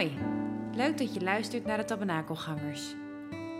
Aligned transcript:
Hoi, 0.00 0.18
leuk 0.74 0.98
dat 0.98 1.14
je 1.14 1.20
luistert 1.20 1.64
naar 1.64 1.76
de 1.76 1.84
Tabernakelgangers. 1.84 2.94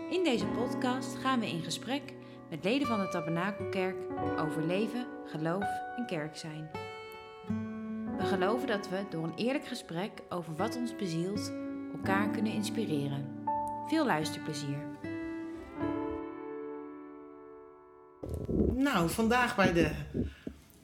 In 0.09 0.23
deze 0.23 0.45
podcast 0.45 1.15
gaan 1.15 1.39
we 1.39 1.47
in 1.47 1.63
gesprek 1.63 2.13
met 2.49 2.63
leden 2.63 2.87
van 2.87 2.99
de 2.99 3.07
Tabernakelkerk 3.07 3.95
over 4.39 4.65
leven, 4.65 5.07
geloof 5.25 5.63
en 5.97 6.05
kerk 6.05 6.37
zijn. 6.37 6.69
We 8.17 8.25
geloven 8.25 8.67
dat 8.67 8.89
we 8.89 9.05
door 9.09 9.23
een 9.23 9.35
eerlijk 9.35 9.67
gesprek 9.67 10.11
over 10.29 10.55
wat 10.55 10.75
ons 10.75 10.95
bezielt 10.95 11.51
elkaar 11.93 12.29
kunnen 12.29 12.53
inspireren. 12.53 13.45
Veel 13.87 14.05
luisterplezier. 14.05 14.77
Nou, 18.73 19.09
vandaag 19.09 19.55
bij 19.55 19.73
de 19.73 19.91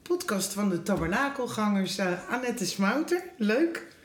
podcast 0.01 0.53
van 0.53 0.69
de 0.69 0.83
Tabernakelgangers 0.83 1.99
uh, 1.99 2.29
Annette 2.29 2.65
Smouter. 2.65 3.23
Leuk. 3.37 3.96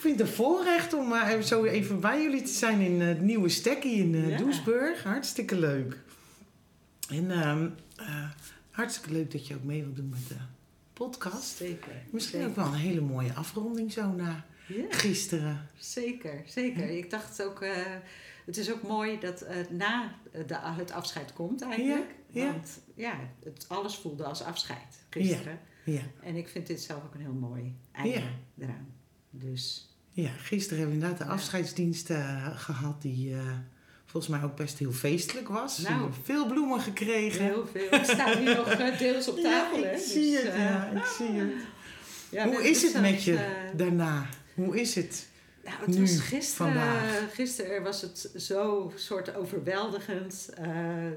Ik 0.00 0.06
vind 0.06 0.18
het 0.18 0.28
een 0.28 0.34
voorrecht 0.34 0.92
om 0.94 1.12
uh, 1.12 1.40
zo 1.40 1.64
even 1.64 2.00
bij 2.00 2.22
jullie 2.22 2.42
te 2.42 2.52
zijn 2.52 2.80
in 2.80 3.00
uh, 3.00 3.06
het 3.06 3.20
nieuwe 3.20 3.48
stekkie 3.48 3.96
in 3.96 4.14
uh, 4.14 4.28
Ja. 4.30 4.36
Doesburg. 4.36 5.02
Hartstikke 5.02 5.58
leuk. 5.58 5.96
En 7.08 7.30
ehm, 7.30 7.68
hartstikke 8.70 9.12
leuk 9.12 9.30
dat 9.30 9.46
je 9.46 9.54
ook 9.54 9.62
mee 9.64 9.82
wilt 9.82 9.96
doen 9.96 10.08
met 10.08 10.28
de 10.28 10.34
podcast. 10.92 11.56
Zeker. 11.56 11.92
Misschien 12.10 12.40
zeker. 12.40 12.48
ook 12.48 12.56
wel 12.64 12.66
een 12.74 12.80
hele 12.80 13.00
mooie 13.00 13.32
afronding 13.34 13.92
zo 13.92 14.12
na 14.12 14.44
Ja, 14.66 14.84
gisteren. 14.88 15.68
zeker, 15.78 16.42
zeker. 16.46 16.88
Ik 16.90 17.10
dacht 17.10 17.42
ook, 17.42 17.60
eh, 17.62 17.76
het 18.46 18.56
is 18.56 18.72
ook 18.72 18.82
mooi 18.82 19.18
dat 19.20 19.40
eh, 19.42 19.56
na 19.70 20.14
de, 20.46 20.54
het 20.60 20.92
afscheid 20.92 21.32
komt 21.32 21.62
eigenlijk. 21.62 22.14
Ja. 22.30 22.52
Want 22.52 22.80
ja, 22.94 23.18
het, 23.44 23.64
alles 23.68 23.94
voelde 23.96 24.24
als 24.24 24.42
afscheid 24.42 25.04
gisteren. 25.10 25.58
Ja. 25.84 26.02
En 26.22 26.36
ik 26.36 26.48
vind 26.48 26.66
dit 26.66 26.80
zelf 26.80 27.04
ook 27.04 27.14
een 27.14 27.20
heel 27.20 27.32
mooi 27.32 27.74
einde 27.92 28.10
Ja. 28.10 28.22
eraan. 28.58 28.88
Dus 29.30 29.89
ja, 30.10 30.30
gisteren 30.30 30.78
hebben 30.78 30.96
we 30.98 31.02
inderdaad 31.02 31.18
de 31.26 31.32
Ja. 31.32 31.38
afscheidsdienst 31.38 32.10
eh, 32.10 32.46
gehad 32.56 33.02
die... 33.02 33.34
eh, 33.34 33.40
Volgens 34.04 34.32
mij 34.32 34.42
ook 34.42 34.56
best 34.56 34.78
heel 34.78 34.92
feestelijk 34.92 35.48
was. 35.48 35.78
Nou. 35.78 35.94
We 35.94 36.00
hebben 36.00 36.24
veel 36.24 36.46
bloemen 36.46 36.80
gekregen. 36.80 37.44
heel 37.44 37.66
veel. 37.72 37.86
Het 37.90 38.06
staat 38.06 38.34
hier 38.38 38.56
nog 38.56 38.68
eh, 38.70 38.98
deels 38.98 39.28
op 39.28 39.38
tafel. 39.38 39.78
Ja, 39.78 39.84
hè? 39.84 39.90
ik 39.90 39.96
Dus, 39.98 40.12
zie 40.12 40.36
het. 40.36 40.54
Ja, 40.56 40.90
ik 40.90 41.04
zie 41.04 41.26
het. 41.40 41.52
ja, 42.30 42.46
Hoe 42.46 42.68
is 42.70 42.82
het 42.82 43.00
met 43.00 43.22
je 43.24 43.70
daarna? 43.76 44.26
Hoe 44.54 44.80
is 44.80 44.94
het? 44.94 45.28
Nou, 45.64 45.76
het 45.78 45.86
Nu, 45.94 46.00
was 46.00 46.18
gisteren, 46.20 46.72
vandaag? 46.72 47.34
gisteren 47.34 47.82
was 47.82 48.02
het 48.02 48.30
zo 48.36 48.92
soort 48.96 49.34
overweldigend 49.36 50.50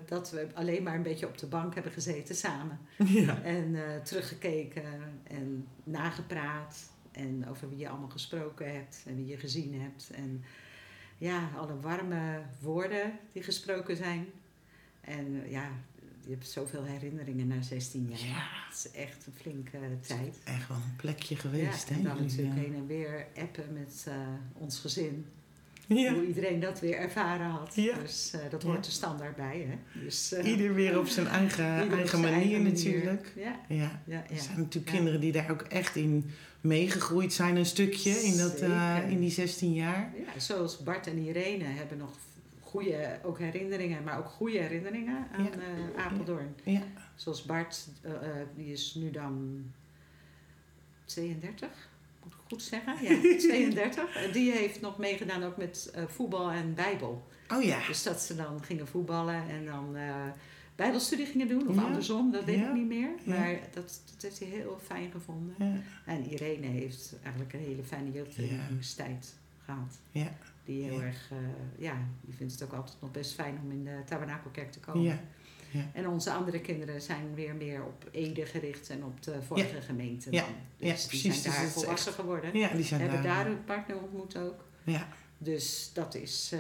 dat 0.06 0.32
we 0.32 0.48
alleen 0.54 0.84
maar 0.84 0.96
een 0.96 1.04
beetje 1.04 1.28
op 1.28 1.38
de 1.38 1.46
bank 1.48 1.74
hebben 1.74 1.92
gezeten 1.92 2.36
samen. 2.36 2.80
Ja. 3.06 3.42
En 3.44 3.76
teruggekeken 4.04 4.84
en 5.24 5.68
nagepraat 5.84 6.78
en 7.14 7.48
over 7.50 7.70
wie 7.70 7.78
je 7.78 7.90
allemaal 7.90 8.10
gesproken 8.10 8.74
hebt 8.74 9.04
en 9.06 9.16
wie 9.16 9.26
je 9.26 9.38
gezien 9.38 9.82
hebt. 9.82 10.10
En 10.16 10.44
ja, 11.18 11.50
alle 11.58 11.80
warme 11.80 12.42
woorden 12.62 13.20
die 13.32 13.44
gesproken 13.44 13.96
zijn. 13.96 14.26
En 15.02 15.44
eh, 15.44 15.52
ja, 15.52 15.72
je 16.26 16.30
hebt 16.30 16.48
zoveel 16.48 16.84
herinneringen 16.84 17.48
na 17.48 17.62
16 17.62 18.08
jaar. 18.10 18.20
Ja. 18.20 18.48
Het 18.70 18.76
is 18.86 18.92
echt 18.92 19.26
een 19.26 19.34
flinke 19.34 19.80
tijd. 20.08 20.40
Echt 20.44 20.68
wel 20.68 20.78
een 20.78 20.96
plekje 20.96 21.36
geweest, 21.36 21.90
ja, 21.90 21.94
hè? 21.94 22.00
en 22.00 22.06
dan 22.06 22.22
natuurlijk 22.22 22.58
heen 22.58 22.76
en 22.76 22.88
weer 22.88 23.28
appen 23.38 23.74
met 23.74 24.06
eh, 24.08 24.16
ons 24.54 24.80
gezin. 24.80 25.26
Ja. 25.88 26.14
Hoe 26.14 26.28
iedereen 26.28 26.60
dat 26.60 26.80
weer 26.80 26.96
ervaren 26.98 27.46
had. 27.46 27.76
Ja. 27.76 27.98
Dus 28.00 28.32
eh, 28.34 28.40
dat 28.50 28.64
hoort 28.64 28.78
Ja. 28.78 28.86
er 28.86 28.92
standaard 28.92 29.36
bij. 29.36 29.68
Hè? 29.70 30.00
Dus, 30.04 30.32
eh, 30.32 30.52
Ieder 30.52 30.74
weer 30.74 31.00
op 31.00 31.08
zijn 31.08 31.28
eigen, 31.28 31.56
zijn 31.56 31.88
manier 31.90 31.98
eigen 31.98 32.22
manier. 32.22 32.60
natuurlijk. 32.62 33.32
Ja, 33.36 33.60
Ja. 33.68 34.02
Er 34.30 34.38
zijn 34.42 34.58
natuurlijk 34.58 34.86
kinderen 34.96 35.20
die 35.20 35.32
daar 35.32 35.52
ook 35.52 35.62
echt 35.62 35.96
in 35.96 36.30
meegegroeid 36.62 37.34
zijn, 37.34 37.56
een 37.56 37.66
stukje, 37.66 38.10
in, 38.10 38.38
dat, 38.38 38.60
eh, 38.60 38.98
in 39.10 39.20
die 39.20 39.32
16 39.32 39.74
jaar. 39.74 40.14
Ja, 40.34 40.40
zoals 40.40 40.78
Bart 40.84 41.08
en 41.08 41.18
Irene 41.18 41.64
hebben 41.64 41.98
nog 41.98 42.12
goede 42.62 43.20
ook 43.24 43.40
herinneringen, 43.40 44.04
maar 44.04 44.18
ook 44.18 44.28
goede 44.28 44.58
herinneringen 44.60 45.28
aan 45.38 45.50
Apeldoorn. 45.98 46.56
Ja. 46.64 46.82
Zoals 47.16 47.44
Bart, 47.44 47.88
die 48.56 48.72
is 48.72 48.94
nu 48.96 49.12
dan 49.12 49.64
32, 51.06 51.70
moet 52.24 52.34
ik 52.34 52.40
goed 52.50 52.62
zeggen? 52.62 52.96
Ja, 53.02 53.38
32. 53.48 54.16
En 54.16 54.32
die 54.32 54.52
heeft 54.52 54.82
nog 54.82 54.98
meegedaan 54.98 55.44
ook 55.44 55.58
met 55.58 55.92
eh, 55.94 56.04
voetbal 56.08 56.52
en 56.52 56.74
bijbel. 56.74 57.28
Oh 57.54 57.64
ja. 57.64 57.88
Dus 57.88 58.04
dat 58.04 58.22
ze 58.22 58.36
dan 58.36 58.64
gingen 58.64 58.88
voetballen 58.88 59.50
en 59.50 59.66
dan 59.66 59.96
eh, 59.96 60.16
bijbelstudie 60.76 61.26
gingen 61.26 61.48
doen. 61.48 61.68
Of 61.68 61.76
Ja. 61.76 61.82
andersom, 61.82 62.32
dat 62.32 62.44
weet 62.44 62.58
Ja. 62.60 62.68
ik 62.68 62.74
niet 62.74 62.88
meer. 62.88 63.10
Ja. 63.24 63.40
Maar 63.40 63.60
dat, 63.74 64.02
dat 64.14 64.22
heeft 64.22 64.40
hij 64.40 64.48
heel 64.48 64.80
fijn 64.86 65.12
gevonden. 65.12 65.56
En 66.06 66.30
Irene 66.30 66.68
heeft 66.68 67.16
eigenlijk 67.22 67.54
een 67.54 67.60
hele 67.60 67.84
fijne 67.84 68.12
jeugdverenigingstijd 68.12 69.36
gehad. 69.66 70.00
Ja. 70.12 70.32
Die 70.66 70.84
heel 70.84 71.02
erg, 71.02 71.30
eh, 71.32 71.38
ja, 71.78 71.98
die 72.22 72.34
vindt 72.36 72.54
het 72.54 72.64
ook 72.64 72.74
altijd 72.74 72.98
nog 73.02 73.12
best 73.12 73.34
fijn 73.34 73.60
om 73.64 73.72
in 73.72 73.84
de 73.84 74.02
Tabernakelkerk 74.06 74.72
te 74.72 74.80
komen. 74.80 75.20
Ja. 75.74 75.90
En 75.94 76.08
onze 76.08 76.32
andere 76.32 76.60
kinderen 76.62 77.02
zijn 77.02 77.36
weer 77.36 77.56
meer 77.56 77.84
op 77.84 78.08
Ede 78.12 78.46
gericht 78.46 78.90
en 78.90 79.04
op 79.04 79.24
de 79.24 79.42
vorige 79.48 79.82
gemeente. 79.82 80.32
Ja. 80.32 80.42
Dan. 80.42 80.50
Ja, 80.78 80.92
Dus 80.92 81.08
die 81.08 81.10
precies. 81.22 81.42
zijn 81.42 81.54
Dus 81.56 81.64
daar 81.64 81.72
volwassen 81.72 82.12
echt- 82.12 82.20
geworden. 82.20 82.58
Ja, 82.58 82.70
die 82.74 82.84
zijn 82.86 83.02
Hebben 83.02 83.24
daar. 83.24 83.36
daar 83.44 83.48
een 83.52 83.64
partner 83.64 83.98
ontmoet 84.02 84.38
ook. 84.38 84.66
Ja. 84.84 85.08
Dus 85.38 85.92
dat 85.94 86.16
is, 86.16 86.50
eh, 86.54 86.60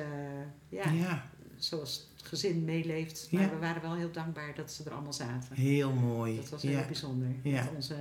ja, 0.69 0.91
Ja. 0.91 1.29
zoals 1.57 2.09
het 2.17 2.25
gezin 2.27 2.65
meeleeft. 2.65 3.27
Maar 3.31 3.49
we 3.49 3.57
waren 3.59 3.81
wel 3.81 3.95
heel 3.95 4.11
dankbaar 4.11 4.55
dat 4.55 4.71
ze 4.71 4.83
er 4.83 4.91
allemaal 4.91 5.13
zaten. 5.13 5.55
heel 5.55 5.91
mooi. 5.91 6.35
Dat 6.35 6.49
was 6.49 6.61
heel 6.61 6.85
bijzonder. 6.85 7.27
Met 7.43 7.69
onze 7.75 7.95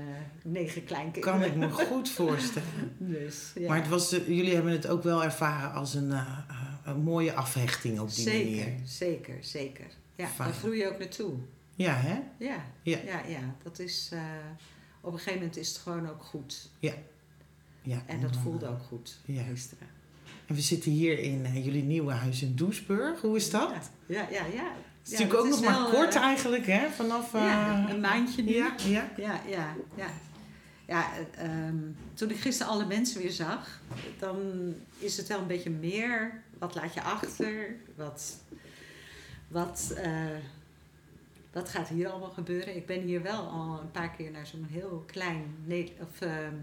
negen 0.44 0.84
kleinkinderen. 0.84 1.38
Kan 1.38 1.48
ik 1.48 1.56
me 1.56 1.70
goed 1.70 2.08
voorstellen. 2.10 2.68
Dus, 2.98 3.52
ja. 3.54 3.68
Maar 3.68 3.76
het 3.78 3.88
was, 3.88 4.12
eh, 4.12 4.26
jullie 4.28 4.54
hebben 4.54 4.72
het 4.72 4.86
ook 4.86 5.02
wel 5.02 5.24
ervaren 5.24 5.72
als 5.72 5.94
een, 5.94 6.12
eh, 6.12 6.38
een 6.84 7.00
mooie 7.02 7.34
afhechting 7.34 8.00
op 8.00 8.14
die 8.14 8.24
zeker, 8.24 8.64
manier. 8.66 8.80
zeker, 8.84 9.36
zeker. 9.40 9.86
Ja, 10.16 10.26
Fijn. 10.26 10.48
daar 10.48 10.58
groei 10.58 10.78
je 10.78 10.88
ook 10.92 10.98
naartoe. 10.98 11.34
Ja, 11.74 11.94
hè? 11.94 12.20
Ja, 12.38 12.64
Ja. 12.82 12.98
ja, 13.04 13.20
ja, 13.26 13.54
dat 13.62 13.78
is... 13.78 14.08
eh, 14.12 14.20
op 15.00 15.12
een 15.12 15.18
gegeven 15.18 15.38
moment 15.38 15.56
is 15.56 15.68
het 15.68 15.76
gewoon 15.78 16.08
ook 16.08 16.22
goed. 16.22 16.70
Ja, 16.78 18.02
En 18.06 18.20
dat 18.20 18.36
voelde 18.36 18.66
eh, 18.66 18.72
ook 18.72 18.82
goed 18.82 19.18
Ja. 19.24 19.42
gisteren. 19.42 19.86
En 20.46 20.54
we 20.54 20.60
zitten 20.60 20.90
hier 20.90 21.18
in 21.18 21.44
eh, 21.44 21.64
jullie 21.64 21.82
nieuwe 21.82 22.12
huis 22.12 22.42
in 22.42 22.54
Doesburg. 22.56 23.20
Hoe 23.20 23.36
is 23.36 23.50
dat? 23.50 23.90
Ja, 24.06 24.20
ja, 24.20 24.26
ja. 24.30 24.46
ja. 24.46 24.72
Het 25.02 25.12
is 25.12 25.18
natuurlijk 25.18 25.38
ook 25.44 25.48
nog 25.48 25.64
maar 25.64 25.90
kort 25.90 26.14
eigenlijk, 26.14 26.66
hè? 26.66 26.88
Vanaf... 26.90 27.32
ja, 27.32 27.84
eh, 27.88 27.94
een 27.94 28.00
maandje 28.00 28.42
nu. 28.42 28.52
Ja, 28.54 28.74
ja. 28.86 29.10
Ja, 29.16 29.40
ja, 29.48 29.74
ja. 29.96 30.06
Ja, 30.86 31.06
eh, 31.36 31.44
ehm, 31.66 31.76
toen 32.14 32.30
ik 32.30 32.36
gisteren 32.40 32.72
alle 32.72 32.86
mensen 32.86 33.20
weer 33.22 33.30
zag, 33.30 33.80
dan 34.18 34.36
is 34.98 35.16
het 35.16 35.26
wel 35.28 35.38
een 35.40 35.46
beetje 35.46 35.70
meer. 35.70 36.42
Wat 36.58 36.74
laat 36.74 36.94
je 36.94 37.02
achter? 37.02 37.76
Wat, 37.96 38.36
wat, 39.52 39.94
eh, 39.96 40.26
wat 41.52 41.68
gaat 41.68 41.88
hier 41.88 42.08
allemaal 42.08 42.30
gebeuren? 42.30 42.76
Ik 42.76 42.86
ben 42.86 43.00
hier 43.00 43.22
wel 43.22 43.46
al 43.48 43.80
een 43.80 43.90
paar 43.90 44.10
keer 44.10 44.30
naar 44.30 44.46
zo'n 44.46 44.66
heel 44.70 45.04
klein 45.06 45.44
of, 46.00 46.20
ehm, 46.20 46.54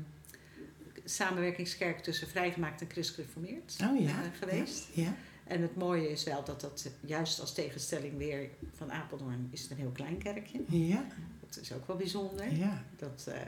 samenwerkingskerk 1.06 2.00
tussen 2.00 2.28
vrijgemaakt 2.28 2.82
en 2.82 2.90
christelijk 2.90 3.30
gereformeerd 3.32 3.76
Oh 3.84 4.02
ja. 4.02 4.10
eh, 4.10 4.40
geweest. 4.40 4.88
Ja. 4.94 5.16
En 5.44 5.62
het 5.62 5.76
mooie 5.76 6.10
is 6.10 6.24
wel 6.24 6.44
dat 6.44 6.62
dat 6.62 6.90
juist 7.02 7.40
als 7.40 7.54
tegenstelling 7.54 8.18
weer 8.18 8.50
van 8.76 8.92
Apeldoorn 8.92 9.48
is 9.52 9.62
het 9.62 9.72
een 9.72 9.78
heel 9.78 9.92
klein 9.92 10.18
kerkje. 10.18 10.60
Ja. 10.68 11.06
Dat 11.40 11.58
is 11.62 11.74
ook 11.74 11.88
wel 11.88 11.96
bijzonder. 11.96 12.54
Ja. 12.54 12.84
Dat 12.96 13.28
eh 13.28 13.42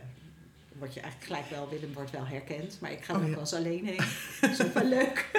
word 0.82 0.94
je 0.94 1.00
eigenlijk 1.00 1.32
gelijk 1.32 1.50
wel, 1.50 1.70
Willem 1.70 1.94
wordt 1.94 2.12
wel 2.12 2.26
herkend. 2.26 2.78
Maar 2.82 2.92
ik 2.92 3.04
ga 3.04 3.14
Oh, 3.14 3.20
er 3.20 3.24
ook 3.24 3.30
ja. 3.30 3.34
wel 3.36 3.44
eens 3.44 3.54
alleen 3.54 3.86
heen. 3.86 4.00
Dat 4.42 4.50
is 4.52 4.62
ook 4.66 4.74
wel 4.74 4.86
leuk. 4.86 5.30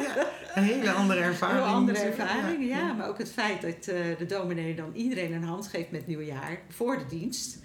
Een 0.55 0.63
hele 0.63 0.91
andere 0.93 1.21
Een 1.21 1.27
ervaring. 1.27 1.59
heel 1.65 1.75
andere 1.75 1.99
ervaring, 1.99 2.69
ja. 2.69 2.93
Maar 2.93 3.09
ook 3.09 3.19
het 3.19 3.31
feit 3.33 3.63
dat 3.63 3.87
eh, 3.87 4.19
de 4.19 4.27
dominee 4.29 4.75
dan 4.75 4.91
iedereen 4.95 5.33
een 5.33 5.45
hand 5.45 5.67
geeft 5.69 5.91
met 5.91 6.07
nieuwjaar 6.07 6.59
voor 6.69 6.99
de 6.99 7.07
dienst. 7.07 7.59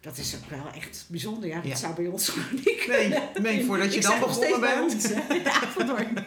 Dat 0.00 0.16
is 0.18 0.34
ook 0.36 0.50
wel 0.50 0.66
echt 0.74 1.04
bijzonder. 1.08 1.48
Ja, 1.48 1.56
dat 1.56 1.64
Ja. 1.66 1.74
zou 1.76 1.94
bij 1.94 2.06
ons 2.06 2.28
gewoon 2.28 2.48
niet 2.64 2.64
Nee, 2.86 3.08
kunnen. 3.08 3.22
nee, 3.42 3.64
voordat 3.64 3.90
je 3.92 3.96
Ik 3.96 4.02
dan 4.02 4.18
begonnen 4.20 4.60
bent. 4.60 4.92
ons, 4.94 5.10
in 5.10 5.48
Apeldoorn. 5.50 6.08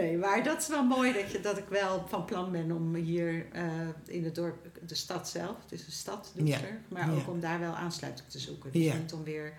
Nee, 0.00 0.16
maar 0.16 0.42
dat 0.42 0.60
is 0.62 0.68
wel 0.68 0.84
mooi 0.84 1.12
dat, 1.12 1.30
je, 1.32 1.40
dat 1.40 1.58
ik 1.58 1.68
wel 1.68 2.04
van 2.08 2.24
plan 2.24 2.52
ben 2.52 2.72
om 2.72 2.94
hier 2.94 3.46
eh, 3.52 3.64
in 4.06 4.24
het 4.24 4.34
dorp, 4.34 4.66
de 4.86 4.94
stad 4.94 5.28
zelf, 5.28 5.56
het 5.62 5.72
is 5.72 5.86
een 5.86 5.92
stad, 5.92 6.32
Doesburg, 6.36 6.62
maar 6.88 7.10
ook 7.12 7.18
ja. 7.18 7.30
om 7.32 7.40
daar 7.40 7.60
wel 7.60 7.72
aansluiting 7.74 8.28
te 8.28 8.38
zoeken. 8.38 8.72
Dus 8.72 8.82
Ja. 8.84 8.94
niet 8.96 9.12
om 9.12 9.24
weer 9.24 9.52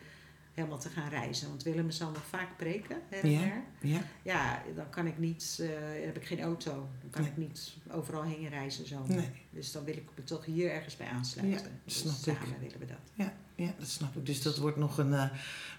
helemaal 0.53 0.77
te 0.79 0.89
gaan 0.89 1.09
reizen. 1.09 1.47
Want 1.49 1.63
Willem 1.63 1.91
zal 1.91 2.11
nog 2.11 2.23
vaak 2.29 2.57
preken, 2.57 2.97
her 3.09 3.23
en 3.23 3.29
Ja. 3.31 3.39
der. 3.39 3.63
Ja. 3.81 3.99
Ja, 4.21 4.61
dan 4.75 4.89
kan 4.89 5.07
ik 5.07 5.17
niet, 5.19 5.55
dan 5.57 5.67
heb 6.05 6.15
ik 6.17 6.25
geen 6.25 6.41
auto. 6.41 6.71
Dan 7.01 7.09
kan 7.09 7.21
Nee. 7.21 7.31
ik 7.31 7.37
niet 7.37 7.73
overal 7.91 8.23
heen 8.23 8.49
reizen 8.49 8.87
zo. 8.87 9.03
Nee. 9.07 9.29
Dus 9.49 9.71
dan 9.71 9.83
wil 9.83 9.97
ik 9.97 10.07
me 10.17 10.23
toch 10.23 10.45
hier 10.45 10.71
ergens 10.71 10.97
bij 10.97 11.07
aansluiten. 11.07 11.65
Ja, 11.65 11.77
dus 11.85 11.97
snap 11.97 12.13
ik. 12.35 12.41
samen 12.43 12.59
willen 12.59 12.79
we 12.79 12.85
dat. 12.85 12.97
Ja, 13.13 13.33
ja, 13.55 13.73
dat 13.79 13.87
snap 13.87 14.15
ik. 14.15 14.25
Dus 14.25 14.41
dat 14.41 14.57
wordt 14.57 14.77
nog 14.77 14.97
een, 14.97 15.13
eh, 15.13 15.29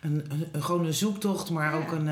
een, 0.02 0.24
een, 0.32 0.48
een- 0.52 0.62
gewoon 0.62 0.86
een 0.86 0.94
zoektocht, 0.94 1.50
maar 1.50 1.70
Ja. 1.74 1.78
ook 1.84 1.92
een, 1.92 2.08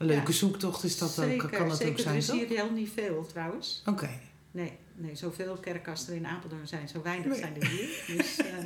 een 0.00 0.06
leuke 0.06 0.30
Ja. 0.30 0.36
zoektocht 0.38 0.84
is 0.84 0.98
dat 0.98 1.10
zeker, 1.10 1.44
ook, 1.44 1.52
kan 1.52 1.68
dat 1.68 1.76
zeker. 1.76 1.92
ook 1.92 1.98
zijn, 1.98 2.14
Er 2.14 2.20
is 2.20 2.30
hier 2.30 2.46
heel 2.48 2.70
niet 2.70 2.90
veel 2.90 3.26
trouwens. 3.26 3.82
Oké. 3.86 4.10
Nee, 4.50 4.72
nee, 4.94 5.14
zoveel 5.16 5.54
kerkkasten 5.56 6.14
in 6.14 6.26
Apeldoorn 6.26 6.66
zijn, 6.68 6.88
zo 6.88 7.02
weinig 7.02 7.26
Nee. 7.26 7.38
zijn 7.38 7.60
er 7.60 7.66
hier. 7.68 8.04
Dus, 8.16 8.36
eh, 8.46 8.56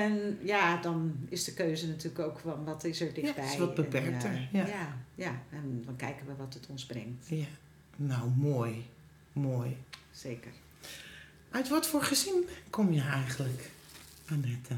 En 0.00 0.38
ja, 0.42 0.76
dan 0.80 1.16
is 1.28 1.44
de 1.44 1.54
keuze 1.54 1.86
natuurlijk 1.86 2.18
ook 2.28 2.38
van 2.38 2.64
wat 2.64 2.84
is 2.84 3.00
er 3.00 3.14
dichtbij. 3.14 3.44
is 3.52 3.56
wat 3.56 3.68
En, 3.68 3.74
beperkter, 3.74 4.30
eh, 4.30 4.52
ja. 4.52 4.66
ja. 4.66 4.96
Ja, 5.14 5.42
en 5.50 5.82
dan 5.86 5.96
kijken 5.96 6.26
we 6.26 6.34
wat 6.36 6.54
het 6.54 6.66
ons 6.66 6.86
brengt. 6.86 7.28
Ja. 7.28 7.44
Nou, 7.96 8.30
mooi. 8.30 8.86
Mooi. 9.32 9.76
Zeker. 10.12 10.50
Uit 11.50 11.68
wat 11.68 11.86
voor 11.86 12.02
gezin 12.02 12.48
kom 12.70 12.92
je 12.92 13.00
eigenlijk, 13.00 13.70
Annette? 14.30 14.76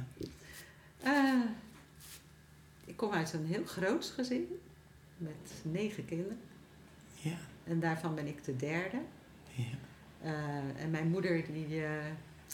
Eh, 1.03 1.41
ik 2.85 2.97
kom 2.97 3.13
uit 3.13 3.33
een 3.33 3.47
heel 3.47 3.65
groot 3.65 4.13
gezin 4.17 4.47
met 5.17 5.53
negen 5.63 6.05
kinderen. 6.05 6.39
Ja. 7.15 7.37
En 7.65 7.81
daarvan 7.81 8.15
ben 8.15 8.27
ik 8.27 8.45
de 8.45 8.57
derde. 8.57 9.01
Ja. 9.55 9.65
Eh, 10.21 10.83
en 10.83 10.91
mijn 10.91 11.09
moeder, 11.09 11.45
die 11.53 11.85
eh, 11.85 11.91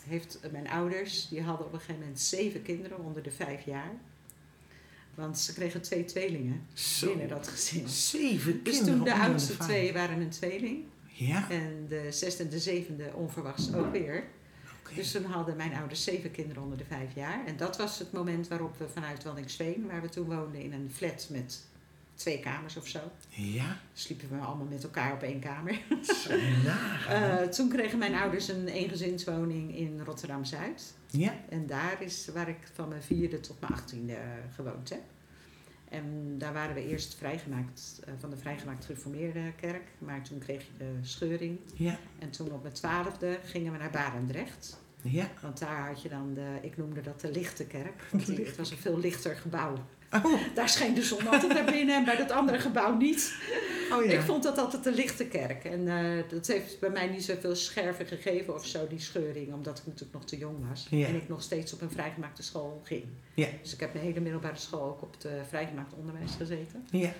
heeft, 0.05 0.41
mijn 0.51 0.69
ouders, 0.69 1.29
die 1.29 1.43
hadden 1.43 1.67
op 1.67 1.73
een 1.73 1.79
gegeven 1.79 2.01
moment 2.01 2.21
zeven 2.21 2.63
kinderen 2.63 2.99
onder 2.99 3.23
de 3.23 3.31
vijf 3.31 3.65
jaar. 3.65 3.93
Want 5.15 5.39
ze 5.39 5.55
kregen 5.55 5.83
twee 5.83 6.05
tweelingen 6.05 6.67
Zo. 6.73 7.07
binnen 7.07 7.29
dat 7.29 7.49
gezin. 7.49 7.89
Zeven 7.89 8.63
Dus 8.63 8.75
kinderen 8.75 9.05
toen 9.05 9.15
de 9.15 9.21
oudste 9.21 9.57
twee 9.57 9.93
waren 9.93 10.21
een 10.21 10.31
tweeling. 10.31 10.85
Ja. 11.07 11.51
En 11.51 11.87
de 11.89 12.07
zesde 12.11 12.43
en 12.43 12.49
de 12.49 12.59
zevende 12.59 13.13
onverwachts 13.15 13.75
ook 13.75 13.93
weer. 13.93 14.25
Dus 14.95 15.11
toen 15.11 15.25
hadden 15.25 15.57
mijn 15.57 15.75
ouders 15.75 16.05
zeven 16.05 16.31
kinderen 16.31 16.63
onder 16.63 16.79
de 16.79 16.85
vijf 16.85 17.15
jaar. 17.15 17.47
En 17.47 17.57
dat 17.57 17.77
was 17.77 17.99
het 17.99 18.13
moment 18.13 18.49
waarop 18.49 18.79
we 18.79 18.89
vanuit 18.89 19.25
Waddinxveen, 19.25 19.87
waar 19.87 20.03
we 20.03 20.09
toen 20.09 20.27
woonden, 20.27 20.61
in 20.61 20.73
een 20.73 20.91
flat 20.93 21.29
met 21.31 21.65
twee 22.23 22.41
kamers 22.41 22.77
of 22.77 22.89
zo. 22.89 23.01
Ja. 23.29 23.79
Sliepen 23.93 24.29
we 24.31 24.45
allemaal 24.45 24.67
met 24.67 24.83
elkaar 24.83 25.13
op 25.13 25.23
één 25.23 25.41
kamer. 25.41 25.81
Zo. 26.03 26.31
Eh, 27.09 27.37
toen 27.37 27.69
kregen 27.69 27.99
mijn 27.99 28.15
ouders 28.15 28.49
een 28.49 28.69
eengezinswoning 28.69 29.77
in 29.77 30.01
Rotterdam-Zuid. 30.05 30.95
ja. 31.11 31.35
En 31.49 31.67
daar 31.67 32.03
is 32.03 32.29
waar 32.35 32.49
ik 32.49 32.59
van 32.73 32.89
mijn 32.89 33.03
vierde 33.03 33.41
tot 33.41 33.61
mijn 33.61 33.73
achttiende 33.73 34.17
gewoond 34.55 34.89
heb. 34.89 35.03
En 35.89 36.35
daar 36.39 36.53
waren 36.53 36.75
we 36.75 36.89
eerst 36.89 37.15
vrijgemaakt 37.15 38.01
eh, 38.05 38.13
van 38.19 38.31
de 38.31 38.37
vrijgemaakt 38.37 38.85
gereformeerde 38.85 39.53
kerk. 39.61 39.89
Maar 39.99 40.23
toen 40.23 40.39
kreeg 40.39 40.61
je 40.61 40.73
de 40.79 40.99
scheuring. 41.01 41.59
Ja. 41.75 41.99
En 42.19 42.31
toen 42.31 42.53
op 42.53 42.63
mijn 42.63 42.75
twaalfde 42.75 43.39
gingen 43.45 43.73
we 43.73 43.79
naar 43.79 43.91
Barendrecht. 43.91 44.81
Ja. 45.03 45.29
Want 45.43 45.59
daar 45.59 45.87
had 45.89 46.03
je 46.03 46.09
dan 46.09 46.35
de, 46.35 46.59
ik 46.63 46.77
noemde 46.77 47.01
dat 47.01 47.21
de 47.21 47.31
lichte 47.31 47.67
kerk. 47.67 48.03
Want 48.11 48.27
het 48.27 48.57
was 48.57 48.71
een 48.71 48.77
veel 48.77 48.99
lichter 48.99 49.37
gebouw. 49.37 49.77
Oh, 50.13 50.41
Daar 50.55 50.69
scheen 50.69 50.95
de 50.95 51.03
zon 51.03 51.27
altijd 51.29 51.53
naar 51.53 51.65
binnen 51.73 51.97
en 51.97 52.05
bij 52.05 52.17
dat 52.17 52.31
andere 52.31 52.59
gebouw 52.59 52.97
niet. 52.97 53.35
oh 53.93 54.05
ja. 54.05 54.11
Ik 54.13 54.21
vond 54.21 54.43
dat 54.43 54.59
altijd 54.59 54.85
de 54.85 54.93
lichte 54.93 55.27
kerk. 55.27 55.65
En 55.65 55.89
eh, 55.89 56.23
dat 56.31 56.47
heeft 56.47 56.81
bij 56.81 56.91
mij 56.91 57.07
niet 57.09 57.25
zoveel 57.25 57.55
scherven 57.57 58.07
gegeven 58.07 58.55
of 58.55 58.67
zo, 58.67 58.87
die 58.89 59.01
scheuring. 59.01 59.53
Omdat 59.53 59.79
ik 59.79 59.87
natuurlijk 59.87 60.13
nog 60.13 60.25
te 60.25 60.37
jong 60.39 60.69
was. 60.69 60.87
Ja. 60.91 61.07
En 61.07 61.15
ik 61.15 61.29
nog 61.29 61.43
steeds 61.43 61.73
op 61.73 61.81
een 61.81 61.91
vrijgemaakte 61.91 62.43
school 62.43 62.81
ging. 62.85 63.05
Ja. 63.35 63.47
Dus 63.63 63.73
ik 63.73 63.81
heb 63.81 63.93
mijn 63.93 64.05
hele 64.05 64.21
middelbare 64.21 64.57
school 64.57 64.83
ook 64.89 65.03
op 65.03 65.13
het 65.19 65.27
vrijgemaakt 65.49 65.93
onderwijs 65.95 66.33
gezeten. 66.39 66.87
Ja. 66.91 67.13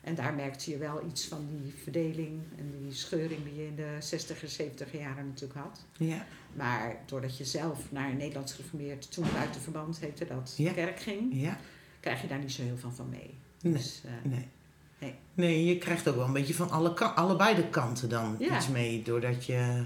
En 0.00 0.14
daar 0.14 0.34
merkte 0.34 0.70
je 0.70 0.78
wel 0.78 1.02
iets 1.08 1.26
van 1.26 1.46
die 1.62 1.74
verdeling 1.82 2.42
en 2.58 2.74
die 2.82 2.94
scheuring 2.94 3.44
die 3.44 3.54
je 3.56 3.66
in 3.66 3.76
de 3.76 3.96
60er, 4.00 4.62
70er 4.62 4.98
jaren 5.00 5.26
natuurlijk 5.26 5.60
had. 5.60 5.84
Ja. 5.98 6.26
Maar 6.52 6.96
doordat 7.06 7.36
je 7.38 7.44
zelf 7.44 7.78
naar 7.90 8.10
een 8.10 8.16
Nederlands 8.16 8.52
geformeerd, 8.52 9.12
toen 9.12 9.24
buiten 9.34 9.60
verband 9.60 9.98
heette 10.00 10.26
dat, 10.26 10.54
Ja. 10.56 10.72
kerk 10.72 11.00
ging, 11.00 11.28
Ja. 11.30 11.58
Krijg 12.00 12.20
je 12.22 12.28
daar 12.28 12.38
niet 12.38 12.52
zo 12.52 12.62
heel 12.62 12.76
veel 12.76 12.90
van 12.90 13.08
mee. 13.08 13.34
Nee. 13.62 13.72
Dus, 13.72 14.00
eh, 14.04 14.30
Nee. 14.30 14.48
Nee. 14.98 15.14
Nee, 15.34 15.64
je 15.64 15.78
krijgt 15.78 16.08
ook 16.08 16.16
wel 16.16 16.24
een 16.24 16.32
beetje 16.32 16.54
van 16.54 16.70
alle 16.70 16.94
allebei 16.98 17.54
de 17.54 17.68
kanten 17.68 18.08
dan 18.08 18.36
Ja. 18.38 18.56
iets 18.56 18.68
mee. 18.68 19.02
Doordat 19.02 19.44
je 19.44 19.84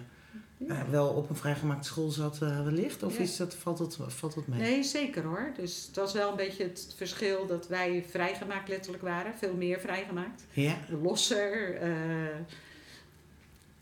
eh, 0.69 0.81
wel 0.91 1.09
op 1.09 1.31
een 1.31 1.37
vrijgemaakte 1.37 1.89
school 1.89 2.11
zat 2.11 2.43
eh, 2.43 2.65
wellicht. 2.65 3.03
Of 3.03 3.17
Ja. 3.17 3.23
is 3.23 3.37
dat, 3.37 3.55
valt, 3.55 3.79
het, 3.79 3.97
valt 4.07 4.35
het 4.35 4.47
mee? 4.47 4.61
Nee, 4.61 4.83
zeker 4.83 5.23
hoor. 5.25 5.53
Dus 5.57 5.87
het 5.87 5.97
was 5.97 6.13
wel 6.13 6.31
een 6.31 6.37
beetje 6.37 6.63
het 6.63 6.93
verschil 6.97 7.47
dat 7.47 7.69
wij 7.69 8.05
vrijgemaakt 8.11 8.69
letterlijk 8.69 9.03
waren. 9.03 9.35
Veel 9.35 9.55
meer 9.55 9.81
vrijgemaakt. 9.81 10.45
Ja. 10.53 10.77
Losser. 11.03 11.79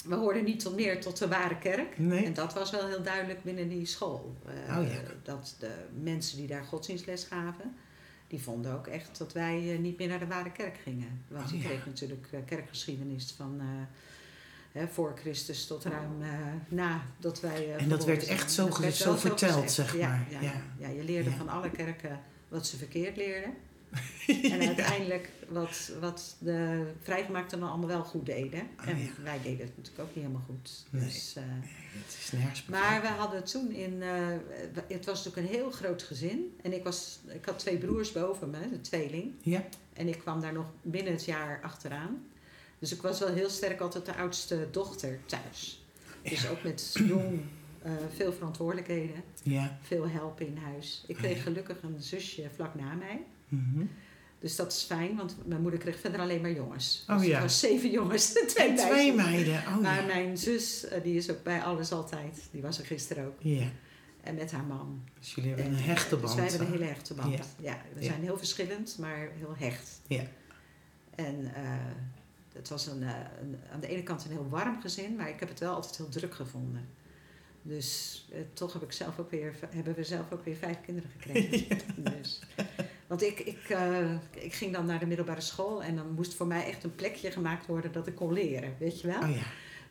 we 0.04 0.14
hoorden 0.14 0.44
niet 0.44 0.60
tot 0.60 0.76
meer 0.76 1.00
tot 1.00 1.18
de 1.18 1.28
ware 1.28 1.58
kerk. 1.58 1.98
Nee. 1.98 2.24
En 2.24 2.34
dat 2.34 2.54
was 2.54 2.70
wel 2.70 2.86
heel 2.86 3.02
duidelijk 3.02 3.42
binnen 3.42 3.68
die 3.68 3.86
school. 3.86 4.36
Oh 4.46 4.66
ja. 4.66 5.00
Dat 5.22 5.56
de 5.58 5.72
mensen 6.02 6.36
die 6.36 6.46
daar 6.46 6.64
godsdienstles 6.64 7.24
gaven, 7.24 7.74
die 8.32 8.42
vonden 8.42 8.72
ook 8.72 8.86
echt 8.86 9.18
dat 9.18 9.32
wij 9.32 9.72
eh, 9.72 9.78
niet 9.78 9.98
meer 9.98 10.08
naar 10.08 10.18
de 10.18 10.26
ware 10.26 10.52
kerk 10.52 10.76
gingen. 10.82 11.24
Want 11.28 11.50
ja. 11.50 11.58
kreeg 11.58 11.86
natuurlijk 11.86 12.28
eh, 12.30 12.40
kerkgeschiedenis 12.46 13.34
van 13.36 13.60
eh, 13.60 13.66
hè, 14.80 14.88
voor 14.88 15.12
Christus 15.16 15.66
tot 15.66 15.84
ruim 15.84 16.22
eh, 16.22 16.28
na 16.68 17.02
dat 17.18 17.40
wij. 17.40 17.76
En 17.76 17.88
dat 17.88 18.04
werd 18.04 18.26
echt 18.26 18.52
zo 18.52 18.80
werd 18.80 18.94
zo 18.94 19.16
verteld, 19.16 19.62
gezegd. 19.62 19.72
zeg 19.72 19.92
maar. 19.92 20.26
Ja, 20.30 20.40
Ja. 20.40 20.62
ja. 20.78 20.88
je 20.88 21.04
leerde 21.04 21.30
van 21.30 21.48
alle 21.48 21.70
kerken 21.70 22.20
wat 22.48 22.66
ze 22.66 22.76
verkeerd 22.76 23.16
leerden. 23.16 23.54
En 24.52 24.60
uiteindelijk 24.66 25.30
wat, 25.48 25.92
wat 26.00 26.36
de 26.38 26.86
vrijgemaakten 27.02 27.60
dan 27.60 27.68
allemaal 27.68 27.88
wel 27.88 28.04
goed 28.04 28.26
deden. 28.26 28.60
Oh, 28.80 28.88
en 28.88 28.98
ja. 28.98 29.08
wij 29.22 29.40
deden 29.42 29.66
het 29.66 29.76
natuurlijk 29.76 29.98
ook 30.08 30.14
niet 30.14 30.24
helemaal 30.24 30.46
goed. 30.46 30.84
Nee. 30.90 31.04
Dus, 31.04 31.34
eh, 31.36 31.42
Het 31.46 32.16
is 32.22 32.32
nergens 32.32 32.66
maar 32.66 33.00
we 33.00 33.06
hadden 33.06 33.44
toen 33.44 33.70
in... 33.70 34.02
eh, 34.02 34.26
het 34.88 35.04
was 35.06 35.24
natuurlijk 35.24 35.36
een 35.52 35.54
heel 35.60 35.70
groot 35.70 36.02
gezin. 36.02 36.56
En 36.62 36.72
ik, 36.72 36.84
was, 36.84 37.20
ik 37.28 37.44
had 37.44 37.58
twee 37.58 37.78
broers 37.78 38.12
boven 38.12 38.50
me, 38.50 38.68
de 38.70 38.80
tweeling. 38.80 39.32
Ja. 39.42 39.64
En 39.92 40.08
ik 40.08 40.18
kwam 40.18 40.40
daar 40.40 40.52
nog 40.52 40.66
binnen 40.82 41.12
het 41.12 41.24
jaar 41.24 41.60
achteraan. 41.62 42.26
Dus 42.78 42.92
ik 42.92 43.02
was 43.02 43.18
wel 43.18 43.32
heel 43.34 43.50
sterk 43.50 43.80
altijd 43.80 44.06
de 44.06 44.14
oudste 44.14 44.68
dochter 44.70 45.18
thuis. 45.26 45.84
Dus 46.22 46.42
Ja. 46.42 46.48
ook 46.50 46.62
met 46.62 46.94
jong, 47.06 47.40
eh, 47.82 47.92
veel 48.16 48.32
verantwoordelijkheden. 48.32 49.22
Ja. 49.42 49.78
Veel 49.82 50.08
help 50.08 50.40
in 50.40 50.56
huis. 50.56 51.04
Ik 51.06 51.16
kreeg 51.16 51.42
gelukkig 51.42 51.82
een 51.82 52.02
zusje 52.02 52.50
vlak 52.54 52.74
na 52.74 52.94
mij. 52.94 53.22
Mhm. 53.52 53.84
Dus 54.38 54.56
dat 54.56 54.72
is 54.72 54.82
fijn, 54.82 55.16
want 55.16 55.36
mijn 55.46 55.60
moeder 55.60 55.80
kreeg 55.80 56.00
verder 56.00 56.20
alleen 56.20 56.40
maar 56.40 56.52
jongens. 56.52 57.04
Oh 57.08 57.18
dus 57.18 57.26
ja. 57.26 57.40
Was 57.40 57.60
zeven 57.60 57.90
jongens, 57.90 58.32
twee 58.32 58.68
En 58.68 58.76
twee 58.76 59.12
meiden. 59.12 59.54
Oh 59.54 59.78
Maar 59.78 60.00
ja. 60.00 60.06
mijn 60.06 60.38
zus, 60.38 60.84
eh, 60.84 61.02
die 61.02 61.16
is 61.16 61.30
ook 61.30 61.42
bij 61.42 61.62
alles 61.62 61.92
altijd. 61.92 62.48
Die 62.50 62.62
was 62.62 62.78
er 62.78 62.84
gisteren 62.84 63.26
ook. 63.26 63.36
Ja. 63.38 63.66
En 64.20 64.34
met 64.34 64.52
haar 64.52 64.64
man. 64.64 65.04
Dus 65.18 65.34
jullie 65.34 65.50
hebben 65.50 65.66
En, 65.66 65.72
een 65.72 65.82
hechte 65.82 66.16
band. 66.16 66.26
Dus 66.26 66.34
wij 66.34 66.48
hebben 66.48 66.66
een 66.66 66.72
hele 66.72 66.84
hechte 66.84 67.14
band. 67.14 67.32
Ja. 67.32 67.44
Ja, 67.60 67.82
we 67.94 68.04
zijn 68.04 68.22
heel 68.22 68.38
verschillend, 68.38 68.96
maar 68.98 69.28
heel 69.38 69.54
hecht. 69.58 70.00
Ja. 70.06 70.22
En 71.14 71.54
eh, 71.54 71.62
het 72.52 72.68
was 72.68 72.86
een, 72.86 73.02
eh, 73.02 73.14
een, 73.40 73.56
aan 73.72 73.80
de 73.80 73.86
ene 73.86 74.02
kant 74.02 74.24
een 74.24 74.30
heel 74.30 74.48
warm 74.48 74.80
gezin, 74.80 75.16
maar 75.16 75.28
ik 75.28 75.40
heb 75.40 75.48
het 75.48 75.58
wel 75.58 75.74
altijd 75.74 75.96
heel 75.96 76.08
druk 76.08 76.34
gevonden. 76.34 76.88
Dus 77.62 78.24
eh, 78.32 78.40
toch 78.52 78.72
heb 78.72 78.82
ik 78.82 78.92
zelf 78.92 79.18
ook 79.18 79.30
weer, 79.30 79.54
hebben 79.68 79.94
we 79.94 80.04
zelf 80.04 80.32
ook 80.32 80.44
weer 80.44 80.56
vijf 80.56 80.80
kinderen 80.80 81.10
gekregen. 81.10 81.78
Dus, 82.18 82.40
want 83.12 83.24
ik, 83.24 83.40
ik, 83.40 83.68
eh, 83.68 84.12
ik 84.30 84.52
ging 84.52 84.72
dan 84.72 84.86
naar 84.86 84.98
de 84.98 85.06
middelbare 85.06 85.40
school 85.40 85.82
en 85.82 85.96
dan 85.96 86.12
moest 86.14 86.34
voor 86.34 86.46
mij 86.46 86.66
echt 86.66 86.84
een 86.84 86.94
plekje 86.94 87.30
gemaakt 87.30 87.66
worden 87.66 87.92
dat 87.92 88.06
ik 88.06 88.14
kon 88.14 88.32
leren, 88.32 88.76
weet 88.78 89.00
je 89.00 89.06
wel? 89.06 89.20
Oh 89.22 89.34
ja. 89.34 89.42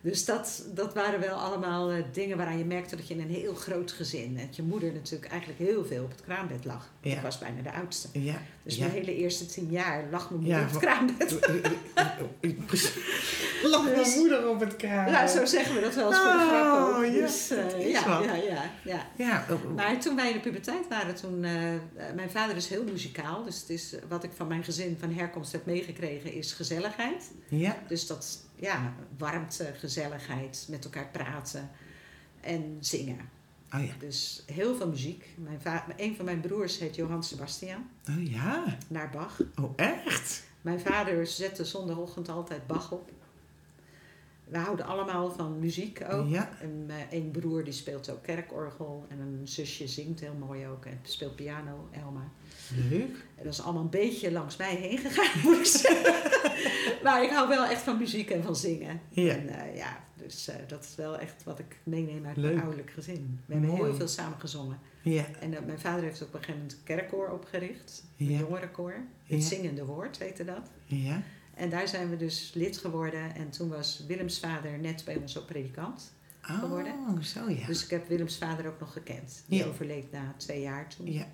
Dus 0.02 0.26
dat, 0.26 0.64
dat 0.74 0.94
waren 0.94 1.20
wel 1.20 1.36
allemaal 1.36 1.92
eh, 1.92 2.04
dingen 2.12 2.38
waaraan 2.38 2.58
je 2.58 2.66
merkte 2.66 2.96
dat 2.96 3.08
je 3.08 3.14
in 3.14 3.20
een 3.22 3.30
heel 3.30 3.54
groot 3.54 3.92
gezin... 3.92 4.38
en 4.38 4.46
dat 4.46 4.56
je 4.56 4.62
moeder 4.62 4.94
natuurlijk 4.94 5.32
eigenlijk 5.32 5.60
heel 5.60 5.86
veel 5.86 6.04
op 6.04 6.10
het 6.12 6.22
kraambed 6.22 6.66
lag. 6.66 6.90
Ja. 7.02 7.16
Ik 7.16 7.22
was 7.22 7.38
bijna 7.38 7.62
de 7.62 7.72
oudste. 7.74 8.08
Ja. 8.12 8.42
Dus 8.64 8.76
ja. 8.76 8.82
mijn 8.82 8.92
hele 8.98 9.16
eerste 9.16 9.46
tien 9.46 9.68
jaar 9.72 10.04
lag 10.12 10.30
mijn 10.30 10.42
moeder 10.42 10.60
Ja, 10.60 10.66
op 10.66 10.72
het 10.72 10.80
kraambed. 10.80 11.40
Lag 13.64 13.84
mijn 13.84 13.96
Dus- 13.96 14.16
moeder 14.16 14.50
op 14.50 14.60
het 14.60 14.76
kraan. 14.76 15.12
Ja, 15.12 15.28
zo 15.28 15.46
zeggen 15.46 15.76
we 15.76 15.82
dat 15.82 15.96
wel 15.96 16.08
eens 16.08 16.18
voor 16.18 16.32
de 16.32 16.38
Oh, 16.38 16.48
grap 16.48 16.96
ook. 17.06 17.12
Dus, 17.12 17.50
eh, 17.50 17.92
ja, 17.92 18.22
ja, 18.24 18.36
ja, 18.36 18.64
ja. 18.84 19.06
Ja. 19.16 19.46
oh, 19.50 19.76
Maar 19.76 20.00
toen 20.00 20.16
wij 20.16 20.28
in 20.28 20.34
de 20.34 20.40
puberteit 20.40 20.88
waren, 20.90 21.16
toen... 21.16 21.44
eh, 21.44 21.52
mijn 22.16 22.30
vader 22.30 22.56
is 22.56 22.68
heel 22.68 22.84
muzikaal. 22.84 23.44
Dus 23.44 23.60
het 23.60 23.70
is, 23.70 23.96
wat 24.10 24.24
ik 24.24 24.32
van 24.36 24.48
mijn 24.48 24.64
gezin 24.64 24.98
van 25.00 25.14
herkomst 25.14 25.52
heb 25.52 25.66
meegekregen 25.66 26.34
is 26.34 26.52
gezelligheid. 26.52 27.32
Ja. 27.48 27.78
Dus 27.88 28.08
dat, 28.08 28.40
ja, 28.62 28.94
warmte, 29.18 29.74
gezelligheid, 29.78 30.66
met 30.70 30.84
elkaar 30.84 31.08
praten 31.12 31.70
en 32.42 32.78
zingen. 32.80 33.30
Oh 33.74 33.86
ja. 33.86 33.94
Dus 34.00 34.44
heel 34.46 34.76
veel 34.76 34.88
muziek. 34.88 35.26
Mijn 35.38 35.62
een 35.98 36.16
van 36.16 36.26
mijn 36.26 36.40
broers 36.42 36.80
heet 36.80 36.96
Johann 36.96 37.24
Sebastian, 37.24 37.90
Oh 38.10 38.28
ja. 38.32 38.78
naar 38.88 39.10
Bach. 39.10 39.42
Oh 39.62 39.74
echt? 39.76 40.44
Mijn 40.62 40.80
vader 40.80 41.28
zette 41.28 41.66
zondagochtend 41.66 42.30
altijd 42.30 42.68
Bach 42.68 42.92
op. 42.92 43.12
We 44.44 44.58
houden 44.58 44.86
allemaal 44.86 45.32
van 45.32 45.60
muziek 45.60 46.02
ook. 46.10 46.28
Ja. 46.28 46.50
En 46.62 46.86
mijn 46.86 47.08
een 47.12 47.32
broer 47.32 47.64
die 47.64 47.74
speelt 47.74 48.10
ook 48.10 48.24
kerkorgel. 48.24 49.06
En 49.10 49.20
een 49.20 49.48
zusje 49.48 49.88
zingt 49.88 50.20
heel 50.20 50.34
mooi 50.40 50.68
ook. 50.68 50.86
En 50.86 51.00
speelt 51.02 51.36
piano, 51.36 51.90
Elma. 51.92 52.32
Leuk. 52.90 53.26
En 53.36 53.44
dat 53.44 53.54
is 53.54 53.62
allemaal 53.62 53.82
een 53.82 53.90
beetje 53.90 54.32
langs 54.32 54.58
mij 54.58 54.76
heen 54.76 54.98
gegaan, 54.98 55.42
moet 55.44 55.58
ik 55.58 55.66
zeggen. 55.66 56.41
Maar 57.04 57.24
ik 57.26 57.30
hou 57.30 57.48
wel 57.48 57.66
echt 57.66 57.82
van 57.82 57.98
muziek 57.98 58.30
en 58.30 58.44
van 58.44 58.56
zingen. 58.56 59.02
Ja. 59.10 59.34
En 59.34 59.50
eh, 59.50 59.76
ja, 59.76 60.04
dus 60.16 60.48
eh, 60.48 60.56
dat 60.68 60.84
is 60.84 60.96
wel 60.96 61.18
echt 61.20 61.44
wat 61.44 61.60
ik 61.60 61.78
meeneem 61.84 62.26
uit 62.26 62.38
Leuk. 62.38 62.50
mijn 62.52 62.62
ouderlijk 62.62 62.92
gezin. 62.92 63.40
We 63.46 63.54
hebben 63.54 63.72
heel 63.76 63.96
veel 63.96 64.08
samen 64.08 64.40
gezongen. 64.40 64.80
Ja. 65.02 65.26
En 65.40 65.54
eh, 65.54 65.66
mijn 65.66 65.80
vader 65.80 66.04
heeft 66.04 66.22
op 66.22 66.28
een 66.28 66.40
gegeven 66.40 66.54
moment 66.62 66.74
een 66.74 66.84
kerkkoor 66.84 67.30
opgericht. 67.30 68.04
Een 68.18 68.30
Ja. 68.30 68.40
jongerenkoor. 68.40 68.94
Het 69.26 69.42
Ja. 69.42 69.48
zingende 69.48 69.86
woord 69.86 70.18
heette 70.20 70.46
dat. 70.46 70.70
Ja. 70.86 71.22
En 71.54 71.70
daar 71.70 71.88
zijn 71.88 72.10
we 72.10 72.18
dus 72.18 72.52
lid 72.54 72.78
geworden. 72.78 73.36
En 73.36 73.50
toen 73.50 73.70
was 73.70 74.04
Willems 74.08 74.40
vader 74.40 74.80
net 74.80 75.02
bij 75.06 75.16
ons 75.16 75.38
op 75.38 75.48
predikant. 75.48 76.14
geworden. 76.44 76.94
Oh, 76.94 77.22
zo 77.22 77.50
ja. 77.50 77.66
Dus 77.66 77.84
ik 77.84 77.90
heb 77.90 78.08
Willems 78.08 78.38
vader 78.38 78.68
ook 78.68 78.80
nog 78.80 78.94
gekend. 78.94 79.44
Die 79.48 79.60
Ja. 79.60 79.66
overleed 79.66 80.12
na 80.12 80.34
twee 80.38 80.62
jaar 80.62 80.88
toen. 80.90 81.12
ja. 81.12 81.26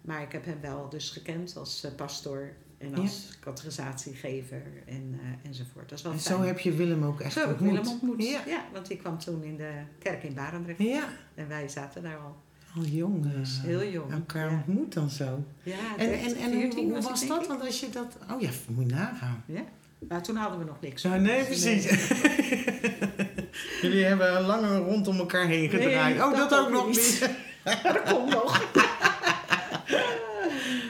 Maar 0.00 0.22
ik 0.22 0.32
heb 0.32 0.44
hem 0.44 0.60
wel 0.60 0.88
dus 0.88 1.10
gekend 1.10 1.56
als 1.56 1.86
pastoor 1.96 2.52
en 2.78 2.90
Ja. 2.90 2.96
als 2.96 3.30
categorisatiegever 3.40 4.62
en, 4.86 5.20
eh, 5.22 5.48
enzovoort. 5.48 5.88
Dat 5.88 5.98
is 5.98 6.04
wel 6.04 6.12
En 6.12 6.20
fijn. 6.20 6.36
zo 6.38 6.42
heb 6.42 6.58
je 6.58 6.72
Willem 6.72 7.04
ook 7.04 7.20
echt 7.20 7.32
Zo 7.32 7.40
heb 7.40 7.50
ik 7.50 7.60
ontmoet. 7.60 7.78
Willem 7.78 7.92
ontmoet. 7.92 8.22
Ja. 8.28 8.40
Ja. 8.46 8.64
want 8.72 8.86
die 8.86 8.96
kwam 8.96 9.18
toen 9.18 9.42
in 9.42 9.56
de 9.56 9.70
kerk 9.98 10.22
in 10.22 10.34
Barendrecht. 10.34 10.78
Ja, 10.78 11.04
En 11.34 11.48
wij 11.48 11.68
zaten 11.68 12.02
daar 12.02 12.16
al. 12.16 12.36
al 12.76 12.82
jong. 12.84 13.24
eh, 13.26 13.30
Dus 13.38 13.60
heel 13.62 13.84
jong. 13.84 14.12
Elkaar 14.12 14.50
Ja. 14.50 14.56
ontmoet 14.56 14.92
dan 14.94 15.10
zo. 15.10 15.44
Ja, 15.62 15.74
En, 15.96 16.08
13, 16.08 16.36
en, 16.36 16.42
en 16.42 16.50
hoe, 16.52 16.60
14 16.60 16.84
hoe 16.90 17.02
was 17.02 17.26
dat? 17.26 17.46
Want 17.46 17.60
als 17.60 17.80
je 17.80 17.90
dat... 17.90 18.16
Oh 18.32 18.40
ja, 18.40 18.50
moet 18.68 18.88
je 18.88 18.94
nagaan. 18.94 19.42
Ja, 19.46 19.62
maar 20.08 20.22
toen 20.22 20.36
hadden 20.36 20.58
we 20.58 20.64
nog 20.64 20.80
niks. 20.80 21.02
Zo, 21.02 21.16
nee, 21.18 21.44
precies. 21.44 21.84
Jullie 23.82 24.04
hebben 24.04 24.40
lang 24.42 24.78
rondom 24.86 25.18
elkaar 25.18 25.46
heen 25.46 25.58
Nee, 25.60 25.68
gedraaid. 25.68 26.16
oh, 26.22 26.36
dat 26.36 26.50
dat 26.50 26.58
ook 26.60 26.66
ook 26.66 26.72
nog 26.72 26.86
niet. 26.86 27.30
dat 27.82 28.02
komt 28.02 28.30
nog. 28.30 28.70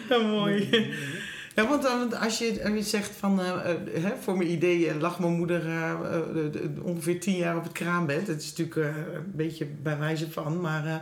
Ja, 0.08 0.18
mooi. 0.38 0.68
Ja, 1.56 1.68
want 1.68 1.82
dan, 1.82 2.12
als 2.20 2.38
je, 2.38 2.60
als 2.64 2.72
je 2.72 2.82
zegt 2.82 3.10
van, 3.10 3.40
eh, 3.40 3.70
eh, 3.70 3.76
hè, 4.02 4.16
voor 4.16 4.36
mijn 4.36 4.50
idee 4.50 4.88
eh, 4.88 5.00
lag 5.00 5.18
mijn 5.18 5.32
moeder 5.32 5.66
eh, 5.66 5.90
eh, 5.90 5.98
de- 6.32 6.50
de- 6.50 6.70
ongeveer 6.82 7.20
tien 7.20 7.36
jaar 7.36 7.56
op 7.56 7.62
het 7.62 7.72
kraambed. 7.72 8.26
Dat 8.26 8.36
is 8.40 8.48
natuurlijk 8.56 8.76
eh, 8.96 9.14
een 9.14 9.32
beetje 9.34 9.66
bij 9.66 9.98
wijze 9.98 10.30
van, 10.30 10.60
maar 10.60 10.86
eh, 10.86 10.94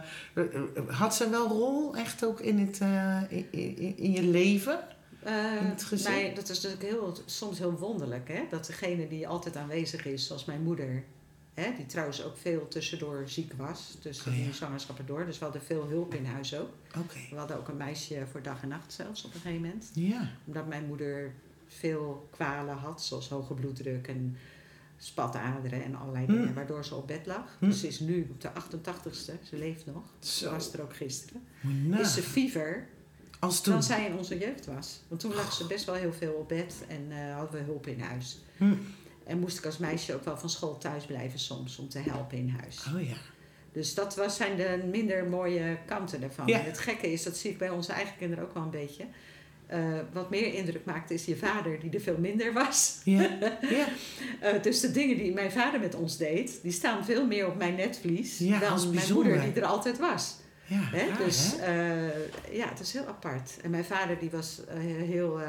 eh, 0.44 0.54
eh, 0.54 0.88
had 0.98 1.14
ze 1.14 1.30
wel 1.30 1.48
rol 1.48 1.96
echt 1.96 2.24
ook 2.24 2.40
in, 2.40 2.58
het, 2.58 2.78
eh, 2.78 3.20
in, 3.28 3.46
in, 3.50 3.96
in 3.96 4.12
je 4.12 4.22
leven? 4.22 4.78
Eh, 5.22 5.32
In 5.60 5.66
het 5.66 5.82
gezin? 5.84 6.12
mij- 6.12 6.32
dat 6.34 6.48
is 6.48 6.60
natuurlijk 6.60 6.90
heel, 6.90 7.16
soms 7.24 7.58
heel 7.58 7.72
wonderlijk, 7.78 8.28
hè? 8.28 8.40
Dat 8.50 8.66
degene 8.66 9.08
die 9.08 9.28
altijd 9.28 9.56
aanwezig 9.56 10.06
is, 10.06 10.26
zoals 10.26 10.44
mijn 10.44 10.62
moeder, 10.62 11.02
hè? 11.54 11.72
die 11.76 11.86
trouwens 11.86 12.22
ook 12.24 12.36
veel 12.36 12.68
tussendoor 12.68 13.22
ziek 13.26 13.52
was, 13.56 13.96
tussen 14.00 14.32
Oh 14.32 14.38
ja. 14.38 14.44
die 14.44 14.52
zwangerschappen 14.54 15.06
door. 15.06 15.26
Dus 15.26 15.38
we 15.38 15.44
hadden 15.44 15.62
veel 15.62 15.86
hulp 15.88 16.14
in 16.14 16.24
huis 16.24 16.54
ook. 16.56 16.70
We 17.30 17.36
hadden 17.36 17.56
ook 17.56 17.68
een 17.68 17.76
meisje 17.76 18.26
voor 18.30 18.42
dag 18.42 18.62
en 18.62 18.68
nacht 18.68 18.92
zelfs 18.92 19.24
op 19.24 19.34
een 19.34 19.40
gegeven 19.40 19.62
moment. 19.62 19.90
Ja. 19.94 20.30
Omdat 20.44 20.66
mijn 20.66 20.86
moeder 20.86 21.32
veel 21.66 22.28
kwalen 22.30 22.76
had, 22.76 23.02
zoals 23.02 23.28
hoge 23.28 23.54
bloeddruk 23.54 24.06
en 24.08 24.36
spataderen 24.98 25.84
en 25.84 25.94
allerlei 25.94 26.26
dingen, 26.26 26.54
waardoor 26.54 26.84
ze 26.84 26.94
op 26.94 27.06
bed 27.06 27.26
lag. 27.26 27.56
Hm. 27.58 27.66
Dus 27.68 27.80
ze 27.80 27.86
is 27.86 28.00
nu 28.00 28.28
op 28.30 28.40
de 28.40 28.48
88ste, 28.48 29.32
ze 29.48 29.56
leeft 29.56 29.86
nog. 29.86 30.02
Ze 30.18 30.50
was 30.50 30.72
er 30.72 30.82
ook 30.82 30.96
gisteren. 30.96 31.42
Is 31.98 32.14
ze 32.14 32.22
fever 32.22 32.88
Als 33.38 33.60
toen. 33.60 33.72
dan 33.72 33.82
zij 33.82 34.06
in 34.06 34.16
onze 34.16 34.38
jeugd 34.38 34.66
was. 34.66 35.00
Want 35.08 35.20
toen 35.20 35.34
lag 35.34 35.52
ze 35.52 35.66
best 35.66 35.84
wel 35.84 35.94
heel 35.94 36.12
veel 36.12 36.32
op 36.32 36.48
bed 36.48 36.74
en 36.88 37.06
eh, 37.10 37.36
hadden 37.36 37.60
we 37.60 37.66
hulp 37.66 37.86
in 37.86 38.00
huis. 38.00 38.38
Hm. 38.56 38.74
En 39.24 39.38
moest 39.38 39.58
ik 39.58 39.66
als 39.66 39.78
meisje 39.78 40.14
ook 40.14 40.24
wel 40.24 40.36
van 40.36 40.50
school 40.50 40.78
thuis 40.78 41.04
blijven 41.04 41.38
soms 41.38 41.78
om 41.78 41.88
te 41.88 41.98
helpen 41.98 42.38
in 42.38 42.48
huis. 42.60 42.86
Oh 42.94 43.08
ja. 43.08 43.16
Dus 43.72 43.94
dat 43.94 44.16
was, 44.16 44.36
zijn 44.36 44.56
de 44.56 44.84
minder 44.90 45.24
mooie 45.24 45.78
kanten 45.86 46.22
ervan. 46.22 46.46
Ja. 46.46 46.58
En 46.58 46.64
het 46.64 46.78
gekke 46.78 47.12
is, 47.12 47.22
dat 47.22 47.36
zie 47.36 47.50
ik 47.50 47.58
bij 47.58 47.70
onze 47.70 47.92
eigen 47.92 48.16
kinderen 48.16 48.44
ook 48.44 48.54
wel 48.54 48.62
een 48.62 48.70
beetje. 48.70 49.04
Eh, 49.66 49.80
wat 50.12 50.30
meer 50.30 50.54
indruk 50.54 50.84
maakt 50.84 51.10
is 51.10 51.24
je 51.24 51.36
vader, 51.36 51.80
die 51.80 51.90
er 51.90 52.00
veel 52.00 52.18
minder 52.18 52.52
was. 52.52 53.00
Ja. 53.04 53.22
ja. 53.78 53.86
Eh, 54.40 54.62
dus 54.62 54.80
de 54.80 54.90
dingen 54.90 55.16
die 55.16 55.32
mijn 55.32 55.52
vader 55.52 55.80
met 55.80 55.94
ons 55.94 56.16
deed, 56.16 56.58
die 56.62 56.72
staan 56.72 57.04
veel 57.04 57.26
meer 57.26 57.46
op 57.46 57.56
mijn 57.56 57.74
netvlies 57.74 58.38
Ja, 58.38 58.60
als 58.68 58.82
dan 58.82 58.94
mijn 58.94 59.12
moeder 59.12 59.40
die 59.40 59.52
er 59.52 59.64
altijd 59.64 59.98
was. 59.98 60.36
Ja, 60.66 60.80
Hè? 60.80 61.24
dus 61.24 61.58
eh, 61.58 62.56
ja, 62.56 62.68
het 62.68 62.80
is 62.80 62.92
heel 62.92 63.06
apart. 63.06 63.56
En 63.62 63.70
mijn 63.70 63.84
vader 63.84 64.18
die 64.18 64.30
was 64.30 64.60
heel 64.68 65.40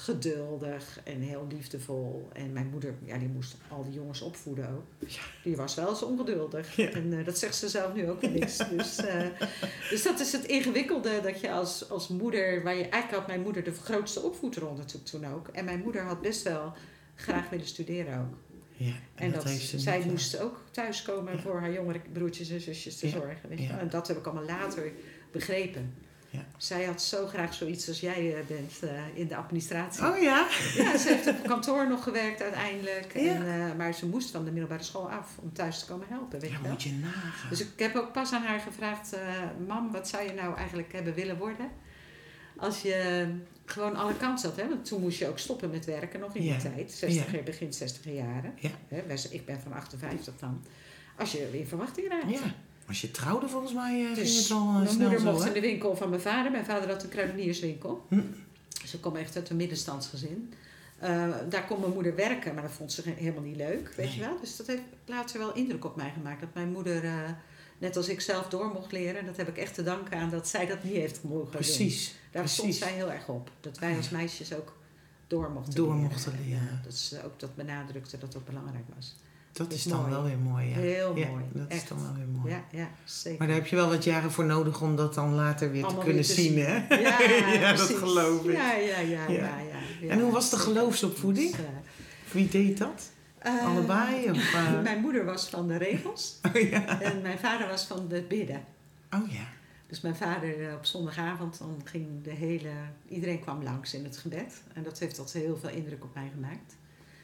geduldig 0.00 1.00
en 1.04 1.20
heel 1.20 1.46
liefdevol. 1.48 2.28
En 2.32 2.52
mijn 2.52 2.66
moeder, 2.66 2.94
ja, 3.04 3.18
die 3.18 3.28
moest 3.28 3.56
al 3.68 3.84
die 3.84 3.92
jongens 3.92 4.20
opvoeden 4.20 4.68
ook. 4.68 5.08
Die 5.42 5.56
was 5.56 5.74
wel 5.74 5.88
eens 5.88 6.02
ongeduldig. 6.02 6.76
Ja. 6.76 6.90
En 6.90 7.18
eh, 7.18 7.24
dat 7.24 7.38
zegt 7.38 7.54
ze 7.54 7.68
zelf 7.68 7.94
nu 7.94 8.10
ook 8.10 8.22
eens. 8.22 8.56
dus, 8.76 8.96
eh, 8.96 9.26
dus 9.90 10.02
dat 10.02 10.20
is 10.20 10.32
het 10.32 10.44
ingewikkelde 10.44 11.20
dat 11.20 11.40
je 11.40 11.50
als, 11.50 11.90
als 11.90 12.08
moeder, 12.08 12.62
waar 12.62 12.76
je 12.76 12.88
eigenlijk 12.88 13.14
had 13.14 13.26
mijn 13.26 13.42
moeder 13.42 13.64
de 13.64 13.72
grootste 13.72 14.20
opvoedrol 14.20 14.74
natuurlijk 14.74 15.10
toen 15.10 15.26
ook. 15.26 15.48
En 15.48 15.64
mijn 15.64 15.80
moeder 15.80 16.02
had 16.02 16.20
best 16.20 16.42
wel 16.42 16.72
graag 17.14 17.48
willen 17.48 17.66
studeren 17.66 18.18
ook. 18.18 18.36
Ja. 18.76 18.92
En, 19.14 19.32
dat, 19.32 19.48
zij 19.48 19.96
niet, 19.96 20.04
eh, 20.04 20.10
moest 20.10 20.40
ook 20.40 20.60
thuiskomen 20.70 21.40
voor 21.40 21.60
haar 21.60 21.72
jongere 21.72 22.00
broertjes 22.12 22.50
en 22.50 22.60
zusjes 22.60 22.98
te 22.98 23.08
zorgen. 23.08 23.48
Weet 23.48 23.58
je. 23.58 23.72
En 23.72 23.88
dat 23.88 24.08
heb 24.08 24.16
ik 24.16 24.26
allemaal 24.26 24.44
later 24.44 24.92
begrepen. 25.30 25.94
Ja. 26.30 26.44
Zij 26.56 26.84
had 26.84 27.02
zo 27.02 27.26
graag 27.26 27.54
zoiets 27.54 27.88
als 27.88 28.00
jij 28.00 28.34
eh, 28.38 28.46
bent 28.46 28.72
eh, 28.82 28.90
in 29.14 29.26
de 29.28 29.36
administratie. 29.36 30.06
Oh 30.06 30.18
ja? 30.18 30.46
Ja, 30.76 30.96
ze 30.98 31.08
heeft 31.08 31.26
op 31.26 31.42
kantoor 31.46 31.88
nog 31.88 32.02
gewerkt 32.02 32.42
uiteindelijk. 32.42 33.12
Ja. 33.14 33.34
En, 33.34 33.46
eh, 33.70 33.76
maar 33.76 33.94
ze 33.94 34.06
moest 34.06 34.30
van 34.30 34.44
de 34.44 34.50
middelbare 34.50 34.82
school 34.82 35.10
af 35.10 35.38
om 35.38 35.52
thuis 35.52 35.78
te 35.78 35.86
komen 35.86 36.06
helpen. 36.08 36.40
Weet 36.40 36.50
Ja, 36.50 36.56
je 36.56 36.62
wel? 36.62 36.70
moet 36.72 36.82
je 36.82 36.92
nagaan. 36.92 37.48
Dus 37.48 37.60
ik 37.60 37.68
heb 37.78 37.96
ook 37.96 38.12
pas 38.12 38.32
aan 38.32 38.42
haar 38.42 38.60
gevraagd: 38.60 39.16
Mam, 39.66 39.92
wat 39.92 40.08
zou 40.08 40.24
je 40.24 40.32
nou 40.32 40.56
eigenlijk 40.56 40.92
hebben 40.92 41.14
willen 41.14 41.38
worden? 41.38 41.70
Als 42.56 42.82
je 42.82 43.26
gewoon 43.64 43.96
alle 43.96 44.16
kansen 44.16 44.48
had. 44.48 44.58
Hè? 44.58 44.68
Want 44.68 44.84
toen 44.84 45.00
moest 45.00 45.18
je 45.18 45.28
ook 45.28 45.38
stoppen 45.38 45.70
met 45.70 45.84
werken, 45.84 46.20
nog 46.20 46.34
in 46.34 46.40
die 46.42 46.50
Ja. 46.52 46.58
tijd. 46.58 46.92
60, 46.92 47.32
Ja. 47.32 47.42
Begin 47.42 47.72
60 47.72 48.04
jaren. 48.12 48.54
Ja. 48.56 48.70
Hè? 48.88 49.02
Ik 49.30 49.44
ben 49.46 49.60
van 49.60 49.72
58 49.72 50.34
dan. 50.38 50.64
Als 51.16 51.32
je 51.32 51.58
in 51.58 51.66
verwachting 51.66 52.08
raakt. 52.08 52.30
Ja. 52.30 52.54
Als 52.90 53.00
je 53.00 53.10
trouwde, 53.10 53.48
volgens 53.48 53.72
mij 53.72 53.98
eh, 54.00 54.04
ging 54.04 54.16
Dus 54.16 54.42
het 54.42 54.50
al 54.50 54.66
eh, 54.68 54.74
mijn 54.74 54.88
snel 54.88 55.00
moeder 55.00 55.18
zo, 55.20 55.30
mocht 55.32 55.42
hè? 55.42 55.48
in 55.48 55.54
de 55.54 55.60
winkel 55.60 55.96
van 55.96 56.08
mijn 56.08 56.20
vader. 56.20 56.50
Mijn 56.50 56.64
vader 56.64 56.88
had 56.88 57.02
een 57.02 57.08
kruidenierswinkel. 57.08 58.06
Hm. 58.08 58.20
Ze 58.84 59.00
kwam 59.00 59.16
echt 59.16 59.36
uit 59.36 59.50
een 59.50 59.56
middenstandsgezin. 59.56 60.52
Eh, 60.98 61.28
daar 61.48 61.66
kon 61.66 61.80
mijn 61.80 61.92
moeder 61.92 62.14
werken, 62.14 62.54
maar 62.54 62.62
dat 62.62 62.72
vond 62.72 62.92
ze 62.92 63.02
helemaal 63.10 63.42
niet 63.42 63.56
leuk, 63.56 63.92
weet 63.96 64.06
Nee. 64.06 64.14
je 64.14 64.20
wel. 64.20 64.40
Dus 64.40 64.56
dat 64.56 64.66
heeft 64.66 64.82
later 65.04 65.38
wel 65.38 65.54
indruk 65.54 65.84
op 65.84 65.96
mij 65.96 66.10
gemaakt. 66.14 66.40
Dat 66.40 66.54
mijn 66.54 66.72
moeder, 66.72 67.02
net 67.78 67.96
als 67.96 68.08
ik 68.08 68.20
zelf, 68.20 68.48
door 68.48 68.66
mocht 68.68 68.92
leren. 68.92 69.20
En 69.20 69.26
dat 69.26 69.36
heb 69.36 69.48
ik 69.48 69.56
echt 69.56 69.74
te 69.74 69.82
danken 69.82 70.18
aan 70.18 70.30
dat 70.30 70.48
zij 70.48 70.66
dat 70.66 70.82
niet 70.84 70.94
heeft 70.94 71.22
mogen 71.22 71.42
doen. 71.42 71.50
Precies. 71.50 72.14
Daar 72.30 72.48
stond 72.48 72.68
precies. 72.68 72.84
zij 72.86 72.92
heel 72.96 73.12
erg 73.12 73.28
op. 73.28 73.50
Dat 73.60 73.78
wij 73.78 73.96
als 73.96 74.10
meisjes 74.10 74.54
ook 74.54 74.76
door 75.26 75.50
mochten 75.50 75.74
Door 75.74 75.94
leren. 75.94 76.10
mochten 76.10 76.32
leren. 76.32 76.62
Ja, 76.64 76.80
dat 76.84 76.94
ze 76.94 77.24
ook 77.24 77.40
dat 77.40 77.54
benadrukte 77.54 78.18
dat 78.18 78.32
dat 78.32 78.44
belangrijk 78.44 78.84
was. 78.94 79.16
Dat 79.64 79.72
is 79.72 79.84
is 79.84 79.84
dan 79.92 79.98
mooi. 80.00 80.10
wel 80.10 80.22
weer 80.24 80.38
mooi, 80.38 80.66
ja. 80.68 80.74
Heel 80.76 81.16
Ja, 81.16 81.28
mooi. 81.28 81.42
Dat 81.52 81.64
is 81.68 81.74
echt. 81.76 81.88
dan 81.88 82.02
wel 82.02 82.14
weer 82.14 82.26
mooi. 82.26 82.50
Ja, 82.52 82.64
ja, 82.70 82.88
zeker. 83.04 83.38
Maar 83.38 83.46
daar 83.48 83.56
heb 83.56 83.66
je 83.66 83.76
wel 83.76 83.88
wat 83.88 84.04
jaren 84.04 84.32
voor 84.32 84.44
nodig 84.44 84.80
om 84.80 84.96
dat 84.96 85.14
dan 85.14 85.34
later 85.34 85.70
weer 85.70 85.84
Allemaal 85.84 86.00
te 86.00 86.06
kunnen 86.06 86.26
weer 86.26 86.34
te 86.34 86.40
zien, 86.42 86.52
zien. 86.52 86.64
hè? 86.64 86.94
Ja, 86.94 87.20
Ja, 87.60 87.72
dat 87.76 87.88
geloof 87.88 88.44
ik. 88.44 88.52
Ja, 88.56 88.72
ja, 88.74 88.98
ja, 88.98 89.28
ja. 89.28 89.58
En 90.08 90.20
hoe 90.20 90.32
was 90.32 90.50
de 90.50 90.56
geloofsopvoeding? 90.56 91.50
Dus, 91.50 91.64
eh, 91.64 92.32
Wie 92.32 92.48
deed 92.48 92.78
dat? 92.78 93.10
eh, 93.38 93.66
Allebei? 93.66 94.30
Of, 94.30 94.54
eh? 94.54 94.80
Mijn 94.82 95.00
moeder 95.00 95.24
was 95.24 95.48
van 95.48 95.68
de 95.68 95.76
regels 95.76 96.38
Oh 96.54 96.60
ja. 96.70 97.00
en 97.00 97.20
mijn 97.22 97.38
vader 97.38 97.68
was 97.68 97.84
van 97.84 98.08
de 98.08 98.22
bidden. 98.28 98.64
Oh 99.14 99.30
ja. 99.32 99.44
Dus 99.86 100.00
mijn 100.00 100.16
vader 100.16 100.68
eh, 100.68 100.74
op 100.74 100.84
zondagavond, 100.84 101.58
dan 101.58 101.80
ging 101.84 102.06
de 102.22 102.30
hele... 102.30 102.70
Iedereen 103.08 103.40
kwam 103.40 103.62
langs 103.62 103.94
in 103.94 104.04
het 104.04 104.16
gebed. 104.16 104.62
En 104.74 104.82
dat 104.82 104.98
heeft 104.98 105.18
altijd 105.18 105.44
heel 105.44 105.58
veel 105.60 105.70
indruk 105.70 106.04
op 106.04 106.14
mij 106.14 106.30
gemaakt. 106.34 106.76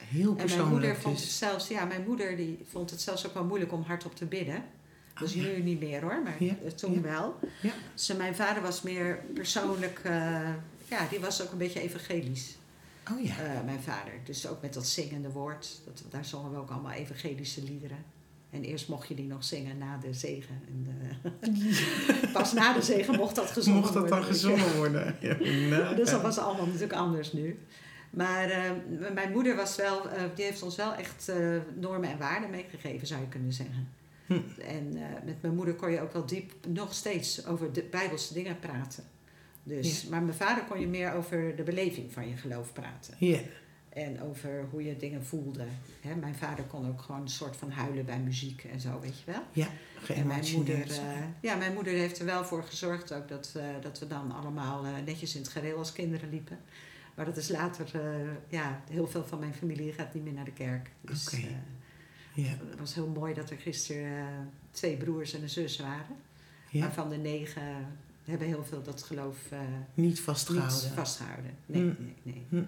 Heel 0.08 0.20
En 0.30 0.34
mijn 0.34 0.36
persoonlijk. 0.36 0.70
moeder 0.70 0.96
vond 0.96 1.20
het 1.20 1.28
zelfs... 1.28 1.68
Ja, 1.68 1.84
mijn 1.84 2.04
moeder 2.06 2.36
die 2.36 2.58
vond 2.70 2.90
het 2.90 3.00
zelfs 3.00 3.26
ook 3.26 3.34
wel 3.34 3.44
moeilijk 3.44 3.72
om 3.72 3.82
hardop 3.82 4.14
te 4.16 4.24
bidden. 4.24 4.64
Dus 5.18 5.34
Oh, 5.34 5.42
ja. 5.42 5.48
nu 5.48 5.62
niet 5.62 5.80
meer 5.80 6.00
hoor, 6.02 6.22
maar 6.24 6.44
Ja, 6.44 6.54
eh, 6.64 6.70
toen 6.70 6.92
ja. 6.94 7.00
wel. 7.00 7.38
Ja. 7.62 7.72
Dus 7.94 8.08
eh, 8.08 8.16
mijn 8.16 8.34
vader 8.34 8.62
was 8.62 8.82
meer 8.82 9.18
persoonlijk... 9.34 10.00
eh, 10.02 10.12
ja, 10.88 11.06
die 11.10 11.20
was 11.20 11.42
ook 11.42 11.52
een 11.52 11.58
beetje 11.58 11.80
evangelisch. 11.80 12.56
Oh 13.12 13.24
ja. 13.24 13.62
Mijn 13.64 13.80
vader. 13.80 14.12
Dus 14.24 14.46
ook 14.48 14.62
met 14.62 14.74
dat 14.74 14.86
zingende 14.86 15.30
woord. 15.30 15.80
Dat, 15.84 16.02
daar 16.10 16.24
zongen 16.24 16.50
we 16.52 16.56
ook 16.58 16.70
allemaal 16.70 16.92
evangelische 16.92 17.62
liederen. 17.62 18.04
En 18.50 18.62
eerst 18.64 18.88
mocht 18.88 19.08
je 19.08 19.14
die 19.14 19.26
nog 19.26 19.44
zingen 19.44 19.78
na 19.78 19.96
de 19.96 20.12
zegen. 20.14 20.60
En, 20.68 20.86
pas 22.32 22.52
na 22.52 22.72
de 22.72 22.82
zegen 22.82 23.16
mocht 23.16 23.34
dat 23.34 23.50
gezongen 23.50 23.80
Mocht 23.80 23.92
dat 23.92 24.08
dan 24.08 24.18
worden, 24.18 24.34
gezongen 24.34 24.76
worden? 24.76 25.16
Ja, 25.20 25.36
nou, 25.76 25.96
Dus 26.00 26.10
dat 26.10 26.22
was 26.22 26.38
allemaal 26.38 26.66
natuurlijk 26.66 26.92
anders 26.92 27.32
nu. 27.32 27.58
Maar 28.16 28.50
eh, 28.50 28.70
mijn 29.14 29.32
moeder 29.32 29.56
was 29.56 29.76
wel, 29.76 30.10
eh, 30.10 30.22
die 30.34 30.44
heeft 30.44 30.62
ons 30.62 30.76
wel 30.76 30.94
echt 30.94 31.28
eh, 31.28 31.36
normen 31.74 32.10
en 32.10 32.18
waarden 32.18 32.50
meegegeven, 32.50 33.06
zou 33.06 33.20
je 33.20 33.28
kunnen 33.28 33.52
zeggen. 33.52 33.88
Hm. 34.26 34.40
En 34.66 34.98
met 35.24 35.42
mijn 35.42 35.54
moeder 35.54 35.74
kon 35.74 35.90
je 35.90 36.00
ook 36.00 36.12
wel 36.12 36.26
diep 36.26 36.52
nog 36.68 36.94
steeds 36.94 37.46
over 37.46 37.72
de 37.72 37.82
bijbelse 37.82 38.34
dingen 38.34 38.58
praten. 38.58 39.04
Dus, 39.62 40.06
Maar 40.06 40.22
mijn 40.22 40.36
vader 40.36 40.64
kon 40.64 40.80
je 40.80 40.86
meer 40.86 41.12
over 41.12 41.56
de 41.56 41.62
beleving 41.62 42.12
van 42.12 42.28
je 42.28 42.36
geloof 42.36 42.72
praten. 42.72 43.14
Ja. 43.18 43.38
En 43.88 44.22
over 44.22 44.66
hoe 44.70 44.84
je 44.84 44.96
dingen 44.96 45.24
voelde. 45.24 45.64
Hè, 46.00 46.14
mijn 46.14 46.34
vader 46.34 46.64
kon 46.64 46.88
ook 46.88 47.02
gewoon 47.02 47.20
een 47.20 47.28
soort 47.28 47.56
van 47.56 47.70
huilen 47.70 48.04
bij 48.04 48.18
muziek 48.18 48.64
en 48.64 48.80
zo, 48.80 49.00
weet 49.00 49.18
je 49.18 49.32
wel. 49.32 49.42
Ja. 49.52 49.68
En 50.08 50.26
mijn 50.26 50.44
moeder, 50.54 50.86
ja, 51.40 51.56
mijn 51.56 51.74
moeder 51.74 51.92
heeft 51.92 52.18
er 52.18 52.24
wel 52.24 52.44
voor 52.44 52.64
gezorgd 52.64 53.12
ook 53.12 53.28
dat, 53.28 53.52
dat 53.80 53.98
we 53.98 54.06
dan 54.06 54.32
allemaal 54.32 54.84
netjes 55.04 55.34
in 55.34 55.40
het 55.40 55.50
gereel 55.50 55.78
als 55.78 55.92
kinderen 55.92 56.30
liepen. 56.30 56.58
Maar 57.16 57.24
dat 57.24 57.36
is 57.36 57.48
later, 57.48 57.86
eh, 57.94 58.30
ja, 58.48 58.80
heel 58.90 59.06
veel 59.06 59.24
van 59.24 59.38
mijn 59.38 59.54
familie 59.54 59.92
gaat 59.92 60.14
niet 60.14 60.24
meer 60.24 60.32
naar 60.32 60.44
de 60.44 60.52
kerk. 60.52 60.90
Dus 61.00 61.26
Oké. 61.26 61.36
eh, 61.36 61.44
Ja. 62.44 62.48
het 62.70 62.78
was 62.78 62.94
heel 62.94 63.08
mooi 63.08 63.34
dat 63.34 63.50
er 63.50 63.56
gisteren 63.56 64.18
eh, 64.18 64.26
twee 64.70 64.96
broers 64.96 65.34
en 65.34 65.42
een 65.42 65.48
zus 65.50 65.78
waren. 65.78 66.16
Ja. 66.70 66.80
Waarvan 66.80 67.08
de 67.08 67.16
negen 67.16 67.62
hebben 68.24 68.46
heel 68.46 68.64
veel 68.64 68.82
dat 68.82 69.02
geloof 69.02 69.36
eh, 69.50 69.58
Niet 69.94 70.06
niet 70.06 70.20
vastgehouden. 70.20 70.90
vastgehouden. 70.94 71.50
Nee, 71.66 71.80
Hm. 71.82 71.86
nee, 71.98 72.14
nee. 72.22 72.46
Hm. 72.48 72.62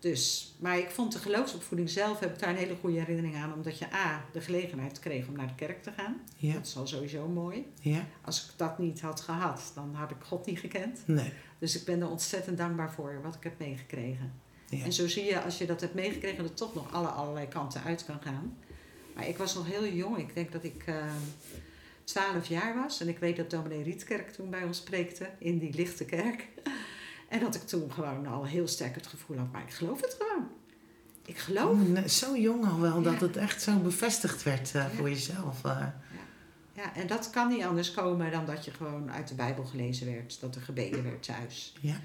Dus, 0.00 0.54
maar 0.60 0.78
ik 0.78 0.90
vond 0.90 1.12
de 1.12 1.18
geloofsopvoeding 1.18 1.90
zelf, 1.90 2.20
heb 2.20 2.32
ik 2.32 2.38
daar 2.38 2.48
een 2.50 2.56
hele 2.56 2.76
goede 2.80 2.98
herinnering 2.98 3.36
aan. 3.36 3.52
Omdat 3.52 3.78
je 3.78 3.92
A, 3.94 4.24
de 4.32 4.40
gelegenheid 4.40 4.98
kreeg 4.98 5.26
om 5.28 5.36
naar 5.36 5.46
de 5.46 5.54
kerk 5.54 5.82
te 5.82 5.92
gaan. 5.96 6.20
Dat 6.52 6.66
is 6.66 6.76
al 6.76 6.86
sowieso 6.86 7.28
mooi. 7.28 7.66
ja, 7.80 8.06
Als 8.24 8.44
ik 8.44 8.50
dat 8.56 8.78
niet 8.78 9.00
had 9.00 9.20
gehad, 9.20 9.72
dan 9.74 9.94
had 9.94 10.10
ik 10.10 10.16
God 10.20 10.46
niet 10.46 10.58
gekend. 10.58 11.00
nee. 11.06 11.32
Dus 11.58 11.76
ik 11.76 11.84
ben 11.84 12.00
er 12.00 12.08
ontzettend 12.08 12.58
dankbaar 12.58 12.92
voor 12.92 13.20
wat 13.22 13.34
ik 13.34 13.42
heb 13.42 13.58
meegekregen. 13.58 14.32
Ja. 14.68 14.84
En 14.84 14.92
zo 14.92 15.08
zie 15.08 15.24
je, 15.24 15.42
als 15.42 15.58
je 15.58 15.66
dat 15.66 15.80
hebt 15.80 15.94
meegekregen, 15.94 16.36
dat 16.38 16.46
het 16.48 16.56
toch 16.56 16.74
nog 16.74 16.92
alle, 16.92 17.06
allerlei 17.08 17.48
kanten 17.48 17.82
uit 17.84 18.04
kan 18.04 18.18
gaan. 18.22 18.56
Maar 19.14 19.28
ik 19.28 19.36
was 19.38 19.54
nog 19.54 19.66
heel 19.66 19.86
jong. 19.86 20.18
Ik 20.18 20.34
denk 20.34 20.52
dat 20.52 20.64
ik 20.64 20.82
eh 20.86 20.94
12 22.04 22.46
jaar 22.46 22.74
was. 22.74 23.00
En 23.00 23.08
ik 23.08 23.18
weet 23.18 23.36
dat 23.36 23.50
dominee 23.50 23.82
Rietkerk 23.82 24.30
toen 24.30 24.50
bij 24.50 24.64
ons 24.64 24.80
preekte 24.80 25.28
in 25.38 25.58
die 25.58 25.74
lichte 25.74 26.04
kerk. 26.04 26.48
En 27.28 27.40
dat 27.40 27.54
ik 27.54 27.62
toen 27.62 27.92
gewoon 27.92 28.26
al 28.26 28.44
heel 28.44 28.68
sterk 28.68 28.94
het 28.94 29.06
gevoel 29.06 29.36
had, 29.38 29.52
maar 29.52 29.62
ik 29.62 29.72
geloof 29.72 30.00
het 30.00 30.16
gewoon. 30.18 30.48
Ik 31.26 31.38
geloof. 31.38 31.76
Nee, 31.88 32.08
zo 32.08 32.36
jong 32.36 32.66
al 32.66 32.80
wel, 32.80 33.02
dat 33.02 33.20
het 33.20 33.36
echt 33.36 33.62
zo 33.62 33.76
bevestigd 33.78 34.42
werd 34.42 34.66
eh, 34.68 34.72
Ja. 34.74 34.88
voor 34.90 35.08
jezelf. 35.08 35.64
eh. 35.64 35.86
Ja, 36.78 36.94
en 36.94 37.06
dat 37.06 37.30
kan 37.30 37.48
niet 37.48 37.64
anders 37.64 37.90
komen 37.90 38.30
dan 38.30 38.46
dat 38.46 38.64
je 38.64 38.70
gewoon 38.70 39.12
uit 39.12 39.28
de 39.28 39.34
Bijbel 39.34 39.64
gelezen 39.64 40.12
werd. 40.12 40.40
Dat 40.40 40.54
er 40.54 40.60
gebeden 40.60 41.02
werd 41.02 41.22
thuis. 41.22 41.74
ja, 41.80 41.96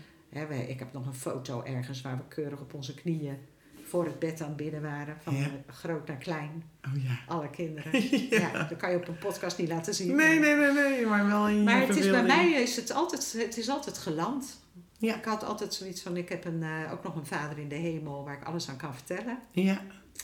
ik 0.67 0.79
heb 0.79 0.93
nog 0.93 1.05
een 1.05 1.13
foto 1.13 1.63
ergens 1.63 2.01
waar 2.01 2.17
we 2.17 2.23
keurig 2.27 2.59
op 2.59 2.73
onze 2.73 2.93
knieën 2.93 3.37
voor 3.83 4.05
het 4.05 4.19
bed 4.19 4.41
aan 4.41 4.47
het 4.47 4.57
bidden 4.57 4.81
waren. 4.81 5.17
Van 5.21 5.35
Ja. 5.35 5.43
eh, 5.45 5.73
groot 5.73 6.07
naar 6.07 6.17
klein. 6.17 6.63
oh 6.85 7.03
ja. 7.03 7.19
Alle 7.27 7.49
kinderen. 7.49 7.91
ja. 8.41 8.63
dat 8.67 8.77
kan 8.77 8.91
je 8.91 8.97
op 8.97 9.07
een 9.07 9.17
podcast 9.17 9.57
niet 9.57 9.69
laten 9.69 9.93
zien. 9.93 10.15
Nee, 10.15 10.39
nee, 10.39 10.55
nee, 10.55 10.71
nee, 10.73 11.05
maar 11.05 11.27
wel 11.27 11.47
in 11.47 11.63
Maar 11.63 11.87
het 11.87 11.95
is, 11.95 12.09
bij 12.09 12.23
mij 12.23 12.51
is 12.51 12.75
het 12.75 12.91
altijd, 12.91 13.33
het 13.37 13.57
is 13.57 13.69
altijd 13.69 13.97
geland. 13.97 14.61
Ja. 14.97 15.15
Ik 15.15 15.25
had 15.25 15.43
altijd 15.43 15.73
zoiets 15.73 16.01
van, 16.01 16.17
ik 16.17 16.29
heb 16.29 16.45
een, 16.45 16.63
eh, 16.63 16.91
ook 16.91 17.03
nog 17.03 17.15
een 17.15 17.25
vader 17.25 17.57
in 17.57 17.69
de 17.69 17.75
hemel 17.75 18.23
waar 18.23 18.37
ik 18.37 18.43
alles 18.43 18.69
aan 18.69 18.77
kan 18.77 18.93
vertellen. 18.93 19.39
Ja, 19.51 19.81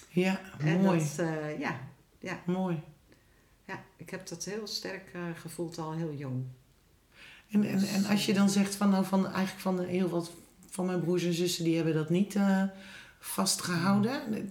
ja, 0.10 0.40
En 0.60 0.82
mooi, 0.82 1.00
dat, 1.00 1.26
eh, 1.28 1.60
ja, 2.20 2.40
mooi. 2.46 2.82
Ja, 3.70 3.84
ik 3.98 4.10
heb 4.10 4.28
dat 4.28 4.44
heel 4.44 4.68
sterk 4.68 5.10
eh, 5.14 5.22
gevoeld 5.36 5.78
al 5.78 5.94
heel 5.94 6.14
jong. 6.14 6.44
En, 7.50 7.64
en, 7.64 7.84
en 7.84 8.06
als 8.06 8.26
je 8.26 8.34
dan 8.34 8.50
zegt 8.50 8.76
van, 8.76 8.90
nou, 8.90 9.06
van 9.06 9.26
eigenlijk 9.26 9.60
van 9.60 9.80
heel 9.80 10.10
wat 10.10 10.32
van 10.70 10.86
mijn 10.86 11.00
broers 11.02 11.24
en 11.24 11.34
zussen, 11.34 11.64
die 11.64 11.76
hebben 11.76 11.94
dat 11.94 12.10
niet 12.10 12.36
eh, 12.36 12.64
vastgehouden. 13.20 14.48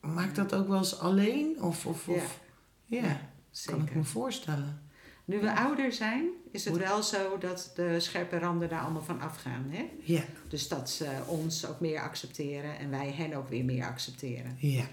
Maakt 0.00 0.36
dat 0.36 0.54
ook 0.54 0.68
wel 0.68 0.78
eens 0.78 0.98
alleen? 0.98 1.62
Of, 1.62 1.86
of, 1.86 2.06
Ja. 2.06 2.12
of 2.12 2.40
ja, 2.86 3.20
kan 3.64 3.82
ik 3.82 3.94
me 3.94 4.04
voorstellen. 4.04 4.82
Nu 5.24 5.40
we 5.40 5.56
ouder 5.56 5.92
zijn, 5.92 6.28
is 6.52 6.64
het 6.64 6.76
wel 6.76 7.02
zo 7.02 7.38
dat 7.38 7.72
de 7.74 8.00
scherpe 8.00 8.38
randen 8.38 8.68
daar 8.68 8.80
allemaal 8.80 9.02
van 9.02 9.20
afgaan. 9.20 9.66
Hè? 9.68 9.88
Ja, 10.02 10.22
Dus 10.48 10.68
dat 10.68 10.90
ze 10.90 11.06
ons 11.26 11.66
ook 11.66 11.80
meer 11.80 12.00
accepteren 12.00 12.78
en 12.78 12.90
wij 12.90 13.12
hen 13.12 13.34
ook 13.34 13.48
weer 13.48 13.64
meer 13.64 13.84
accepteren. 13.84 14.56
ja, 14.58 14.84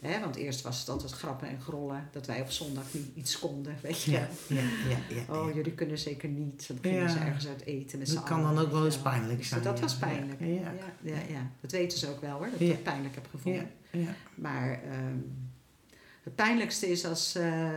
Hè? 0.00 0.20
Want 0.20 0.36
eerst 0.36 0.60
was 0.62 0.78
het 0.78 0.88
altijd 0.88 1.12
grappen 1.12 1.48
en 1.48 1.60
grollen 1.60 2.08
dat 2.12 2.26
wij 2.26 2.40
op 2.40 2.50
zondag 2.50 2.84
niet 2.92 3.10
iets 3.14 3.38
konden. 3.38 3.76
Weet 3.82 4.02
je? 4.02 4.10
ja, 4.10 4.28
ja, 4.48 4.98
ja. 5.08 5.22
Oh, 5.34 5.54
jullie 5.54 5.72
kunnen 5.72 5.98
zeker 5.98 6.28
niet. 6.28 6.68
Dan 6.68 6.78
gingen 6.82 7.10
ze 7.10 7.18
ergens 7.18 7.46
uit 7.46 7.64
eten 7.64 7.98
met 7.98 8.08
z'n 8.08 8.14
Dat 8.14 8.24
kan 8.24 8.42
dan 8.42 8.58
ook 8.58 8.70
wel 8.70 8.84
eens 8.84 8.98
pijnlijk 8.98 9.38
Dus 9.38 9.48
zijn. 9.48 9.62
dat 9.62 9.80
was 9.80 9.96
pijnlijk. 9.96 10.40
Ja, 10.40 10.72
Ja. 11.28 11.50
Dat 11.60 11.70
weten 11.70 11.98
ze 11.98 12.08
ook 12.08 12.20
wel 12.20 12.36
hoor, 12.36 12.50
dat 12.50 12.60
ik 12.60 12.68
het 12.70 12.82
pijnlijk 12.82 13.14
heb 13.14 13.26
gevonden. 13.30 13.70
ja, 13.90 13.98
ja. 14.00 14.14
Maar 14.34 14.82
ehm, 14.82 15.18
het 16.22 16.34
pijnlijkste 16.34 16.86
is 16.90 17.04
als, 17.04 17.34
eh, 17.34 17.70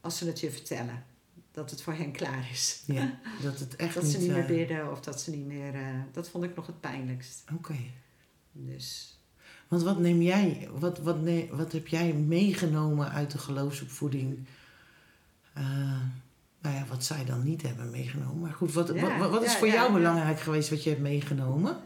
als 0.00 0.18
ze 0.18 0.26
het 0.26 0.40
je 0.40 0.50
vertellen. 0.50 1.04
Dat 1.52 1.70
het 1.70 1.82
voor 1.82 1.94
hen 1.94 2.12
klaar 2.12 2.48
is. 2.52 2.82
Ja, 2.86 3.18
dat 3.42 3.58
het 3.58 3.76
echt 3.76 3.94
Dat 3.94 4.02
niet... 4.02 4.12
ze 4.12 4.18
niet 4.18 4.28
meer 4.30 4.38
eh, 4.40 4.46
bidden 4.46 4.90
of 4.90 5.00
dat 5.00 5.20
ze 5.20 5.30
niet 5.30 5.46
meer... 5.46 5.74
eh, 5.74 5.80
dat 6.12 6.28
vond 6.28 6.44
ik 6.44 6.54
nog 6.56 6.66
het 6.66 6.80
pijnlijkst. 6.80 7.42
Oké. 7.54 7.76
Dus 8.52 9.16
Want 9.72 9.84
wat 9.84 9.98
neem 9.98 10.22
jij, 10.22 10.68
wat, 10.78 10.98
wat, 10.98 11.20
ne- 11.20 11.48
wat 11.50 11.72
heb 11.72 11.86
jij 11.86 12.12
meegenomen 12.12 13.10
uit 13.10 13.30
de 13.30 13.38
geloofsopvoeding? 13.38 14.38
Eh, 15.54 15.62
nou 16.62 16.76
ja, 16.76 16.84
wat 16.88 17.04
zij 17.04 17.24
dan 17.24 17.44
niet 17.44 17.62
hebben 17.62 17.90
meegenomen. 17.90 18.40
Maar 18.40 18.52
goed, 18.52 18.72
wat, 18.72 18.90
Ja, 18.94 19.18
wat, 19.18 19.30
wat 19.30 19.42
is 19.42 19.52
ja, 19.52 19.58
voor 19.58 19.66
ja, 19.66 19.72
jou 19.74 19.92
belangrijk 19.92 20.40
geweest 20.40 20.70
wat 20.70 20.82
je 20.82 20.90
hebt 20.90 21.02
meegenomen? 21.02 21.76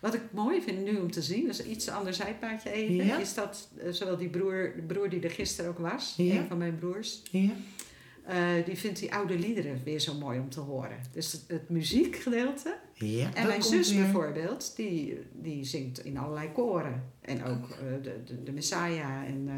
wat 0.00 0.14
ik 0.14 0.20
mooi 0.32 0.62
vind 0.62 0.84
nu 0.84 0.96
om 0.96 1.10
te 1.10 1.22
zien, 1.22 1.46
dus 1.46 1.64
iets 1.64 1.88
ander 1.88 2.14
zijpaadje 2.14 2.70
even, 2.70 3.20
is 3.20 3.34
dat 3.34 3.68
eh, 3.78 3.92
zowel 3.92 4.16
die 4.16 4.28
broer, 4.28 4.72
de 4.76 4.82
broer 4.82 5.08
die 5.08 5.20
er 5.20 5.30
gisteren 5.30 5.70
ook 5.70 5.78
was, 5.78 6.14
een 6.18 6.46
van 6.48 6.58
mijn 6.58 6.78
broers, 6.78 7.22
Ja? 7.30 7.50
eh, 8.24 8.64
die 8.64 8.76
vindt 8.78 8.98
die 8.98 9.14
oude 9.14 9.38
liederen 9.38 9.80
weer 9.84 9.98
zo 10.00 10.14
mooi 10.14 10.38
om 10.38 10.48
te 10.50 10.60
horen. 10.60 10.98
Dus 11.12 11.32
het, 11.32 11.44
het 11.46 11.68
muziekgedeelte. 11.68 12.76
Ja, 13.04 13.24
En 13.26 13.32
dat 13.34 13.46
mijn 13.46 13.62
zus 13.62 13.90
weer. 13.92 14.02
bijvoorbeeld, 14.02 14.72
die, 14.76 15.18
die 15.32 15.64
zingt 15.64 16.04
in 16.04 16.18
allerlei 16.18 16.52
koren. 16.52 17.04
En 17.20 17.44
ook 17.44 17.70
eh, 17.70 17.76
de, 18.02 18.22
de, 18.24 18.42
de 18.42 18.52
Messiah 18.52 19.22
en 19.26 19.44
eh, 19.48 19.54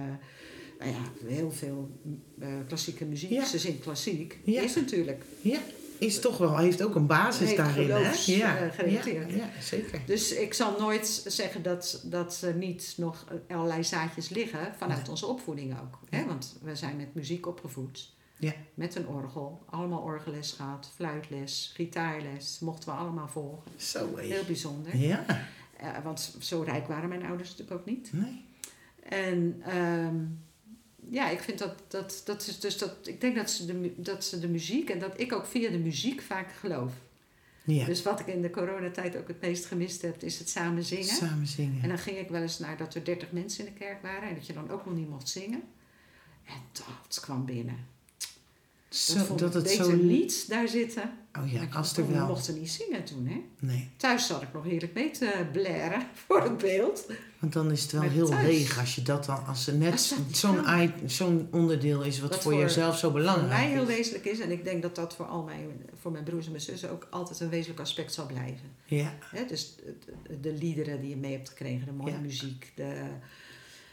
nou 0.78 0.90
ja, 0.90 1.26
heel 1.28 1.50
veel 1.50 1.90
eh, 2.40 2.48
klassieke 2.66 3.04
muziek. 3.04 3.30
Ja. 3.30 3.44
Ze 3.44 3.58
zingt 3.58 3.80
klassiek. 3.82 4.38
Ja. 4.44 4.62
Is 4.62 4.74
natuurlijk. 4.74 5.22
Ja, 5.40 5.58
is 5.98 6.20
toch 6.20 6.38
wel, 6.38 6.56
heeft 6.58 6.82
ook 6.82 6.94
een 6.94 7.06
basis 7.06 7.44
Heeft 7.46 7.56
daarin, 7.56 7.90
hè? 7.90 7.98
geloofs, 7.98 8.26
Ja, 8.26 8.68
gerelateerd. 8.68 9.30
ja, 9.30 9.36
ja, 9.36 9.50
zeker. 9.60 10.00
Dus 10.06 10.32
ik 10.32 10.54
zal 10.54 10.74
nooit 10.78 11.06
zeggen 11.26 11.62
dat, 11.62 12.02
dat 12.06 12.40
er 12.42 12.54
niet 12.54 12.94
nog 12.96 13.26
allerlei 13.48 13.84
zaadjes 13.84 14.28
liggen 14.28 14.74
vanuit 14.78 15.00
Nee. 15.00 15.10
onze 15.10 15.26
opvoeding 15.26 15.72
ook. 15.80 15.98
Hè? 16.10 16.26
Want 16.26 16.56
we 16.62 16.76
zijn 16.76 16.96
met 16.96 17.14
muziek 17.14 17.46
opgevoed. 17.46 18.12
Ja. 18.42 18.52
Met 18.74 18.94
een 18.94 19.06
orgel. 19.08 19.62
Allemaal 19.70 20.00
orgelles 20.00 20.52
gehad, 20.52 20.90
fluitles, 20.94 21.70
gitaarles. 21.74 22.58
Mochten 22.60 22.88
we 22.88 22.94
allemaal 22.94 23.28
volgen. 23.28 23.70
Zo, 23.76 24.16
hé. 24.16 24.22
Heel 24.26 24.44
bijzonder. 24.44 24.96
Ja, 24.96 25.24
Eh, 25.76 25.88
want 26.04 26.36
zo 26.40 26.62
rijk 26.62 26.86
waren 26.86 27.08
mijn 27.08 27.24
ouders 27.26 27.50
natuurlijk 27.50 27.80
ook 27.80 27.86
niet. 27.86 28.12
nee. 28.12 28.44
En 29.08 29.62
ehm, 29.66 30.16
ja, 31.10 31.28
ik 31.30 31.40
vind 31.40 31.58
dat, 31.58 31.82
dat, 31.88 32.22
dat 32.24 32.46
is 32.46 32.60
dus 32.60 32.78
dat, 32.78 32.96
ik 33.04 33.20
denk 33.20 33.36
dat 33.36 33.50
ze, 33.50 33.66
de, 33.66 33.94
dat 33.96 34.24
ze 34.24 34.38
de 34.40 34.48
muziek 34.48 34.90
en 34.90 34.98
dat 34.98 35.20
ik 35.20 35.32
ook 35.32 35.46
via 35.46 35.70
de 35.70 35.78
muziek 35.78 36.20
vaak 36.22 36.52
geloof. 36.52 36.92
Ja, 37.64 37.84
Dus 37.84 38.02
wat 38.02 38.20
ik 38.20 38.26
in 38.26 38.42
de 38.42 38.50
coronatijd 38.50 39.16
ook 39.16 39.28
het 39.28 39.40
meest 39.40 39.64
gemist 39.66 40.02
heb, 40.02 40.22
is 40.22 40.38
het 40.38 40.48
samen 40.48 40.84
zingen. 40.84 41.04
samen 41.04 41.46
zingen. 41.46 41.82
En 41.82 41.88
dan 41.88 41.98
ging 41.98 42.18
ik 42.18 42.28
wel 42.28 42.42
eens 42.42 42.58
naar 42.58 42.76
dat 42.76 42.94
er 42.94 43.04
30 43.04 43.32
mensen 43.32 43.66
in 43.66 43.72
de 43.72 43.78
kerk 43.78 44.02
waren 44.02 44.28
en 44.28 44.34
dat 44.34 44.46
je 44.46 44.52
dan 44.52 44.70
ook 44.70 44.84
nog 44.86 44.94
niet 44.94 45.08
mocht 45.08 45.28
zingen. 45.28 45.62
En 46.44 46.54
dat 46.72 47.20
kwam 47.20 47.44
binnen. 47.44 47.86
Zo, 48.94 49.34
dat 49.34 49.54
het 49.54 49.70
zo... 49.70 49.92
niet 49.96 50.48
daar 50.48 50.68
zitten. 50.68 51.02
Oh 51.38 51.52
ja, 51.52 51.66
als 51.72 51.96
er 51.96 52.06
We 52.06 52.12
wel... 52.12 52.26
mochten 52.26 52.58
niet 52.58 52.70
zingen 52.70 53.04
toen, 53.04 53.26
hè. 53.26 53.40
Nee, 53.58 53.90
Thuis 53.96 54.26
zat 54.26 54.42
ik 54.42 54.52
nog 54.52 54.64
heerlijk 54.64 54.94
mee 54.94 55.10
te 55.10 55.46
blaren 55.52 56.02
voor 56.26 56.42
het 56.42 56.58
beeld. 56.58 57.06
want 57.38 57.52
dan 57.52 57.70
is 57.70 57.82
het 57.82 57.92
wel 57.92 58.00
Maar 58.00 58.10
heel 58.10 58.28
thuis- 58.28 58.46
leeg 58.46 58.78
als 58.78 58.94
je 58.94 59.02
dat 59.02 59.24
dan... 59.24 59.46
Als 59.46 59.66
er 59.66 59.74
net 59.74 60.14
zo'n 60.32 60.58
zo'n 61.06 61.48
onderdeel 61.50 62.02
is 62.02 62.20
wat, 62.20 62.32
voor 62.34 62.42
voor- 62.42 62.54
jezelf 62.60 62.98
zo 62.98 63.10
Voor 63.10 63.18
belangrijk 63.18 63.48
mij 63.50 63.68
heel 63.70 63.82
is. 63.82 63.86
wezenlijk 63.96 64.24
is, 64.24 64.40
en 64.40 64.50
ik 64.50 64.64
denk 64.64 64.82
dat 64.82 64.94
dat 64.94 65.14
voor 65.14 65.26
al 65.26 65.42
mijn, 65.42 65.68
voor 66.00 66.12
mijn 66.12 66.24
broers 66.24 66.44
en 66.44 66.50
mijn 66.52 66.62
zussen 66.64 66.90
ook 66.90 67.06
altijd 67.10 67.40
een 67.40 67.48
wezenlijk 67.48 67.80
aspect 67.80 68.12
zal 68.12 68.26
blijven. 68.26 68.70
Ja, 68.84 69.14
Hè, 69.20 69.44
dus 69.46 69.74
de, 70.26 70.40
de 70.40 70.52
liederen 70.52 71.00
die 71.00 71.10
je 71.10 71.16
mee 71.16 71.32
hebt 71.32 71.48
gekregen, 71.48 71.86
de 71.86 71.92
mooie 71.92 72.12
Ja. 72.12 72.18
muziek. 72.18 72.72
De, 72.74 73.02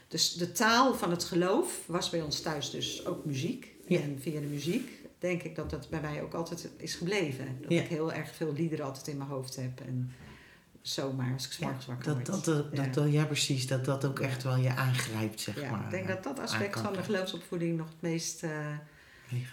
dus 0.08 0.32
de 0.34 0.52
taal 0.52 0.94
van 0.94 1.10
het 1.10 1.24
geloof 1.24 1.80
was 1.86 2.10
bij 2.10 2.20
ons 2.22 2.40
thuis 2.40 2.70
dus 2.70 3.06
ook 3.06 3.24
muziek. 3.24 3.68
Ja. 3.98 4.00
En 4.00 4.18
via 4.20 4.40
de 4.40 4.46
muziek 4.46 4.90
denk 5.18 5.42
ik 5.42 5.54
dat 5.56 5.70
dat 5.70 5.88
bij 5.88 6.00
mij 6.00 6.22
ook 6.22 6.34
altijd 6.34 6.68
is 6.76 6.94
gebleven. 6.94 7.56
Dat 7.60 7.70
Ja. 7.72 7.82
ik 7.82 7.88
heel 7.88 8.12
erg 8.12 8.34
veel 8.34 8.52
liederen 8.52 8.84
altijd 8.84 9.08
in 9.08 9.16
mijn 9.16 9.28
hoofd 9.30 9.56
heb. 9.56 9.80
En 9.80 10.12
zomaar 10.82 11.32
als 11.32 11.46
ik 11.46 11.52
's 11.52 11.58
Ja, 11.58 11.76
wakker 11.86 12.04
dat, 12.04 12.14
word. 12.14 12.26
dat, 12.26 12.44
dat, 12.44 12.66
Ja. 12.72 12.82
dat, 12.84 12.94
dat- 12.94 13.12
ja, 13.12 13.24
precies. 13.24 13.66
Dat 13.66 13.84
dat 13.84 14.04
ook 14.04 14.18
echt 14.20 14.42
wel 14.42 14.56
je 14.56 14.74
aangrijpt, 14.74 15.40
zeg 15.40 15.60
ja, 15.60 15.70
maar. 15.70 15.84
ik 15.84 15.90
denk 15.90 16.08
dat 16.08 16.22
dat 16.22 16.38
aspect 16.38 16.80
van 16.80 16.92
de 16.92 17.02
geloofsopvoeding 17.02 17.76
nog 17.76 17.88
het 17.88 18.00
meest... 18.00 18.42
eh, 18.42 18.66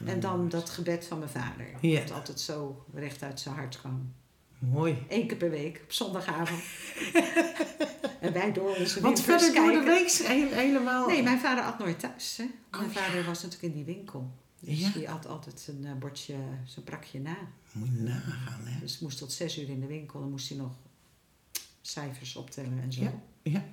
en 0.06 0.20
dan 0.20 0.38
wordt. 0.38 0.52
dat 0.52 0.70
gebed 0.70 1.06
van 1.06 1.20
mijn 1.20 1.30
vader. 1.32 1.66
Dat 1.82 2.12
altijd 2.12 2.40
zo 2.40 2.86
recht 2.94 3.24
uit 3.24 3.40
zijn 3.40 3.56
hart 3.56 3.80
kwam. 3.80 4.14
Mooi. 4.60 5.06
Eén 5.10 5.28
keer 5.28 5.38
per 5.38 5.50
week, 5.50 5.82
op 5.84 5.92
zondagavond. 5.92 6.62
en 8.20 8.34
wij 8.34 8.52
door 8.54 8.76
onze 8.76 9.02
Want 9.02 9.22
verder 9.22 9.54
door 9.54 9.72
de 9.72 9.84
week 9.84 10.12
he- 10.12 10.56
helemaal... 10.56 11.08
Nee, 11.08 11.24
mijn 11.24 11.40
vader 11.40 11.64
at 11.64 11.80
nooit 11.80 12.00
thuis. 12.00 12.38
Hè. 12.38 12.44
Mijn 12.72 12.86
Oh, 12.86 12.94
ja. 12.94 13.02
vader 13.02 13.24
was 13.26 13.44
natuurlijk 13.44 13.74
in 13.76 13.84
die 13.84 13.96
winkel. 13.96 14.32
Dus 14.60 14.80
Ja. 14.80 14.90
die 14.90 15.10
at 15.10 15.28
altijd 15.28 15.60
zijn 15.60 15.86
eh, 15.86 15.94
bordje, 15.94 16.36
zijn 16.66 16.86
prakje 16.86 17.20
na. 17.20 17.38
Moet 17.72 17.88
je 17.94 18.02
nagaan, 18.02 18.62
hè. 18.66 18.80
Dus 18.80 19.00
moest 19.00 19.18
tot 19.18 19.32
zes 19.32 19.58
uur 19.58 19.70
in 19.70 19.80
de 19.80 19.88
winkel. 19.88 20.20
Dan 20.20 20.30
moest 20.30 20.50
hij 20.50 20.58
nog 20.58 20.72
cijfers 21.82 22.36
optellen 22.36 22.80
en 22.82 22.94
zo. 22.94 23.02
Ja, 23.02 23.14
ja. 23.44 23.64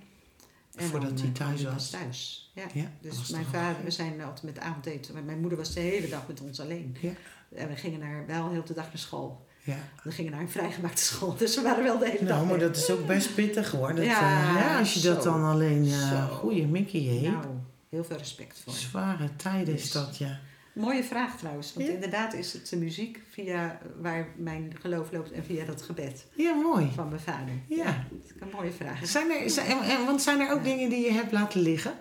En 0.75 0.87
Voordat 0.87 1.18
hij 1.20 1.29
eh, 1.29 1.35
thuis 1.35 1.62
pas 1.62 1.73
was. 1.73 1.90
thuis. 1.90 2.51
Ja. 2.55 2.66
Dus 3.01 3.16
was 3.16 3.31
mijn 3.31 3.42
wel 3.51 3.61
vader, 3.61 3.85
we 3.85 3.90
zijn 3.90 4.20
altijd 4.23 4.42
met 4.42 4.59
avondeten. 4.59 5.25
Mijn 5.25 5.40
moeder 5.40 5.59
was 5.59 5.75
de 5.75 5.81
hele 5.81 6.09
dag 6.09 6.27
met 6.29 6.40
ons 6.40 6.61
alleen. 6.61 6.97
Ja. 7.01 7.12
En 7.55 7.68
we 7.68 7.77
gingen 7.77 8.01
naar, 8.01 8.27
wel 8.27 8.51
heel 8.51 8.64
de 8.64 8.75
dag 8.75 8.87
naar 8.87 8.99
school. 8.99 9.47
Ja. 9.66 9.77
We 10.03 10.11
gingen 10.11 10.33
naar 10.33 10.40
een 10.40 10.48
vrijgemaakte 10.50 11.03
school. 11.03 11.37
Dus 11.37 11.57
we 11.57 11.62
waren 11.62 11.85
wel 11.85 11.98
de 11.98 12.05
hele 12.11 12.24
dag 12.24 12.37
Nou, 12.37 12.46
maar 12.48 12.59
dat 12.59 12.77
is 12.77 12.90
ook 12.90 13.07
best 13.07 13.35
pittig 13.35 13.70
hoor. 13.70 13.94
Dat, 13.94 14.05
Ja, 14.05 14.20
eh, 14.48 14.55
ja, 14.61 14.79
als 14.79 14.94
je 14.94 15.00
dat 15.00 15.22
dan 15.22 15.44
alleen... 15.44 15.85
Eh 15.92 16.31
goeie 16.31 16.66
Mickey, 16.66 17.00
hé. 17.00 17.31
Nou, 17.31 17.44
heel 17.88 18.05
veel 18.05 18.16
respect 18.16 18.61
voor. 18.64 18.72
Zware 18.72 19.37
tijden 19.37 19.74
is 19.74 19.83
Dus. 19.83 19.92
dat, 19.92 20.16
ja. 20.16 20.38
Mooie 20.72 21.05
vraag 21.05 21.37
trouwens. 21.38 21.74
Want 21.74 21.87
Ja. 21.87 21.92
inderdaad 21.92 22.35
is 22.35 22.53
het 22.53 22.68
de 22.68 22.77
muziek 22.77 23.20
via 23.31 23.79
waar 24.00 24.27
mijn 24.37 24.72
geloof 24.81 25.12
loopt 25.12 25.33
en 25.33 25.44
via 25.44 25.64
dat 25.64 25.83
gebed 25.83 26.27
Ja, 26.35 26.55
mooi. 26.55 26.90
van 26.94 27.09
mijn 27.09 27.20
vader. 27.20 27.55
Ja. 27.68 27.85
Dat 27.85 28.20
is 28.24 28.31
een 28.40 28.48
mooie 28.53 28.72
vraag. 28.72 29.07
Zijn 29.07 29.31
er, 29.31 29.50
zijn, 29.50 29.77
want 30.07 30.22
zijn 30.22 30.40
er 30.40 30.50
ook 30.53 30.59
Ja. 30.59 30.64
dingen 30.64 30.88
die 30.90 31.05
je 31.05 31.12
hebt 31.12 31.33
laten 31.33 31.61
liggen? 31.61 31.92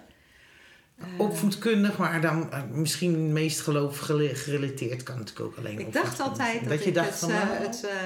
Opvoedkundig, 1.18 1.98
maar 1.98 2.22
dan 2.22 2.52
eh, 2.52 2.64
misschien 2.72 3.34
meest 3.34 3.62
geloof 3.62 3.98
gerelateerd 4.00 5.04
kan 5.04 5.18
natuurlijk 5.18 5.46
ook 5.46 5.58
alleen 5.58 5.80
Ik 5.80 5.94
dacht 5.94 6.20
altijd 6.20 6.58
zijn. 6.60 6.70
dat, 6.70 6.84
je 6.84 6.92
dacht 6.92 7.10
het, 7.10 7.20
van, 7.20 7.32
eh, 7.32 7.60
het, 7.60 7.84
eh, 7.84 7.98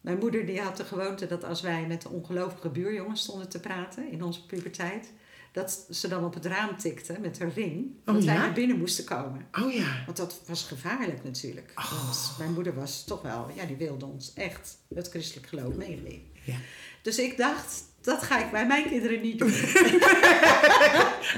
mijn 0.00 0.18
moeder 0.18 0.46
die 0.46 0.60
had 0.60 0.76
de 0.76 0.84
gewoonte 0.84 1.26
dat 1.26 1.44
als 1.44 1.60
wij 1.60 1.86
met 1.86 2.02
de 2.02 2.08
ongelovige 2.08 2.68
buurjongens 2.68 3.20
stonden 3.20 3.48
te 3.48 3.60
praten 3.60 4.10
in 4.10 4.22
onze 4.22 4.46
puberteit, 4.46 5.12
dat 5.52 5.86
ze 5.90 6.08
dan 6.08 6.24
op 6.24 6.34
het 6.34 6.46
raam 6.46 6.76
tikte 6.76 7.16
met 7.20 7.38
haar 7.38 7.52
ring, 7.54 7.86
Oh, 8.04 8.14
dat 8.14 8.24
wij 8.24 8.34
ja? 8.34 8.40
naar 8.40 8.52
binnen 8.52 8.78
moesten 8.78 9.04
komen. 9.04 9.46
oh 9.62 9.72
ja, 9.72 10.02
Want 10.04 10.16
dat 10.16 10.40
was 10.46 10.62
gevaarlijk 10.64 11.24
natuurlijk. 11.24 11.72
Oh. 11.74 12.04
Want 12.04 12.34
mijn 12.38 12.52
moeder 12.52 12.74
was 12.74 13.04
toch 13.04 13.22
wel, 13.22 13.50
ja, 13.54 13.64
die 13.64 13.76
wilde 13.76 14.06
ons 14.06 14.32
echt 14.34 14.78
het 14.94 15.08
christelijk 15.08 15.46
geloof 15.46 15.74
meegeven. 15.74 16.22
Ja. 16.44 16.56
Dus 17.02 17.18
ik 17.18 17.36
dacht, 17.36 17.84
dat 18.08 18.22
ga 18.22 18.38
ik 18.44 18.50
bij 18.50 18.66
mijn 18.66 18.88
kinderen 18.88 19.20
niet 19.20 19.38
doen. 19.38 19.52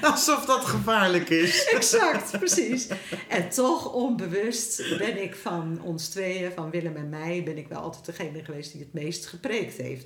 alsof 0.11 0.45
dat 0.45 0.65
gevaarlijk 0.65 1.29
is. 1.31 1.65
exact, 1.75 2.39
precies. 2.39 2.87
En 3.29 3.49
toch 3.49 3.93
onbewust 3.93 4.99
ben 4.99 5.23
ik 5.23 5.35
van 5.35 5.81
ons 5.83 6.09
tweeën, 6.09 6.51
van 6.55 6.71
Willem 6.71 6.97
en 6.97 7.09
mij, 7.09 7.43
ben 7.45 7.59
ik 7.59 7.69
wel 7.69 7.81
altijd 7.81 8.05
degene 8.05 8.45
geweest 8.45 8.73
die 8.73 8.81
het 8.81 8.93
meest 9.03 9.27
gepreekt 9.27 9.77
heeft. 9.77 10.03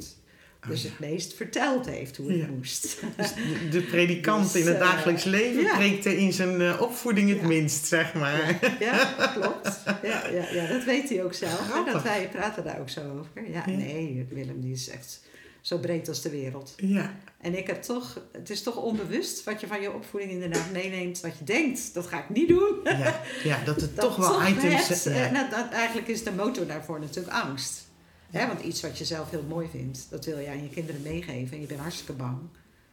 Dus 0.68 0.78
Oh, 0.78 0.82
ja. 0.84 0.88
het 0.88 0.98
meest 1.10 1.34
verteld 1.34 1.86
heeft 1.86 2.16
hoe 2.16 2.30
het 2.30 2.40
Ja. 2.40 2.46
moest. 2.46 2.96
Dus 3.16 3.32
de, 3.70 3.80
predikant 3.82 4.52
Dus, 4.52 4.60
in 4.62 4.66
het 4.66 4.74
eh, 4.76 4.80
dagelijks 4.80 5.24
leven 5.24 5.62
ja. 5.62 5.76
preekte 5.76 6.16
in 6.18 6.32
zijn 6.32 6.60
eh, 6.60 6.80
opvoeding 6.80 7.28
het 7.28 7.42
minst, 7.42 7.86
zeg 7.86 8.14
maar. 8.14 8.58
Ja, 8.80 9.14
klopt. 9.34 9.82
Ja, 10.02 10.22
ja, 10.32 10.46
ja, 10.52 10.66
dat 10.66 10.84
weet 10.84 11.08
hij 11.08 11.24
ook 11.24 11.34
zelf. 11.34 11.74
En 11.86 11.92
dat 11.92 12.02
wij 12.02 12.28
praten 12.32 12.64
daar 12.64 12.80
ook 12.80 12.88
zo 12.88 13.00
over. 13.00 13.50
Ja, 13.52 13.62
Ja. 13.66 13.76
nee, 13.76 14.26
Willem 14.30 14.60
die 14.60 14.72
is 14.72 14.88
echt 14.88 15.20
zo 15.64 15.78
breed 15.78 16.08
als 16.08 16.20
de 16.22 16.30
wereld. 16.30 16.74
Ja, 16.76 17.14
En 17.40 17.58
ik 17.58 17.66
heb 17.66 17.82
toch, 17.82 18.20
het 18.32 18.50
is 18.50 18.62
toch 18.62 18.76
onbewust 18.76 19.44
wat 19.44 19.60
je 19.60 19.66
van 19.66 19.80
je 19.80 19.92
opvoeding 19.92 20.32
inderdaad 20.32 20.70
meeneemt. 20.72 21.20
Wat 21.20 21.38
je 21.38 21.44
denkt, 21.44 21.94
dat 21.94 22.06
ga 22.06 22.18
ik 22.18 22.28
niet 22.28 22.48
doen. 22.48 22.78
ja, 22.84 23.20
ja 23.44 23.64
dat 23.64 23.80
het 23.80 23.96
Dat 23.96 24.04
toch 24.04 24.16
wel 24.16 24.46
items 24.46 24.88
hebt, 24.88 25.00
zijn. 25.00 25.14
eh, 25.16 25.24
Ja. 25.24 25.30
nou, 25.30 25.50
dat, 25.50 25.70
eigenlijk 25.72 26.08
is 26.08 26.22
de 26.24 26.32
motor 26.32 26.66
daarvoor 26.66 27.00
natuurlijk 27.00 27.34
angst. 27.34 27.82
Hè, 28.30 28.46
want 28.46 28.60
iets 28.60 28.80
wat 28.82 28.98
je 28.98 29.04
zelf 29.04 29.30
heel 29.30 29.44
mooi 29.48 29.68
vindt, 29.70 30.06
dat 30.10 30.24
wil 30.24 30.38
je 30.38 30.48
aan 30.48 30.62
je 30.62 30.68
kinderen 30.68 31.02
meegeven. 31.02 31.54
En 31.54 31.60
je 31.60 31.66
bent 31.66 31.80
hartstikke 31.80 32.12
bang. 32.12 32.38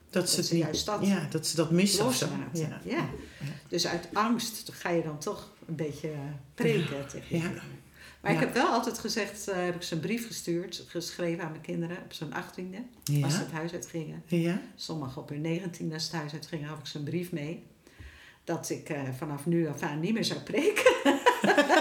dat 0.10 0.29
ze 0.29 0.41
het 0.41 0.51
niet, 0.51 0.62
juist 0.63 0.86
dat 0.86 1.05
ja, 1.07 1.27
dat 1.29 1.47
ze 1.47 1.55
dat 1.55 1.71
missen 1.71 2.05
of 2.05 2.15
zo. 2.15 2.27
Ja. 2.53 2.81
Ja. 2.84 3.10
Dus 3.67 3.88
uit 3.88 4.07
angst 4.13 4.69
ga 4.73 4.89
je 4.89 5.03
dan 5.03 5.19
toch 5.19 5.51
een 5.67 5.75
beetje 5.75 6.07
eh, 6.12 6.17
preken 6.55 7.07
tegen 7.07 7.38
je 7.38 7.49
Ja. 8.21 8.27
Maar 8.27 8.31
ik 8.31 8.39
heb 8.39 8.53
wel 8.53 8.67
altijd 8.67 8.99
gezegd, 8.99 9.47
eh, 9.47 9.55
heb 9.55 9.75
ik 9.75 9.81
ze 9.81 9.93
een 9.93 9.99
brief 9.99 10.27
gestuurd, 10.27 10.84
geschreven 10.88 11.43
aan 11.43 11.51
mijn 11.51 11.63
kinderen 11.63 11.97
op 11.97 12.13
zo'n 12.13 12.34
achttiende. 12.34 12.77
Ja. 13.03 13.23
Als 13.23 13.34
ze 13.34 13.39
het 13.39 13.51
huis 13.51 13.73
uit 13.73 13.88
gingen. 13.88 14.23
Ja. 14.25 14.62
Sommigen 14.75 15.21
op 15.21 15.29
hun 15.29 15.41
negentiende 15.41 15.93
als 15.93 16.03
ze 16.05 16.10
het 16.10 16.19
huis 16.19 16.34
uit 16.34 16.47
gingen, 16.47 16.67
had 16.67 16.79
ik 16.79 16.86
ze 16.86 16.97
een 16.97 17.03
brief 17.03 17.31
mee. 17.31 17.63
Dat 18.43 18.69
ik 18.69 18.89
eh, 18.89 19.01
vanaf 19.17 19.45
nu 19.45 19.67
af 19.67 19.81
aan 19.81 19.99
niet 19.99 20.13
meer 20.13 20.25
zou 20.25 20.39
preken. 20.39 21.13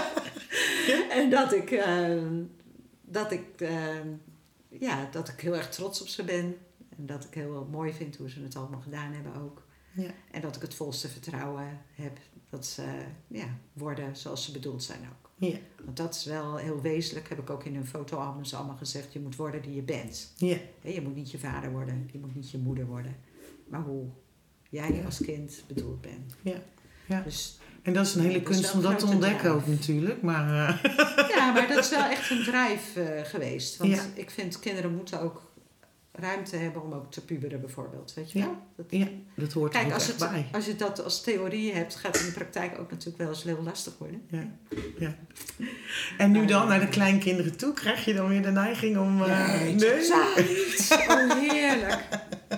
en 1.19 1.29
dat 1.29 1.53
ik, 1.53 1.71
eh, 1.71 2.21
dat, 3.01 3.31
ik, 3.31 3.61
eh, 3.61 3.95
ja, 4.67 5.07
dat 5.11 5.29
ik 5.29 5.39
heel 5.39 5.55
erg 5.55 5.69
trots 5.69 6.01
op 6.01 6.07
ze 6.07 6.23
ben. 6.23 6.57
En 6.97 7.05
dat 7.05 7.23
ik 7.23 7.33
heel 7.33 7.67
mooi 7.71 7.93
vind 7.93 8.15
hoe 8.15 8.29
ze 8.29 8.41
het 8.41 8.55
allemaal 8.55 8.81
gedaan 8.81 9.13
hebben 9.13 9.35
ook. 9.35 9.63
Ja. 9.91 10.11
En 10.31 10.41
dat 10.41 10.55
ik 10.55 10.61
het 10.61 10.73
volste 10.73 11.07
vertrouwen 11.07 11.81
heb 11.93 12.17
dat 12.49 12.65
ze 12.65 13.05
ja, 13.27 13.57
worden 13.73 14.15
zoals 14.15 14.45
ze 14.45 14.51
bedoeld 14.51 14.83
zijn 14.83 14.99
ook. 14.99 15.20
Ja. 15.49 15.57
Want 15.85 15.97
dat 15.97 16.15
is 16.15 16.25
wel 16.25 16.57
heel 16.57 16.81
wezenlijk, 16.81 17.29
heb 17.29 17.39
ik 17.39 17.49
ook 17.49 17.63
in 17.63 17.75
hun 17.75 17.85
fotoalbums 17.87 18.53
allemaal 18.53 18.75
gezegd. 18.75 19.13
Je 19.13 19.19
moet 19.19 19.35
worden 19.35 19.61
die 19.61 19.75
je 19.75 19.81
bent. 19.81 20.33
Ja. 20.37 20.57
Je 20.81 21.01
moet 21.01 21.15
niet 21.15 21.31
je 21.31 21.39
vader 21.39 21.71
worden, 21.71 22.09
je 22.11 22.19
moet 22.19 22.35
niet 22.35 22.51
je 22.51 22.57
moeder 22.57 22.85
worden. 22.85 23.15
Maar 23.67 23.81
hoe 23.81 24.05
jij 24.69 24.93
Ja. 24.93 25.03
als 25.05 25.21
kind 25.21 25.63
bedoeld 25.67 26.01
bent. 26.01 26.35
Ja. 26.41 26.55
Ja. 27.05 27.21
Dus, 27.21 27.59
En 27.81 27.93
dat 27.93 28.05
is 28.05 28.15
een 28.15 28.21
hele 28.21 28.41
kunst 28.41 28.73
om 28.73 28.81
dat 28.81 28.99
te 28.99 29.05
ontdekken 29.05 29.51
ook 29.51 29.67
natuurlijk. 29.67 30.21
Maar 30.21 30.69
eh, 30.69 30.83
ja, 31.29 31.51
maar 31.51 31.67
dat 31.67 31.77
is 31.77 31.89
wel 31.97 32.03
echt 32.05 32.29
een 32.29 32.43
drive 32.43 33.01
eh, 33.03 33.25
geweest. 33.25 33.77
Want 33.77 34.09
ik 34.13 34.29
vind 34.29 34.59
kinderen 34.59 34.95
moeten 34.95 35.21
ook 35.21 35.50
ruimte 36.11 36.55
hebben 36.55 36.81
om 36.83 36.93
ook 36.93 37.11
te 37.11 37.25
puberen 37.25 37.59
bijvoorbeeld. 37.61 38.13
Weet 38.13 38.31
je 38.31 38.39
Ja. 38.39 38.45
wel? 38.45 38.55
Dat- 38.75 38.85
ja, 38.89 39.07
dat 39.35 39.53
hoort 39.53 39.73
er 39.73 39.79
Kijk, 39.79 39.93
als, 39.93 40.09
echt 40.09 40.19
het, 40.19 40.29
bij. 40.31 40.47
als 40.51 40.65
je 40.65 40.75
dat 40.75 41.03
als 41.03 41.21
theorie 41.21 41.73
hebt, 41.73 41.95
gaat 41.95 42.13
het 42.15 42.21
in 42.25 42.27
de 42.27 42.33
praktijk 42.33 42.79
ook 42.79 42.91
natuurlijk 42.91 43.17
wel 43.17 43.27
eens 43.27 43.43
heel 43.43 43.63
lastig 43.63 43.97
worden. 43.97 44.21
Ja. 44.29 44.47
Ja. 44.99 45.15
En 46.17 46.31
nu 46.31 46.37
Maar, 46.39 46.47
dan 46.47 46.67
naar 46.67 46.79
de 46.79 46.87
kleinkinderen 46.87 47.57
toe, 47.57 47.73
krijg 47.73 48.05
je 48.05 48.13
dan 48.13 48.27
weer 48.27 48.41
de 48.41 48.51
neiging 48.51 48.97
om... 48.97 49.23
eh, 49.23 49.47
Nee, 49.61 49.75
nee? 49.75 49.99
totaal 50.01 50.35
niet. 50.37 50.97
Oh, 51.07 51.39
heerlijk. 51.51 52.07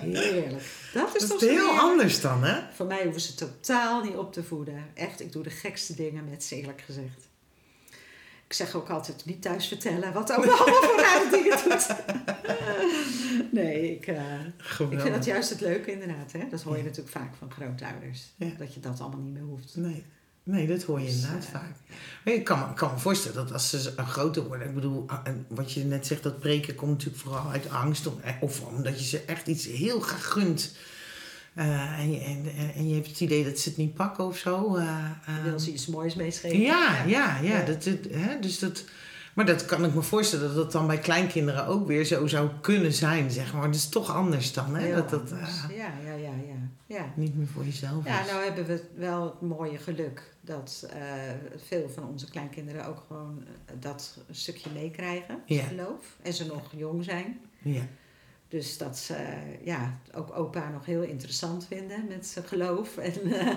Heerlijk. 0.01 0.63
Dat 0.93 1.15
is 1.15 1.21
Dat 1.21 1.29
toch 1.29 1.41
is 1.41 1.47
heel 1.47 1.57
heerlijk? 1.57 1.79
anders 1.81 2.21
dan, 2.21 2.43
hè? 2.43 2.59
Voor 2.73 2.85
mij 2.85 3.03
hoeven 3.03 3.21
ze 3.21 3.35
totaal 3.35 4.03
niet 4.03 4.15
op 4.15 4.33
te 4.33 4.43
voeden. 4.43 4.85
Echt, 4.93 5.21
ik 5.21 5.31
doe 5.31 5.43
de 5.43 5.49
gekste 5.49 5.95
dingen 5.95 6.25
met 6.29 6.43
ze, 6.43 6.55
eerlijk 6.55 6.81
gezegd. 6.81 7.29
Ik 8.53 8.59
zeg 8.59 8.75
ook 8.75 8.89
altijd 8.89 9.25
niet 9.25 9.41
thuis 9.41 9.67
vertellen 9.67 10.13
wat 10.13 10.31
ook 10.31 10.45
allemaal 10.45 10.81
voor 10.83 10.99
rare 10.99 11.27
dingen 11.31 11.57
doet. 11.63 11.87
nee, 13.61 13.91
ik, 13.95 14.07
eh, 14.07 14.45
ik 14.89 14.99
vind 14.99 15.13
dat 15.13 15.25
juist 15.25 15.49
het 15.49 15.61
leuke 15.61 15.91
inderdaad. 15.91 16.31
Hè? 16.31 16.39
Dat 16.49 16.61
hoor 16.61 16.73
je 16.73 16.79
Ja. 16.79 16.83
natuurlijk 16.87 17.15
vaak 17.17 17.35
van 17.37 17.51
grootouders. 17.51 18.21
Ja. 18.35 18.47
Dat 18.57 18.73
je 18.73 18.79
dat 18.79 18.99
allemaal 18.99 19.19
niet 19.19 19.33
meer 19.33 19.41
hoeft. 19.43 19.75
Nee. 19.75 20.05
nee, 20.43 20.67
dat 20.67 20.83
hoor 20.83 20.99
je 20.99 21.05
Dus, 21.05 21.15
inderdaad 21.15 21.43
eh, 21.43 21.51
vaak. 21.51 21.71
Maar 22.25 22.33
ik 22.33 22.43
kan, 22.43 22.59
me- 22.59 22.73
kan 22.73 22.91
me 22.93 22.99
voorstellen 22.99 23.37
dat 23.37 23.53
als 23.53 23.69
ze 23.69 23.93
een 23.95 24.07
groter 24.07 24.47
worden... 24.47 24.67
Ik 24.67 24.73
bedoel, 24.75 25.03
ah, 25.07 25.19
en 25.23 25.45
wat 25.49 25.71
je 25.71 25.83
net 25.83 26.07
zegt, 26.07 26.23
dat 26.23 26.39
preken 26.39 26.75
komt 26.75 26.91
natuurlijk 26.91 27.21
vooral 27.23 27.49
uit 27.51 27.69
angst. 27.69 28.07
Of, 28.07 28.13
of 28.41 28.61
omdat 28.61 28.99
je 28.99 29.05
ze 29.05 29.21
echt 29.25 29.47
iets 29.47 29.65
heel 29.65 29.99
graag 29.99 30.25
gunt. 30.27 30.75
Eh, 31.53 31.99
en, 31.99 32.11
je, 32.11 32.19
en, 32.19 32.45
en 32.75 32.87
je 32.87 32.93
hebt 32.95 33.07
het 33.07 33.19
idee 33.19 33.43
dat 33.43 33.59
ze 33.59 33.69
het 33.69 33.77
niet 33.77 33.93
pakken 33.93 34.25
of 34.25 34.37
zo. 34.37 34.75
eh, 34.75 34.87
eh, 35.25 35.43
Wil 35.43 35.59
ze 35.59 35.71
iets 35.71 35.87
moois 35.87 36.15
meegeven? 36.15 36.59
Ja, 36.59 37.03
ja, 37.07 37.37
ja. 37.37 37.59
Ja. 37.59 37.65
Dat, 37.65 37.83
hè, 38.11 38.39
dus 38.39 38.59
dat, 38.59 38.83
maar 39.33 39.45
dat 39.45 39.65
kan 39.65 39.85
ik 39.85 39.93
me 39.93 40.01
voorstellen 40.01 40.45
dat 40.47 40.55
dat 40.55 40.71
dan 40.71 40.87
bij 40.87 40.97
kleinkinderen 40.99 41.65
ook 41.67 41.87
weer 41.87 42.05
zo 42.05 42.27
zou 42.27 42.49
kunnen 42.61 42.93
zijn, 42.93 43.31
zeg 43.31 43.53
maar. 43.53 43.65
Dat 43.65 43.75
is 43.75 43.89
toch 43.89 44.15
anders 44.15 44.53
dan, 44.53 44.75
hè? 44.75 44.81
Heel 44.85 44.95
dat 44.95 45.09
dat 45.09 45.31
eh, 45.31 45.77
Ja, 45.77 45.91
ja, 46.05 46.13
ja, 46.13 46.31
ja. 46.47 46.69
ja. 46.85 47.13
niet 47.15 47.35
meer 47.37 47.47
voor 47.47 47.63
jezelf 47.65 48.05
Ja, 48.05 48.21
is. 48.21 48.27
nou 48.31 48.43
hebben 48.43 48.65
we 48.65 48.83
wel 48.95 49.23
het 49.25 49.41
mooie 49.41 49.77
geluk 49.77 50.31
dat 50.41 50.87
eh, 50.93 51.01
veel 51.67 51.89
van 51.93 52.07
onze 52.07 52.29
kleinkinderen 52.29 52.85
ook 52.87 53.03
gewoon 53.07 53.43
eh, 53.65 53.73
dat 53.79 54.17
stukje 54.31 54.69
meekrijgen, 54.73 55.39
Ja. 55.45 55.63
geloof. 55.63 56.15
En 56.21 56.33
ze 56.33 56.45
nog 56.45 56.71
jong 56.75 57.03
zijn. 57.03 57.39
Ja, 57.61 57.81
Dus 58.53 58.77
dat 58.77 58.97
ze 58.97 59.13
eh, 59.13 59.65
ja, 59.65 59.99
ook 60.13 60.37
opa 60.37 60.69
nog 60.69 60.85
heel 60.85 61.01
interessant 61.01 61.65
vinden 61.65 62.07
met 62.07 62.25
zijn 62.25 62.45
geloof. 62.45 62.97
En 62.97 63.31
eh, 63.39 63.55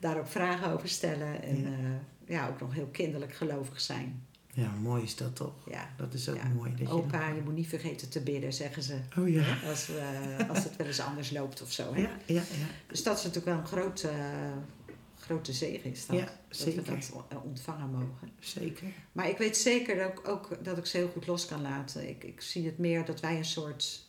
daar 0.00 0.18
ook 0.18 0.28
vragen 0.28 0.72
over 0.72 0.88
stellen. 0.88 1.42
En 1.42 1.60
Ja. 1.62 1.68
ja. 1.68 1.98
ja, 2.26 2.48
ook 2.48 2.60
nog 2.60 2.74
heel 2.74 2.86
kinderlijk 2.92 3.34
gelovig 3.34 3.80
zijn. 3.80 4.26
ja, 4.52 4.70
mooi 4.82 5.02
is 5.02 5.16
dat 5.16 5.36
toch? 5.36 5.54
Ja. 5.70 5.90
Dat 5.96 6.14
is 6.14 6.28
ook 6.28 6.36
Ja. 6.36 6.48
mooi. 6.48 6.74
Dat 6.74 6.90
Opa, 6.90 7.28
je 7.28 7.34
je 7.34 7.40
moet 7.42 7.54
niet 7.54 7.68
vergeten 7.68 8.08
te 8.08 8.20
bidden, 8.20 8.52
zeggen 8.52 8.82
ze. 8.82 8.98
Oh 9.18 9.28
ja. 9.28 9.56
Als, 9.68 9.86
we, 9.86 10.36
als 10.48 10.64
het 10.64 10.76
wel 10.76 10.86
eens 10.86 11.00
anders 11.00 11.30
loopt 11.30 11.62
of 11.62 11.72
zo. 11.72 11.94
Hè? 11.94 12.00
Ja, 12.00 12.10
ja, 12.26 12.34
ja. 12.34 12.66
Dus 12.86 13.02
dat 13.02 13.18
is 13.18 13.24
natuurlijk 13.24 13.52
wel 13.54 13.58
een 13.58 13.66
grote, 13.80 14.10
grote 15.28 15.52
zegen 15.52 15.90
is 15.90 16.06
dat. 16.06 16.16
Ja, 16.18 16.24
dat 16.24 16.34
zeker. 16.48 16.82
we 16.82 16.98
dat 17.28 17.42
ontvangen 17.44 17.90
mogen. 17.90 18.30
Zeker. 18.38 18.88
Maar 19.12 19.28
ik 19.28 19.38
weet 19.38 19.56
zeker 19.56 19.96
dat 19.96 20.08
ik, 20.08 20.28
ook, 20.28 20.64
dat 20.64 20.78
ik 20.78 20.86
ze 20.86 20.96
heel 20.96 21.08
goed 21.08 21.26
los 21.26 21.46
kan 21.46 21.62
laten. 21.62 22.08
Ik, 22.08 22.24
ik 22.24 22.40
zie 22.40 22.66
het 22.66 22.78
meer 22.78 23.04
dat 23.04 23.20
wij 23.20 23.36
een 23.36 23.44
soort 23.44 24.06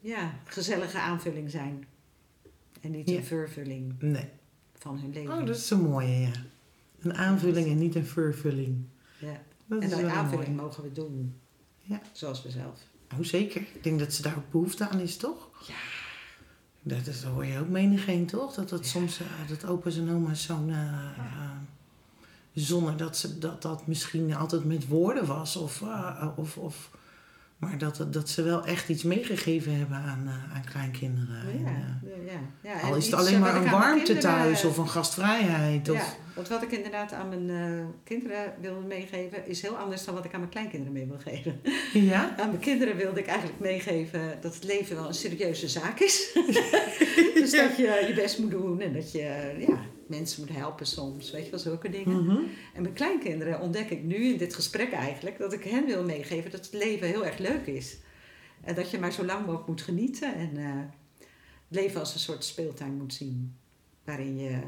ja, 0.00 0.34
gezellige 0.44 0.98
aanvulling 0.98 1.50
zijn. 1.50 1.86
En 2.80 2.90
niet 2.90 3.08
Ja. 3.10 3.16
een 3.16 3.24
vervulling 3.24 3.94
Nee. 3.98 4.28
van 4.74 4.98
hun 4.98 5.12
leven. 5.12 5.32
Oh, 5.38 5.46
dat 5.46 5.56
is 5.56 5.70
een 5.70 5.80
mooie, 5.82 6.20
ja. 6.20 6.32
Een 7.00 7.14
aanvulling 7.14 7.66
en 7.66 7.78
niet 7.78 7.94
een 7.94 8.06
vervulling. 8.06 8.84
ja. 9.18 9.42
Dat 9.66 9.82
En 9.82 9.88
die 9.88 10.06
aanvulling 10.06 10.56
mogen 10.56 10.82
we 10.82 10.92
doen. 10.92 11.34
Ja. 11.78 12.00
Zoals 12.12 12.42
we 12.42 12.50
zelf. 12.50 12.80
Oh, 13.14 13.24
zeker. 13.24 13.60
Ik 13.60 13.82
denk 13.82 13.98
dat 13.98 14.12
ze 14.12 14.22
daar 14.22 14.36
ook 14.36 14.50
behoefte 14.50 14.88
aan 14.88 15.00
is, 15.00 15.16
toch? 15.16 15.66
Ja. 15.68 15.74
Dat 16.82 17.06
is, 17.06 17.22
dat 17.22 17.32
hoor 17.32 17.46
je 17.46 17.58
ook 17.58 17.68
menigeen, 17.68 18.26
toch? 18.26 18.54
Dat 18.54 18.68
dat 18.68 18.86
soms, 18.86 19.20
eh, 19.20 19.26
dat 19.48 19.64
opa's 19.66 19.96
en 19.96 20.10
oma's 20.10 20.42
zo'n... 20.42 20.70
eh, 20.70 20.76
eh, 21.18 21.50
zonder 22.54 22.96
dat, 22.96 23.16
ze, 23.16 23.38
dat 23.38 23.62
dat 23.62 23.86
misschien 23.86 24.34
altijd 24.34 24.64
met 24.64 24.88
woorden 24.88 25.26
was. 25.26 25.56
Of, 25.56 25.82
of, 26.36 26.56
of, 26.56 26.90
maar 27.60 27.78
dat, 27.78 28.06
dat 28.10 28.28
ze 28.28 28.42
wel 28.42 28.64
echt 28.64 28.88
iets 28.88 29.02
meegegeven 29.02 29.76
hebben 29.78 29.96
aan, 29.96 30.22
eh, 30.26 30.56
aan 30.56 30.64
kleinkinderen. 30.70 31.42
En, 31.52 31.58
ja. 31.58 32.00
eh, 32.04 32.32
ja. 32.62 32.70
ja. 32.80 32.88
al 32.88 32.96
is 32.96 33.04
het 33.04 33.14
alleen 33.14 33.34
eh, 33.34 33.40
maar 33.40 33.56
een 33.56 33.70
warmte 33.70 34.12
kinderen- 34.12 34.20
thuis 34.20 34.64
of 34.64 34.76
een 34.76 34.88
gastvrijheid. 34.88 35.88
Of, 35.88 35.96
Ja, 35.96 36.04
Want 36.34 36.48
wat 36.48 36.62
ik 36.62 36.70
inderdaad 36.72 37.12
aan 37.12 37.28
mijn 37.28 37.50
eh, 37.50 37.84
kinderen 38.04 38.54
wil 38.60 38.84
meegeven, 38.88 39.46
is 39.46 39.62
heel 39.62 39.76
anders 39.76 40.04
dan 40.04 40.14
wat 40.14 40.24
ik 40.24 40.32
aan 40.32 40.40
mijn 40.40 40.52
kleinkinderen 40.52 40.92
mee 40.92 41.06
wil 41.06 41.18
geven. 41.18 41.60
Ja? 41.92 42.34
Aan 42.38 42.48
mijn 42.48 42.60
kinderen 42.60 42.96
wilde 42.96 43.20
ik 43.20 43.26
eigenlijk 43.26 43.60
meegeven 43.60 44.38
dat 44.40 44.54
het 44.54 44.64
leven 44.64 44.96
wel 44.96 45.06
een 45.06 45.14
serieuze 45.14 45.68
zaak 45.68 46.00
is. 46.00 46.32
dus 47.34 47.50
dat 47.50 47.76
je 47.76 48.04
je 48.08 48.12
best 48.14 48.38
moet 48.38 48.50
doen 48.50 48.80
en 48.80 48.92
dat 48.92 49.12
je 49.12 49.54
ja, 49.68 49.78
mensen 50.10 50.40
moet 50.46 50.56
helpen 50.56 50.86
soms, 50.86 51.30
weet 51.30 51.44
je 51.44 51.50
wel, 51.50 51.60
zulke 51.60 51.90
dingen. 51.90 52.24
Mhm. 52.24 52.36
En 52.74 52.82
mijn 52.82 52.94
kleinkinderen 52.94 53.60
ontdek 53.60 53.90
ik 53.90 54.02
nu 54.02 54.16
in 54.32 54.36
dit 54.38 54.54
gesprek 54.54 54.92
eigenlijk 54.92 55.38
dat 55.38 55.52
ik 55.52 55.64
hen 55.64 55.86
wil 55.86 56.04
meegeven 56.04 56.50
dat 56.50 56.64
het 56.64 56.74
leven 56.74 57.06
heel 57.08 57.26
erg 57.26 57.38
leuk 57.38 57.66
is. 57.66 57.96
En 58.60 58.74
dat 58.74 58.90
je 58.90 58.98
maar 58.98 59.12
zo 59.12 59.24
lang 59.24 59.40
mogelijk 59.46 59.66
moet 59.68 59.82
genieten 59.82 60.34
en 60.34 60.56
eh, 60.56 60.74
het 61.18 61.28
leven 61.78 62.00
als 62.00 62.14
een 62.14 62.20
soort 62.20 62.44
speeltuin 62.44 62.96
moet 62.96 63.14
zien 63.14 63.56
waarin 64.04 64.38
je 64.38 64.60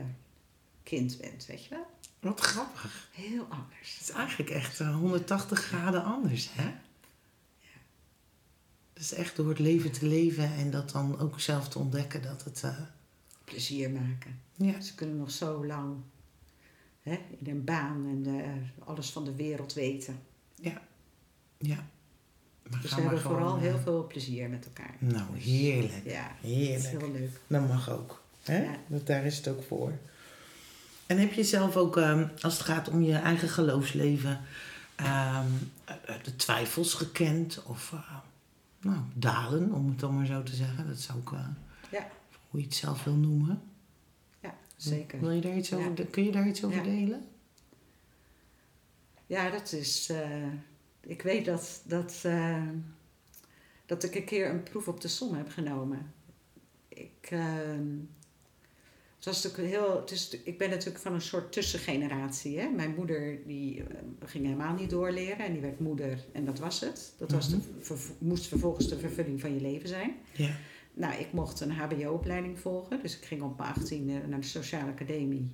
kind 0.83 1.19
bent, 1.21 1.47
weet 1.47 1.65
je 1.65 1.71
wel? 1.71 1.87
Wat 2.21 2.41
grappig. 2.41 3.09
Heel 3.13 3.47
anders. 3.49 3.99
Het 3.99 4.09
is 4.09 4.15
eigenlijk 4.15 4.51
echt 4.51 4.81
eh, 4.81 4.97
180 4.97 5.59
graden 5.61 6.05
anders, 6.05 6.49
hè? 6.53 6.71
Dus 8.93 9.13
echt 9.13 9.37
door 9.37 9.49
het 9.49 9.59
leven 9.59 9.93
te 9.93 10.07
leven 10.07 10.53
en 10.55 10.71
dat 10.71 10.91
dan 10.91 11.19
ook 11.19 11.41
zelf 11.41 11.69
te 11.69 11.79
ontdekken 11.79 12.23
dat 12.23 12.45
het... 12.45 12.63
eh, 12.63 12.77
Plezier 13.45 13.91
maken. 13.91 14.41
Ja, 14.65 14.81
Ze 14.81 14.95
kunnen 14.95 15.17
nog 15.17 15.31
zo 15.31 15.67
lang 15.67 15.97
hè, 17.03 17.19
in 17.39 17.51
een 17.51 17.65
baan 17.65 18.07
en 18.25 18.41
eh, 18.45 18.87
alles 18.89 19.11
van 19.11 19.25
de 19.25 19.35
wereld 19.35 19.73
weten. 19.73 20.19
ja. 20.61 20.81
Maar 22.71 22.81
Dus 22.81 22.91
we 22.91 22.97
maar 22.97 23.05
hebben 23.05 23.23
vooral 23.31 23.59
heel 23.59 23.77
eh, 23.77 23.83
veel 23.83 24.07
plezier 24.07 24.49
met 24.49 24.65
elkaar. 24.65 24.95
Nou, 24.99 25.39
heerlijk. 25.39 26.05
Ja, 26.05 26.29
dat 26.41 26.51
is 26.51 26.57
Heerlijk. 26.57 26.89
heel 27.03 27.13
leuk. 27.13 27.41
Dat 27.47 27.69
mag 27.69 27.91
ook. 27.91 28.23
Hè? 28.43 28.63
Ja. 28.65 28.77
Want 28.87 29.07
daar 29.07 29.25
is 29.25 29.37
het 29.37 29.49
ook 29.49 29.63
voor. 29.63 29.93
En 31.07 31.19
heb 31.19 31.33
je 31.33 31.45
zelf 31.45 31.77
ook, 31.77 31.97
ehm, 31.97 32.27
als 32.41 32.53
het 32.59 32.63
gaat 32.63 32.89
om 32.89 33.03
je 33.03 33.15
eigen 33.15 33.49
geloofsleven, 33.49 34.41
ehm, 34.97 35.47
eh, 35.85 35.95
de 36.23 36.37
twijfels 36.37 36.95
gekend? 36.95 37.63
Of 37.63 37.93
eh, 37.93 38.17
nou, 38.81 38.99
dalen, 39.15 39.73
om 39.73 39.89
het 39.89 39.99
dan 40.01 40.17
maar 40.17 40.27
zo 40.27 40.43
te 40.43 40.55
zeggen. 40.55 40.87
Dat 40.87 40.99
zou 40.99 41.19
ik, 41.19 41.33
eh, 41.33 41.39
Ja. 41.91 42.07
hoe 42.51 42.61
je 42.61 42.67
het 42.67 42.75
zelf 42.77 43.05
wil 43.05 43.15
noemen. 43.17 43.63
Zeker. 44.83 45.21
Wil 45.21 45.31
je 45.31 45.41
daar 45.41 45.57
iets 45.57 45.73
over, 45.73 45.93
Ja. 45.97 46.05
kun 46.11 46.25
je 46.25 46.31
daar 46.33 46.49
iets 46.49 46.65
over 46.65 46.77
Ja. 46.77 46.83
delen? 46.83 47.25
Ja, 49.27 49.51
dat 49.51 49.73
is. 49.73 50.09
eh, 50.09 50.47
ik 51.01 51.23
weet 51.23 51.45
dat, 51.45 51.83
dat, 51.85 52.21
eh, 52.23 52.69
dat 53.87 54.03
ik 54.05 54.15
een 54.15 54.25
keer 54.25 54.51
een 54.51 54.63
proef 54.63 54.89
op 54.89 55.01
de 55.01 55.09
som 55.09 55.35
heb 55.35 55.49
genomen. 55.49 56.13
Ik, 56.89 57.29
ehm, 57.31 57.87
het 59.17 59.25
was 59.25 59.43
natuurlijk 59.43 59.73
heel, 59.75 60.01
het 60.01 60.11
is, 60.11 60.31
ik 60.45 60.59
ben 60.59 60.71
natuurlijk 60.71 60.99
van 60.99 61.15
een 61.15 61.21
soort 61.21 61.53
tussengeneratie. 61.53 62.59
Hè? 62.59 62.69
Mijn 62.69 62.95
moeder 62.95 63.39
die, 63.47 63.83
eh, 63.83 63.97
ging 64.25 64.45
helemaal 64.45 64.75
niet 64.75 64.91
doorleren 64.91 65.39
en 65.47 65.53
die 65.53 65.61
werd 65.61 65.81
moeder 65.81 66.25
en 66.33 66.45
dat 66.45 66.59
was 66.59 66.81
het. 66.81 67.13
Dat 67.19 67.31
was 67.31 67.51
de, 67.51 67.59
ver- 67.81 67.99
moest 68.19 68.47
vervolgens 68.47 68.89
de 68.89 68.99
vervulling 68.99 69.41
van 69.41 69.55
je 69.55 69.61
leven 69.61 69.89
zijn. 69.89 70.15
Ja. 70.33 70.57
Nou, 70.95 71.15
ik 71.15 71.33
mocht 71.33 71.61
een 71.61 71.71
HBO-opleiding 71.73 72.59
volgen, 72.59 73.03
dus 73.03 73.17
ik 73.17 73.25
ging 73.25 73.43
op 73.43 73.59
mijn 73.59 73.75
18e 73.75 74.29
naar 74.29 74.41
de 74.41 74.47
Sociale 74.47 74.91
Academie. 74.91 75.51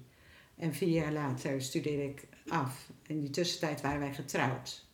En 0.57 0.75
vier 0.75 0.89
jaar 0.89 1.13
later 1.13 1.63
studeerde 1.63 2.05
ik 2.05 2.29
af. 2.49 2.91
In 3.07 3.21
die 3.21 3.31
tussentijd 3.31 3.81
waren 3.81 4.01
wij 4.01 4.15
getrouwd. 4.15 4.87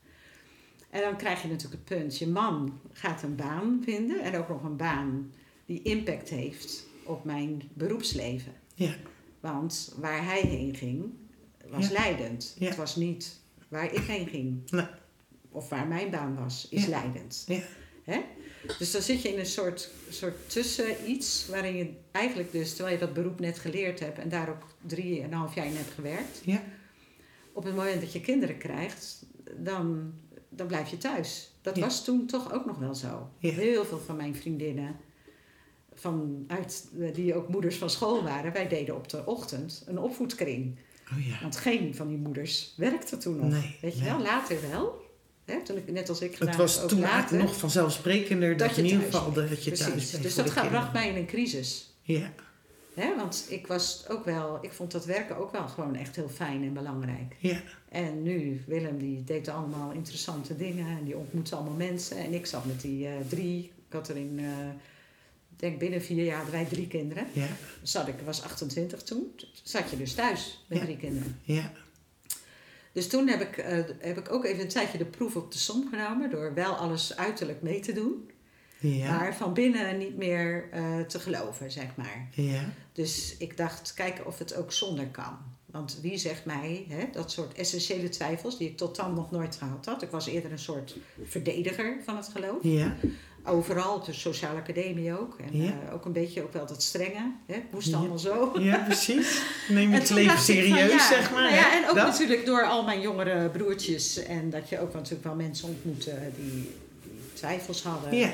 En 0.91 1.01
dan 1.01 1.17
krijg 1.17 1.43
je 1.43 1.49
natuurlijk 1.49 1.89
het 1.89 1.99
punt: 1.99 2.19
je 2.19 2.27
man 2.29 2.81
gaat 2.93 3.23
een 3.23 3.37
baan 3.37 3.81
vinden 3.85 4.21
en 4.23 4.37
ook 4.37 4.49
nog 4.49 4.63
een 4.63 4.77
baan 4.77 5.33
die 5.67 5.83
impact 5.83 6.29
heeft 6.29 6.87
op 7.05 7.25
mijn 7.25 7.63
beroepsleven. 7.75 8.53
Ja. 8.75 8.95
Want 9.41 9.95
waar 9.99 10.25
hij 10.25 10.41
heen 10.41 10.75
ging, 10.75 11.05
was 11.69 11.87
Ja. 11.87 11.93
leidend. 11.93 12.57
Ja. 12.59 12.67
Het 12.67 12.77
was 12.77 12.97
niet 12.97 13.41
waar 13.69 13.93
ik 13.93 14.03
heen 14.03 14.27
ging. 14.27 14.71
Nee. 14.71 14.87
Of 15.51 15.69
waar 15.69 15.87
mijn 15.87 16.11
baan 16.11 16.35
was, 16.37 16.69
is 16.71 16.87
leidend. 16.87 17.45
Ja. 17.47 17.61
Hè? 18.05 18.21
Dus 18.79 18.91
dan 18.93 19.03
zit 19.03 19.23
je 19.23 19.29
in 19.33 19.39
een 19.39 19.47
soort, 19.47 19.91
soort 20.11 20.51
tussen 20.51 21.11
iets 21.11 21.47
waarin 21.51 21.77
je 21.77 21.91
eigenlijk 22.11 22.53
dus, 22.53 22.75
terwijl 22.75 22.95
je 22.95 23.01
dat 23.01 23.15
beroep 23.15 23.41
net 23.41 23.59
geleerd 23.59 24.01
hebt 24.01 24.19
en 24.19 24.29
daar 24.29 24.49
ook 24.49 24.67
drieënhalf 24.87 25.55
jaar 25.55 25.67
in 25.67 25.77
hebt 25.77 25.91
gewerkt, 25.95 26.41
Ja. 26.45 26.63
op 27.53 27.65
het 27.65 27.75
moment 27.75 28.01
dat 28.01 28.13
je 28.13 28.21
kinderen 28.21 28.59
krijgt, 28.59 29.27
dan, 29.57 30.13
dan 30.49 30.67
blijf 30.67 30.89
je 30.91 30.99
thuis. 30.99 31.51
Dat 31.63 31.77
Ja. 31.77 31.83
was 31.83 32.05
toen 32.05 32.27
toch 32.27 32.53
ook 32.53 32.65
nog 32.67 32.79
wel 32.79 32.95
zo. 32.95 33.29
Ja. 33.39 33.51
Heel 33.53 33.85
veel 33.85 33.99
van 33.99 34.17
mijn 34.17 34.35
vriendinnen, 34.35 34.97
vanuit, 35.95 36.89
die 37.13 37.35
ook 37.35 37.49
moeders 37.49 37.77
van 37.77 37.91
school 37.91 38.23
waren, 38.23 38.53
wij 38.53 38.69
deden 38.69 38.97
op 38.97 39.09
de 39.09 39.27
ochtend 39.27 39.83
een 39.87 39.99
opvoedkring. 39.99 40.79
Oh 41.13 41.27
ja. 41.27 41.39
Want 41.43 41.57
geen 41.57 41.95
van 41.95 42.09
die 42.09 42.17
moeders 42.17 42.75
werkte 42.77 43.17
toen 43.17 43.37
nog. 43.37 43.51
Nee, 43.51 43.77
Weet 43.81 43.95
je 43.95 44.01
nee. 44.01 44.11
wel, 44.11 44.21
later 44.21 44.71
wel. 44.71 45.03
Hè, 45.45 45.63
toen 45.65 45.77
ik, 45.77 45.91
net 45.93 46.09
als 46.09 46.21
ik 46.21 46.33
gedaan 46.33 46.49
Het 46.49 46.57
was 46.57 46.87
toen 46.89 47.01
later. 47.01 47.39
nog 47.39 47.57
vanzelfsprekender 47.59 48.57
dat, 48.57 48.59
Dat 48.69 48.77
je 48.77 48.83
in 48.83 48.89
ieder 48.89 49.05
geval 49.05 49.33
dat 49.33 49.49
je 49.49 49.55
Precies. 49.71 49.79
thuis 49.87 50.11
bent 50.11 50.23
Dus 50.23 50.35
dat 50.35 50.51
gaat- 50.51 50.69
bracht 50.69 50.93
mij 50.93 51.09
in 51.09 51.17
een 51.17 51.27
crisis. 51.27 51.95
Ja. 52.03 52.33
Hè? 52.95 53.17
Want 53.17 53.47
ik 53.49 53.67
was 53.67 54.05
ook 54.09 54.25
wel, 54.25 54.59
ik 54.61 54.73
vond 54.73 54.91
dat 54.93 55.05
werken 55.05 55.37
ook 55.37 55.53
wel 55.53 55.69
gewoon 55.69 55.97
echt 55.97 56.17
heel 56.17 56.29
fijn 56.29 56.63
en 56.63 56.73
belangrijk. 56.73 57.37
Ja. 57.39 57.61
En 57.89 58.23
nu, 58.23 58.63
Willem 58.67 58.99
die 58.99 59.25
deed 59.25 59.49
allemaal 59.49 59.91
interessante 59.93 60.57
dingen 60.57 60.87
en 60.99 61.05
die 61.05 61.17
ontmoette 61.17 61.55
allemaal 61.55 61.75
mensen. 61.75 62.17
En 62.17 62.33
ik 62.35 62.47
zat 62.47 62.65
met 62.65 62.81
die 62.81 63.07
eh, 63.07 63.13
drie, 63.29 63.59
ik 63.87 63.93
had 63.93 64.09
er 64.09 64.17
in, 64.17 64.39
eh, 64.39 64.69
ik 65.53 65.59
denk 65.61 65.79
binnen 65.79 66.03
vier 66.03 66.25
jaar 66.25 66.37
hadden 66.37 66.55
wij 66.55 66.65
drie 66.65 66.87
kinderen. 66.87 67.27
Ja. 67.33 67.47
Zat 67.83 68.09
ik, 68.09 68.15
was 68.25 68.43
28 68.43 69.03
toen, 69.03 69.35
zat 69.63 69.91
je 69.91 69.97
dus 69.97 70.15
thuis 70.15 70.65
met 70.67 70.79
Ja. 70.79 70.85
drie 70.85 70.97
kinderen. 70.97 71.39
Ja. 71.43 71.73
Dus 72.95 73.09
toen 73.09 73.29
heb 73.29 73.41
ik, 73.41 73.57
eh, 73.57 73.79
heb 73.99 74.19
ik 74.19 74.33
ook 74.33 74.45
even 74.45 74.63
een 74.63 74.69
tijdje 74.69 74.99
de 74.99 75.05
proef 75.05 75.37
op 75.37 75.53
de 75.53 75.59
som 75.59 75.89
genomen 75.91 76.31
door 76.31 76.55
wel 76.55 76.75
alles 76.75 77.17
uiterlijk 77.17 77.63
mee 77.63 77.81
te 77.81 77.93
doen. 77.93 78.31
Ja. 78.79 79.19
Maar 79.19 79.35
van 79.35 79.55
binnen 79.55 79.99
niet 79.99 80.17
meer 80.17 80.69
eh, 80.71 81.01
te 81.01 81.19
geloven, 81.19 81.71
zeg 81.71 81.97
maar. 81.97 82.29
Ja. 82.31 82.65
Dus 82.93 83.37
ik 83.39 83.57
dacht, 83.57 83.95
kijken 83.95 84.27
of 84.27 84.39
het 84.39 84.55
ook 84.55 84.73
zonder 84.73 85.07
kan. 85.07 85.39
Want 85.67 85.99
wie 86.03 86.19
zegt 86.19 86.45
mij 86.45 86.87
hè, 86.89 87.05
dat 87.13 87.31
soort 87.31 87.55
essentiële 87.55 88.09
twijfels 88.09 88.59
die 88.59 88.69
ik 88.69 88.77
tot 88.77 88.97
dan 88.97 89.15
nog 89.15 89.31
nooit 89.31 89.57
gehad 89.57 89.87
had. 89.87 90.03
Ik 90.03 90.11
was 90.11 90.27
eerder 90.27 90.53
een 90.53 90.59
soort 90.59 90.97
verdediger 91.25 91.97
van 92.05 92.17
het 92.17 92.29
geloof. 92.29 92.63
Ja. 92.63 92.97
Overal, 93.47 94.03
de 94.05 94.13
sociale 94.13 94.59
academie 94.61 95.19
ook. 95.19 95.39
En 95.39 95.63
Ja. 95.63 95.73
eh, 95.87 95.95
ook 95.95 96.05
een 96.05 96.13
beetje 96.13 96.43
ook 96.43 96.53
wel 96.53 96.67
dat 96.67 96.83
strenge. 96.83 97.33
Hè, 97.47 97.55
het 97.55 97.73
moest 97.73 97.89
Ja. 97.89 97.97
allemaal 97.97 98.19
zo. 98.19 98.53
Ja, 98.61 98.77
precies. 98.79 99.43
Neem 99.69 99.93
En 99.93 100.01
het 100.01 100.11
leven 100.11 100.33
van, 100.35 100.43
serieus, 100.43 100.91
ja, 100.93 101.09
zeg 101.09 101.33
maar. 101.33 101.43
nou 101.43 101.55
ja, 101.55 101.77
en 101.83 101.89
ook 101.89 101.95
Dat? 101.97 102.07
natuurlijk 102.07 102.47
door 102.47 102.63
al 102.65 102.85
mijn 102.85 103.01
jongere 103.01 103.49
broertjes. 103.51 104.17
En 104.23 104.51
dat 104.51 104.69
je 104.69 104.81
ook 104.81 104.93
natuurlijk 104.95 105.25
wel 105.25 105.35
mensen 105.35 105.69
ontmoette 105.69 106.19
die, 106.37 106.51
die 107.03 107.15
twijfels 107.35 107.83
hadden. 107.83 108.17
Ja. 108.17 108.33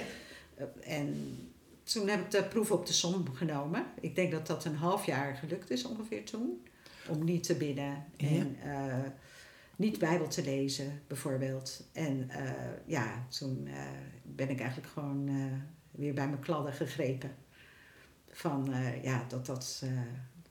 Eh, 0.56 0.64
En 0.96 1.38
toen 1.84 2.08
heb 2.08 2.20
ik 2.20 2.30
de 2.30 2.42
proef 2.44 2.70
op 2.70 2.86
de 2.86 2.92
som 2.92 3.24
genomen. 3.34 3.84
Ik 4.00 4.14
denk 4.14 4.30
dat 4.32 4.46
dat 4.46 4.64
een 4.64 4.76
half 4.76 5.06
jaar 5.06 5.34
gelukt 5.36 5.70
is 5.70 5.84
ongeveer 5.84 6.24
toen. 6.24 6.64
Om 7.08 7.24
niet 7.24 7.42
te 7.42 7.54
bidden 7.54 8.04
en 8.16 8.56
eh, 8.64 8.94
niet 9.80 9.98
Bijbel 9.98 10.28
te 10.28 10.42
lezen 10.44 11.02
bijvoorbeeld. 11.06 11.84
En 11.92 12.30
eh, 12.30 12.50
ja, 12.86 13.26
toen 13.28 13.66
eh, 13.66 13.82
ben 14.22 14.48
ik 14.50 14.60
eigenlijk 14.60 14.92
gewoon 14.92 15.28
eh, 15.28 15.34
weer 15.90 16.14
bij 16.14 16.28
mijn 16.28 16.40
kladden 16.40 16.72
gegrepen. 16.72 17.34
Van 18.30 18.74
ja, 19.02 19.24
dat 19.28 19.46
dat, 19.46 19.82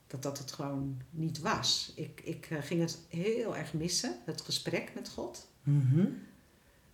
dat 0.08 0.24
dat 0.24 0.38
het 0.38 0.52
gewoon 0.52 1.02
niet 1.10 1.40
was. 1.40 1.94
Ik, 1.96 2.22
ik 2.24 2.48
ging 2.62 2.82
het 2.82 3.00
heel 3.10 3.58
erg 3.58 3.74
missen, 3.74 4.16
het 4.26 4.42
gesprek 4.42 4.92
met 4.96 5.10
God. 5.10 5.48
Mhm. 5.64 6.06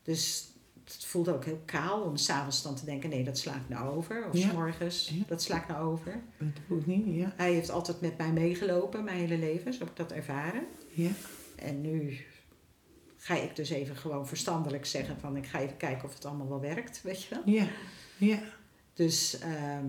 Dus 0.04 0.50
het 0.84 1.06
voelde 1.06 1.34
ook 1.34 1.46
heel 1.46 1.62
kaal 1.66 2.02
om 2.02 2.18
s'avonds 2.18 2.62
dan 2.64 2.76
te 2.76 2.86
denken: 2.86 3.10
nee, 3.10 3.24
dat 3.24 3.38
sla 3.38 3.56
ik 3.56 3.70
nou 3.70 3.96
over. 3.96 4.28
Of 4.28 4.38
Ja. 4.38 4.50
s 4.50 4.54
morgens, 4.54 5.10
Ja. 5.10 5.24
dat 5.28 5.42
sla 5.42 5.58
ik 5.62 5.68
nou 5.68 5.86
over. 5.92 6.22
Dat 6.38 6.48
doe 6.68 6.80
ik 6.80 6.86
niet, 6.86 7.16
ja. 7.16 7.34
Hij 7.36 7.54
heeft 7.54 7.70
altijd 7.70 8.02
met 8.02 8.18
mij 8.18 8.32
meegelopen, 8.32 9.04
mijn 9.04 9.18
hele 9.18 9.38
leven, 9.38 9.74
zo 9.74 9.80
heb 9.80 9.90
ik 9.90 9.96
dat 9.96 10.12
ervaren. 10.12 10.66
Ja. 10.92 11.12
En 11.56 11.82
nu 11.82 12.18
ga 13.18 13.36
ik 13.36 13.56
dus 13.56 13.70
even 13.70 13.96
gewoon 13.96 14.28
verstandelijk 14.28 14.86
zeggen: 14.86 15.20
van 15.20 15.36
ik 15.36 15.46
ga 15.48 15.60
even 15.60 15.78
kijken 15.78 16.08
of 16.08 16.14
het 16.14 16.26
allemaal 16.26 16.50
wel 16.50 16.60
werkt, 16.60 17.02
weet 17.02 17.24
je 17.24 17.30
wel. 17.30 17.42
Ja. 17.56 17.68
Ja. 18.18 18.40
Dus 18.94 19.40
ehm, 19.40 19.86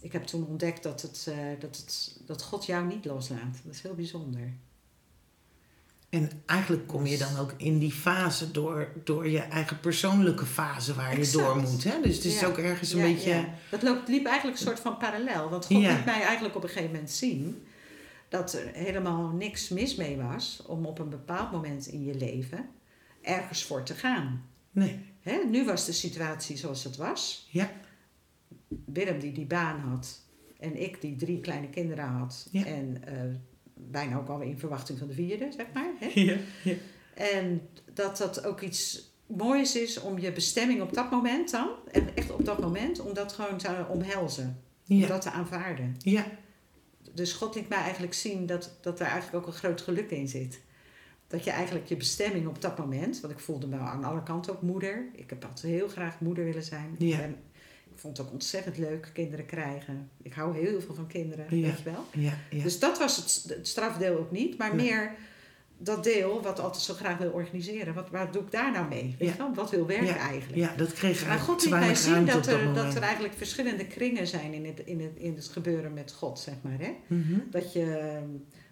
ik 0.00 0.12
heb 0.12 0.24
toen 0.24 0.46
ontdekt 0.46 0.82
dat, 0.82 1.02
het, 1.02 1.26
eh, 1.28 1.36
dat, 1.60 1.76
het, 1.76 2.20
dat 2.26 2.42
God 2.42 2.66
jou 2.66 2.86
niet 2.86 3.04
loslaat. 3.04 3.60
Dat 3.64 3.74
is 3.74 3.82
heel 3.82 3.94
bijzonder. 3.94 4.52
En 6.08 6.30
eigenlijk 6.46 6.86
kom 6.86 7.06
je 7.06 7.18
dan 7.18 7.36
ook 7.36 7.54
in 7.56 7.78
die 7.78 7.92
fase 7.92 8.50
door, 8.50 8.92
door 9.04 9.28
je 9.28 9.38
eigen 9.40 9.80
persoonlijke 9.80 10.46
fase 10.46 10.94
waar 10.94 11.10
je 11.12 11.16
Exact. 11.18 11.44
door 11.44 11.56
moet. 11.56 11.84
Hè? 11.84 12.00
Dus 12.02 12.16
het 12.16 12.24
is 12.24 12.40
Ja. 12.40 12.46
ook 12.46 12.58
ergens 12.58 12.92
een 12.92 12.98
Ja, 12.98 13.04
beetje... 13.04 13.30
ja. 13.30 13.54
Dat 13.70 13.82
loopt, 13.82 14.08
liep 14.08 14.26
eigenlijk 14.26 14.58
een 14.58 14.66
soort 14.66 14.80
van 14.80 14.96
parallel. 14.96 15.48
Want 15.48 15.66
God 15.66 15.76
liet 15.76 16.04
mij 16.04 16.22
eigenlijk 16.22 16.54
op 16.56 16.62
een 16.62 16.68
gegeven 16.68 16.90
moment 16.90 17.10
zien 17.10 17.66
dat 18.28 18.52
er 18.52 18.70
helemaal 18.72 19.28
niks 19.28 19.68
mis 19.68 19.94
mee 19.94 20.16
was 20.16 20.62
om 20.66 20.86
op 20.86 20.98
een 20.98 21.08
bepaald 21.08 21.52
moment 21.52 21.86
in 21.86 22.04
je 22.04 22.14
leven 22.14 22.68
ergens 23.22 23.64
voor 23.64 23.82
te 23.82 23.94
gaan. 23.94 24.44
Nee. 24.70 24.98
Hè, 25.20 25.36
nu 25.50 25.64
was 25.64 25.84
de 25.86 25.92
situatie 25.92 26.56
zoals 26.56 26.84
het 26.84 26.96
was. 26.96 27.48
Ja. 27.50 27.70
Willem 28.84 29.18
die 29.18 29.32
die 29.32 29.46
baan 29.46 29.80
had 29.80 30.20
en 30.58 30.82
ik 30.82 31.00
die 31.00 31.16
drie 31.16 31.40
kleine 31.40 31.68
kinderen 31.68 32.04
had. 32.04 32.48
Ja. 32.50 32.64
En 32.64 33.02
eh, 33.04 33.14
bijna 33.74 34.16
ook 34.16 34.28
al 34.28 34.40
in 34.40 34.58
verwachting 34.58 34.98
van 34.98 35.08
de 35.08 35.14
vierde, 35.14 35.48
zeg 35.56 35.66
maar. 35.74 35.90
Hè? 35.98 36.10
Ja, 36.14 36.36
ja. 36.64 36.74
En 37.14 37.68
dat 37.94 38.16
dat 38.16 38.44
ook 38.44 38.60
iets 38.60 39.10
moois 39.26 39.76
is 39.76 40.00
om 40.00 40.18
je 40.18 40.32
bestemming 40.32 40.80
op 40.82 40.92
dat 40.94 41.10
moment 41.10 41.50
dan, 41.50 41.68
en 41.92 42.16
echt 42.16 42.30
op 42.30 42.44
dat 42.44 42.60
moment, 42.60 43.00
om 43.00 43.14
dat 43.14 43.32
gewoon 43.32 43.58
te 43.58 43.86
omhelzen. 43.88 44.60
Om 44.88 44.96
Ja, 44.96 45.06
dat 45.06 45.22
te 45.22 45.30
aanvaarden. 45.30 45.96
ja, 45.98 46.26
Dus 47.12 47.32
God 47.32 47.54
liet 47.54 47.68
mij 47.68 47.78
eigenlijk 47.78 48.14
zien 48.14 48.46
dat, 48.46 48.78
dat 48.80 49.00
er 49.00 49.06
eigenlijk 49.06 49.36
ook 49.36 49.46
een 49.52 49.58
groot 49.58 49.80
geluk 49.80 50.10
in 50.10 50.28
zit. 50.28 50.60
Dat 51.26 51.44
je 51.44 51.50
eigenlijk 51.50 51.86
je 51.86 51.96
bestemming 51.96 52.46
op 52.46 52.62
dat 52.62 52.78
moment, 52.78 53.20
want 53.20 53.32
ik 53.32 53.38
voelde 53.38 53.66
me 53.66 53.76
aan 53.76 54.04
alle 54.04 54.22
kanten 54.22 54.52
ook 54.52 54.62
moeder. 54.62 55.06
Ik 55.12 55.30
heb 55.30 55.44
altijd 55.44 55.72
heel 55.72 55.88
graag 55.88 56.20
moeder 56.20 56.44
willen 56.44 56.62
zijn. 56.62 56.94
Ja. 56.98 57.18
Ik, 57.18 58.02
vond 58.02 58.16
het 58.16 58.26
ook 58.26 58.32
ontzettend 58.32 58.78
leuk, 58.78 59.10
kinderen 59.12 59.46
krijgen. 59.46 60.10
Ik 60.22 60.32
hou 60.32 60.56
heel 60.58 60.80
veel 60.80 60.94
van 60.94 61.06
kinderen, 61.06 61.44
Ja. 61.56 61.66
weet 61.66 61.78
je 61.78 61.84
wel. 61.84 62.04
ja. 62.50 62.62
Dus 62.62 62.78
dat 62.78 62.98
was 62.98 63.16
het, 63.16 63.56
het 63.56 63.68
strafdeel 63.68 64.18
ook 64.18 64.30
niet, 64.30 64.58
maar 64.58 64.74
meer 64.74 65.14
dat 65.78 66.04
deel 66.04 66.42
wat 66.42 66.60
altijd 66.60 66.82
zo 66.82 66.94
graag 66.94 67.18
wil 67.18 67.30
organiseren. 67.30 67.94
Wat, 67.94 68.10
wat 68.10 68.32
doe 68.32 68.42
ik 68.42 68.50
daar 68.50 68.72
nou 68.72 68.88
mee? 68.88 69.16
Weet 69.18 69.36
Ja. 69.36 69.50
Wat 69.54 69.70
wil 69.70 69.86
werken 69.86 70.06
Ja. 70.06 70.16
eigenlijk? 70.16 70.56
ja, 70.62 70.74
dat 70.76 70.92
kreeg 70.92 71.26
Maar 71.26 71.38
God 71.38 71.62
liet 71.64 71.70
mij 71.70 71.94
zien 71.94 72.24
dat 72.26 72.46
er, 72.46 72.74
dat 72.74 72.94
er 72.94 73.02
eigenlijk 73.02 73.34
verschillende 73.34 73.86
kringen 73.86 74.26
zijn 74.26 74.52
in 74.54 74.64
het, 74.66 74.80
in, 74.84 75.00
het, 75.00 75.12
in 75.14 75.34
het 75.34 75.48
gebeuren 75.48 75.92
met 75.92 76.12
God, 76.12 76.38
zeg 76.38 76.54
maar. 76.60 76.78
Hè? 76.78 76.90
Mhm. 77.06 77.38
Dat 77.50 77.72
je 77.72 77.96
eh, 77.96 78.18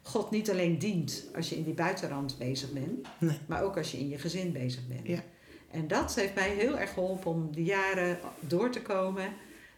God 0.02 0.30
niet 0.30 0.50
alleen 0.50 0.78
dient 0.78 1.24
als 1.36 1.48
je 1.48 1.56
in 1.56 1.64
die 1.64 1.74
buitenrand 1.74 2.38
bezig 2.38 2.72
bent, 2.72 3.06
Nee. 3.18 3.38
maar 3.46 3.62
ook 3.62 3.76
als 3.76 3.90
je 3.92 3.98
in 3.98 4.08
je 4.08 4.18
gezin 4.18 4.52
bezig 4.52 4.86
bent. 4.88 5.06
Ja. 5.06 5.22
En 5.70 5.88
dat 5.88 6.14
heeft 6.14 6.34
mij 6.34 6.48
heel 6.50 6.78
erg 6.78 6.92
geholpen 6.92 7.30
om 7.30 7.48
die 7.52 7.64
jaren 7.64 8.18
door 8.40 8.70
te 8.70 8.82
komen 8.82 9.24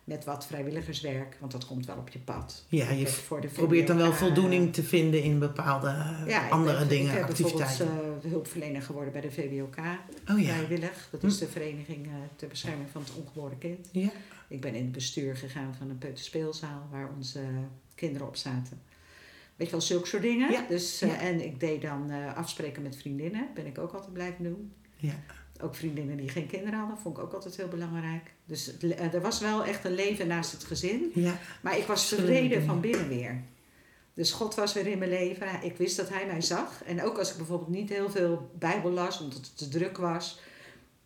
met 0.07 0.25
wat 0.25 0.47
vrijwilligerswerk, 0.47 1.37
want 1.41 1.53
dat 1.53 1.67
komt 1.67 1.87
wel 1.87 1.97
op 1.97 2.09
je 2.09 2.19
pad. 2.19 2.65
Ja, 2.69 2.91
je 2.91 3.05
heb 3.05 3.09
voor 3.09 3.41
de 3.41 3.49
probeert 3.49 3.87
dan 3.87 3.97
wel 3.97 4.07
VWOK, 4.13 4.19
voldoening 4.19 4.73
te 4.73 4.83
vinden 4.83 5.23
in 5.23 5.39
bepaalde 5.39 5.89
ja, 6.27 6.47
ik 6.47 6.53
andere 6.53 6.79
ben- 6.79 6.89
dingen, 6.89 7.11
Ik 7.13 7.19
heb 7.19 7.29
activiteiten. 7.29 7.87
bijvoorbeeld 7.87 8.25
uh, 8.25 8.31
hulpverlener 8.31 8.83
geworden 8.83 9.13
bij 9.13 9.21
de 9.21 9.31
VWOK, 9.31 9.77
oh 10.31 10.41
ja. 10.41 10.55
vrijwillig. 10.55 11.09
Dat 11.11 11.23
is 11.23 11.39
de 11.39 11.47
Vereniging 11.47 12.07
eh, 12.07 12.13
ter 12.37 12.49
Bescherming 12.49 12.89
van 12.91 13.01
het 13.03 13.15
Ongeboren 13.15 13.59
Kind. 13.59 13.89
Ja. 13.93 14.11
Ik 14.49 14.61
ben 14.61 14.75
in 14.75 14.83
het 14.83 14.93
bestuur 14.93 15.37
gegaan 15.37 15.75
van 15.79 15.91
een 15.91 15.99
peuterspeelzaal 15.99 16.89
waar 16.91 17.11
onze 17.17 17.41
kinderen 17.95 18.27
op 18.27 18.37
zaten. 18.37 18.81
Weet 19.57 19.67
je 19.67 19.73
wel, 19.73 19.83
zulke 19.83 20.07
soort 20.07 20.23
dingen. 20.23 20.53
Ja, 20.53 20.65
Dus, 20.69 21.03
eh. 21.03 21.23
En 21.23 21.45
ik 21.45 21.61
deed 21.61 21.83
dan 21.83 22.11
eh, 22.11 22.37
afspreken 22.37 22.83
met 22.83 22.97
vriendinnen. 22.97 23.49
Ben 23.55 23.67
ik 23.67 23.79
ook 23.79 23.93
altijd 23.93 24.13
blijven 24.13 24.45
doen. 24.45 24.73
Ja. 24.97 25.15
Ook 25.63 25.75
vriendinnen 25.75 26.17
die 26.17 26.29
geen 26.29 26.47
kinderen 26.47 26.79
hadden, 26.79 26.99
vond 26.99 27.17
ik 27.17 27.23
ook 27.23 27.33
altijd 27.33 27.57
heel 27.57 27.69
belangrijk. 27.69 28.35
Dus 28.45 28.67
het 28.67 28.83
eh, 28.83 29.15
er 29.15 29.21
was 29.21 29.41
wel 29.41 29.65
echt 29.65 29.85
een 29.85 29.95
leven 29.95 30.27
naast 30.27 30.53
het 30.53 30.65
gezin. 30.65 31.11
Ja. 31.15 31.39
Maar 31.63 31.79
ik 31.79 31.85
was 31.85 32.09
tevreden 32.09 32.65
van 32.65 32.81
binnen 32.81 33.09
weer. 33.09 33.43
Dus 34.15 34.33
God 34.33 34.55
was 34.55 34.73
weer 34.73 34.87
in 34.87 34.99
mijn 34.99 35.11
leven. 35.11 35.49
Ik 35.63 35.77
wist 35.77 35.97
dat 35.97 36.09
Hij 36.09 36.27
mij 36.27 36.41
zag. 36.41 36.83
En 36.85 37.03
ook 37.03 37.19
als 37.19 37.31
ik 37.31 37.37
bijvoorbeeld 37.37 37.71
niet 37.71 37.89
heel 37.89 38.11
veel 38.11 38.51
Bijbel 38.59 38.91
las, 38.91 39.21
omdat 39.21 39.39
het 39.39 39.57
te 39.59 39.69
druk 39.69 39.97
was. 39.97 40.39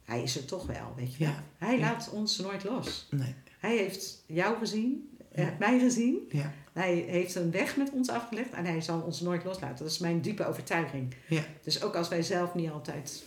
Hij 0.04 0.22
is 0.22 0.36
er 0.36 0.44
toch 0.44 0.66
wel, 0.66 0.92
weet 0.96 1.14
je. 1.14 1.24
Ja. 1.24 1.44
Hij 1.58 1.74
Ja. 1.78 1.80
laat 1.80 2.10
ons 2.12 2.38
nooit 2.38 2.64
los. 2.64 3.06
Nee. 3.10 3.34
Hij 3.58 3.76
heeft 3.76 4.22
jou 4.26 4.58
gezien, 4.58 5.08
hij 5.32 5.44
heeft 5.44 5.58
mij 5.58 5.78
gezien. 5.78 6.18
Ja. 6.28 6.52
Hij 6.72 6.94
heeft 6.94 7.34
een 7.34 7.50
weg 7.50 7.76
met 7.76 7.90
ons 7.92 8.08
afgelegd 8.08 8.52
en 8.52 8.64
hij 8.64 8.80
zal 8.80 9.00
ons 9.00 9.20
nooit 9.20 9.44
loslaten. 9.44 9.76
Dat 9.84 9.92
is 9.92 9.98
mijn 9.98 10.20
diepe 10.20 10.46
overtuiging. 10.46 11.14
Ja. 11.28 11.42
Dus 11.62 11.82
ook 11.82 11.94
als 11.94 12.08
wij 12.08 12.22
zelf 12.22 12.54
niet 12.54 12.70
altijd 12.70 13.22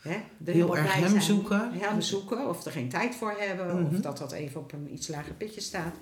hè, 0.00 0.16
Heel 0.44 0.76
erg 0.76 0.94
hem 0.94 1.08
zijn, 1.08 1.22
zoeken. 1.22 1.72
Hem 1.72 2.00
zoeken, 2.00 2.48
of 2.48 2.64
er 2.64 2.72
geen 2.72 2.88
tijd 2.88 3.14
voor 3.14 3.34
hebben, 3.38 3.82
Mhm. 3.82 3.94
of 3.94 4.00
dat 4.00 4.18
dat 4.18 4.32
even 4.32 4.60
op 4.60 4.72
een 4.72 4.92
iets 4.92 5.08
lager 5.08 5.34
pitje 5.34 5.60
staat. 5.60 5.94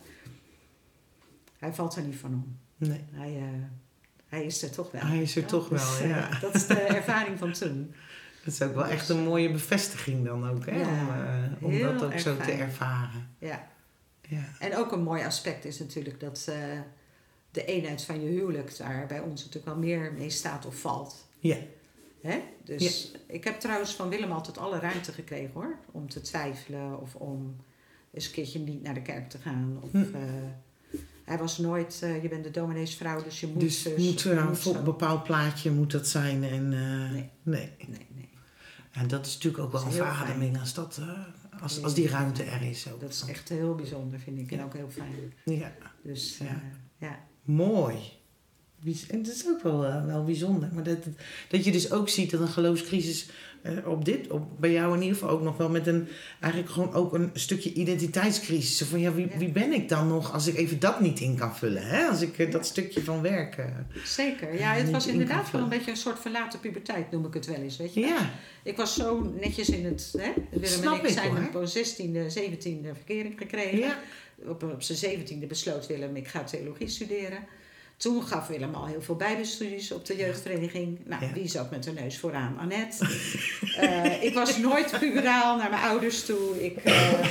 Hij 1.59 1.73
valt 1.75 1.97
er 1.97 2.03
niet 2.03 2.17
van 2.17 2.33
om. 2.35 2.57
Nee. 2.77 3.05
Hij, 3.11 3.37
eh, 3.37 3.43
hij 4.29 4.45
is 4.45 4.63
er 4.63 4.71
toch 4.71 4.91
wel. 4.91 5.01
Hij 5.03 5.23
is 5.23 5.37
er 5.37 5.45
toch 5.45 5.69
wel, 5.69 5.79
Dus, 5.79 6.01
eh, 6.01 6.09
ja. 6.09 6.39
Dat 6.41 6.55
is 6.55 6.67
de 6.67 6.75
ervaring 6.75 7.39
van 7.39 7.53
toen. 7.53 7.95
Dat 8.45 8.55
is 8.55 8.63
ook 8.63 8.75
wel 8.75 8.87
echt 8.87 9.09
een 9.09 9.23
mooie 9.25 9.51
bevestiging 9.53 10.25
dan 10.25 10.49
ook, 10.51 10.67
hè? 10.67 10.81
Ja, 10.81 10.89
om 11.61 11.71
eh, 11.73 11.85
om 11.87 11.99
dat 11.99 12.03
ook 12.13 12.19
zo 12.19 12.37
te 12.37 12.51
ervaren. 12.53 13.29
Ja. 13.39 13.67
Ja. 14.21 14.45
En 14.59 14.77
ook 14.77 14.93
een 14.93 15.03
mooi 15.03 15.25
aspect 15.25 15.65
is 15.65 15.79
natuurlijk 15.79 16.21
dat 16.21 16.45
eh, 16.49 16.55
de 17.51 17.65
eenheid 17.65 18.03
van 18.03 18.21
je 18.23 18.29
huwelijk 18.29 18.77
daar 18.77 19.07
bij 19.07 19.21
ons 19.21 19.41
natuurlijk 19.45 19.65
wel 19.65 19.77
meer 19.85 20.13
mee 20.13 20.31
staat 20.31 20.67
of 20.67 20.81
valt. 20.81 21.29
Ja. 21.39 21.57
Hè? 22.23 22.39
Dus 22.65 23.13
ik 23.27 23.45
heb 23.45 23.61
trouwens 23.61 23.95
van 23.95 24.09
Willem 24.09 24.33
altijd 24.33 24.59
alle 24.59 24.79
ruimte 24.79 25.13
gekregen 25.13 25.51
hoor. 25.55 25.79
Om 25.93 26.09
te 26.09 26.21
twijfelen 26.21 27.01
of 27.01 27.15
om 27.15 27.57
eens 28.13 28.27
een 28.27 28.33
keertje 28.33 28.59
niet 28.59 28.83
naar 28.83 28.95
de 28.95 29.03
kerk 29.03 29.31
te 29.31 29.39
gaan. 29.39 29.79
Of, 29.83 29.91
Hm. 29.91 29.97
eh, 29.99 30.21
hij 31.25 31.39
was 31.39 31.59
nooit, 31.59 31.99
eh, 32.03 32.23
je 32.23 32.29
bent 32.29 32.45
de 32.45 32.51
domineesvrouw, 32.51 33.23
dus 33.23 33.41
je 33.41 33.47
moet 33.47 33.61
Dus 33.61 33.89
moet, 33.97 34.21
je 34.21 34.31
uh, 34.31 34.47
moet 34.49 34.59
voor 34.59 34.73
zo. 34.73 34.79
een 34.79 34.85
bepaald 34.85 35.23
plaatje 35.23 35.71
moet 35.71 35.91
dat 35.93 36.07
zijn. 36.09 36.45
En, 36.45 36.73
eh, 36.73 37.11
Nee. 37.11 37.31
nee. 37.43 37.73
Nee, 37.89 38.07
nee. 38.15 38.29
En 38.93 39.09
dat 39.09 39.27
is 39.27 39.35
natuurlijk 39.35 39.63
ook 39.65 39.73
wel 39.73 39.83
een 39.85 39.93
verademing 39.93 40.59
als, 40.61 40.75
dat, 40.75 40.99
eh, 41.01 41.63
als, 41.63 41.83
als 41.83 41.95
die 41.95 42.09
ruimte 42.09 42.43
er 42.43 42.63
is. 42.63 42.93
Ook. 42.93 43.01
Dat 43.01 43.11
is 43.13 43.25
echt 43.29 43.49
heel 43.49 43.75
bijzonder 43.75 44.19
vind 44.19 44.39
ik 44.39 44.53
en 44.53 44.65
ook 44.65 44.75
heel 44.75 44.91
fijn. 44.91 45.33
Ja. 45.45 45.73
Dus 46.03 46.39
ja. 46.99 47.19
Mooi. 47.43 47.97
En 49.09 49.23
dat 49.23 49.35
is 49.35 49.47
ook 49.49 49.63
wel, 49.63 49.85
eh, 49.85 50.07
wel 50.07 50.25
bijzonder. 50.25 50.69
Maar 50.75 50.83
dat, 50.85 50.99
dat 51.49 51.65
je 51.65 51.73
dus 51.73 51.93
ook 51.93 52.09
ziet 52.09 52.31
dat 52.31 52.41
een 52.41 52.49
geloofscrisis 52.49 53.29
eh, 53.63 53.73
op 53.87 54.05
dit, 54.05 54.31
op, 54.31 54.61
bij 54.61 54.73
jou 54.73 54.95
in 54.95 55.01
ieder 55.03 55.19
geval 55.19 55.31
ook 55.35 55.43
nog 55.43 55.57
wel 55.57 55.69
met 55.69 55.87
een, 55.87 56.09
eigenlijk 56.41 56.73
gewoon 56.73 56.93
ook 56.95 57.13
een 57.15 57.31
stukje 57.35 57.73
identiteitscrisis. 57.73 58.77
Zo 58.77 58.85
Van 58.85 59.01
ja, 59.01 59.13
wie, 59.13 59.27
wie 59.39 59.49
ben 59.49 59.73
ik 59.73 59.89
dan 59.89 60.09
nog 60.09 60.33
als 60.33 60.47
ik 60.47 60.57
even 60.57 60.79
dat 60.81 61.01
niet 61.01 61.21
in 61.21 61.37
kan 61.37 61.57
vullen? 61.57 61.83
Hè? 61.87 62.07
Als 62.07 62.21
ik 62.21 62.39
eh, 62.39 62.51
dat 62.51 62.67
stukje 62.67 63.05
van 63.05 63.23
werk. 63.23 63.57
eh, 63.57 63.65
Zeker. 64.05 64.59
Ja, 64.59 64.73
het 64.73 64.91
was 64.91 65.07
in 65.07 65.13
inderdaad 65.13 65.51
wel 65.51 65.63
een 65.63 65.69
beetje 65.69 65.91
een 65.91 65.97
soort 65.97 66.19
verlaten 66.19 66.61
puberteit, 66.61 67.11
noem 67.11 67.25
ik 67.27 67.35
het 67.35 67.47
wel 67.47 67.57
eens. 67.57 67.77
Weet 67.77 67.95
je? 67.95 68.01
ja, 68.01 68.31
Ik 68.63 68.77
was 68.77 68.95
zo 68.95 69.33
netjes 69.41 69.69
in 69.69 69.85
het. 69.85 70.15
Hè? 70.19 70.31
Willem 70.51 70.69
Snap 70.69 70.93
en 70.99 71.01
ik 71.05 71.07
ik, 71.07 71.19
zijn 71.19 71.47
op 71.47 71.55
een 71.55 71.69
16e, 71.69 72.35
17e 72.39 72.97
verkering 72.97 73.35
gekregen. 73.39 73.79
ja, 73.79 73.99
Op, 74.47 74.63
op 74.63 74.83
zijn 74.83 75.19
17e 75.21 75.47
besloot 75.49 75.87
Willem, 75.87 76.17
ik 76.17 76.29
ga 76.29 76.45
theologie 76.45 76.89
studeren. 76.89 77.39
Toen 77.99 78.23
gaf 78.23 78.47
Willem 78.47 78.75
al 78.75 78.87
heel 78.87 79.03
veel 79.03 79.17
bijbelstudies 79.17 79.93
op 79.93 80.07
de 80.07 80.17
jeugdvereniging. 80.17 80.99
Nou, 81.05 81.25
Ja. 81.25 81.33
wie 81.33 81.49
zat 81.49 81.71
met 81.71 81.83
de 81.83 81.93
neus 81.93 82.19
vooraan? 82.19 82.57
Annette. 82.59 83.07
Eh, 83.79 84.23
ik 84.23 84.35
was 84.35 84.57
nooit 84.59 84.99
puberaal 84.99 85.57
naar 85.57 85.71
mijn 85.71 85.83
ouders 85.83 86.25
toe. 86.25 86.65
Ik, 86.65 86.77
eh, 86.77 87.13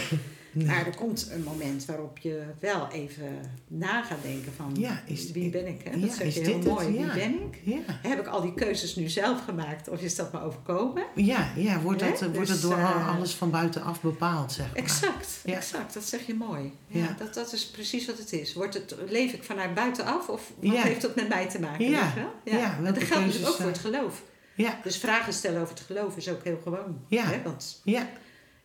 Nee. 0.58 0.66
Maar 0.68 0.86
er 0.86 0.96
komt 0.96 1.30
een 1.32 1.44
moment 1.44 1.86
waarop 1.86 2.18
je 2.18 2.44
wel 2.60 2.88
even 2.92 3.40
na 3.68 4.04
gaat 4.04 4.22
denken 4.22 4.52
van... 4.56 4.72
Ja, 4.78 5.02
is- 5.06 5.32
wie 5.32 5.50
ben 5.50 5.68
ik? 5.68 5.82
Hè? 5.84 5.90
ja, 5.96 5.98
Dat 6.06 6.16
zeg 6.16 6.28
is 6.28 6.34
je 6.36 6.42
heel 6.42 6.60
mooi. 6.60 6.94
Ja. 7.00 7.14
Wie 7.14 7.14
ben 7.14 7.34
ik? 7.34 7.62
ja. 7.64 7.78
Heb 7.88 8.20
ik 8.20 8.28
al 8.28 8.42
die 8.42 8.54
keuzes 8.54 8.96
nu 8.96 9.10
zelf 9.10 9.44
gemaakt 9.44 9.90
of 9.90 10.02
is 10.02 10.16
dat 10.16 10.32
me 10.34 10.42
overkomen? 10.42 11.04
Ja, 11.16 11.50
ja 11.56 11.80
wordt, 11.82 12.00
dat, 12.00 12.22
eh, 12.22 12.28
wordt 12.28 12.38
Dus, 12.38 12.62
dat 12.62 12.62
door 12.72 12.80
eh, 12.80 13.16
alles 13.18 13.34
van 13.34 13.50
buitenaf 13.52 14.02
bepaald, 14.02 14.52
zeg 14.52 14.66
maar. 14.68 14.76
Exact, 14.76 15.40
Ja. 15.46 15.56
exact. 15.56 15.94
Dat 15.94 16.04
zeg 16.04 16.26
je 16.28 16.34
mooi. 16.34 16.72
Ja, 16.88 17.00
Ja. 17.00 17.16
Dat, 17.20 17.34
dat 17.34 17.54
is 17.54 17.68
precies 17.68 18.06
wat 18.06 18.18
het 18.18 18.34
is. 18.34 18.54
Wordt 18.54 18.74
het, 18.74 18.96
leef 19.10 19.34
ik 19.34 19.44
vanuit 19.44 19.74
buitenaf 19.74 20.30
of 20.30 20.52
wat 20.62 20.74
Ja. 20.74 20.82
heeft 20.82 21.02
dat 21.02 21.16
met 21.16 21.30
mij 21.30 21.50
te 21.50 21.60
maken? 21.60 21.90
Ja. 21.90 22.14
Ja, 22.44 22.76
En 22.78 22.84
welke 22.84 23.00
dat 23.00 23.08
geldt 23.08 23.26
natuurlijk 23.26 23.50
ook 23.52 23.56
voor 23.56 23.66
eh, 23.66 23.72
het 23.72 23.82
geloof. 23.82 24.24
Ja, 24.56 24.80
Dus 24.84 24.98
vragen 24.98 25.34
stellen 25.34 25.62
over 25.62 25.74
het 25.76 25.84
geloof 25.86 26.18
is 26.18 26.30
ook 26.30 26.44
heel 26.44 26.60
gewoon. 26.64 26.98
Ja. 27.08 27.24
Hè? 27.24 27.42
Want 27.44 27.82
ja, 27.84 28.08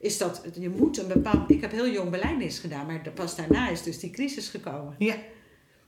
is 0.03 0.19
dat, 0.19 0.43
je 0.59 0.69
moet 0.71 0.99
een 0.99 1.07
bepaald... 1.07 1.51
Ik 1.51 1.61
heb 1.61 1.71
heel 1.71 1.89
jong 1.89 2.11
belijdenis 2.11 2.59
gedaan, 2.59 2.87
maar 2.87 3.11
pas 3.15 3.37
daarna 3.37 3.69
is 3.69 3.83
dus 3.83 3.99
die 3.99 4.11
crisis 4.11 4.49
gekomen. 4.49 4.95
ja, 4.99 5.15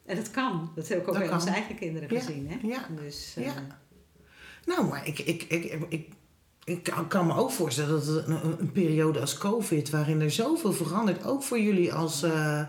En 0.07 0.17
dat 0.17 0.31
kan. 0.31 0.73
Dat 0.75 0.89
heb 0.89 1.01
ik 1.01 1.09
ook 1.09 1.19
bij 1.19 1.33
onze 1.33 1.49
eigen 1.51 1.75
kinderen 1.77 2.13
Ja. 2.15 2.21
gezien. 2.21 2.49
Hè? 2.51 2.67
ja. 2.69 2.89
Dus, 3.03 3.35
eh, 3.37 3.45
Ja. 3.45 3.53
Nou, 4.65 4.87
maar 4.89 5.07
ik, 5.07 5.19
ik, 5.19 5.43
ik, 5.43 5.79
ik, 5.89 6.09
ik 6.65 6.93
kan- 7.09 7.27
me 7.27 7.35
ook 7.37 7.51
voorstellen 7.51 7.91
dat 7.91 8.07
het 8.07 8.27
een, 8.27 8.59
een 8.61 8.73
periode 8.73 9.21
als 9.21 9.39
COVID, 9.39 9.91
waarin 9.91 10.21
er 10.21 10.31
zoveel 10.31 10.73
verandert, 10.73 11.25
ook 11.27 11.43
voor 11.43 11.61
jullie 11.61 11.93
als, 11.93 12.23
eh 12.23 12.63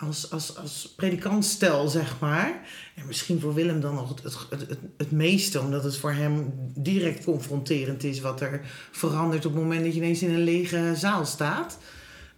als, 0.00 0.30
als, 0.30 0.56
als 0.56 0.92
predikantstel, 0.96 1.88
zeg 1.88 2.20
maar. 2.20 2.68
En 2.94 3.06
misschien 3.06 3.40
voor 3.40 3.54
Willem 3.54 3.80
dan 3.80 3.94
nog 3.94 4.08
het, 4.08 4.22
het, 4.22 4.60
het, 4.68 4.78
het, 4.96 5.10
meeste, 5.10 5.60
omdat 5.60 5.84
het 5.84 5.96
voor 5.96 6.12
hem 6.12 6.52
direct 6.74 7.24
confronterend 7.24 8.04
is 8.04 8.20
wat 8.20 8.40
er 8.40 8.60
verandert 8.90 9.46
op 9.46 9.52
het 9.52 9.62
moment 9.62 9.84
dat 9.84 9.94
je 9.94 10.00
ineens 10.00 10.22
in 10.22 10.34
een 10.34 10.44
lege 10.44 10.92
zaal 10.96 11.24
staat. 11.24 11.78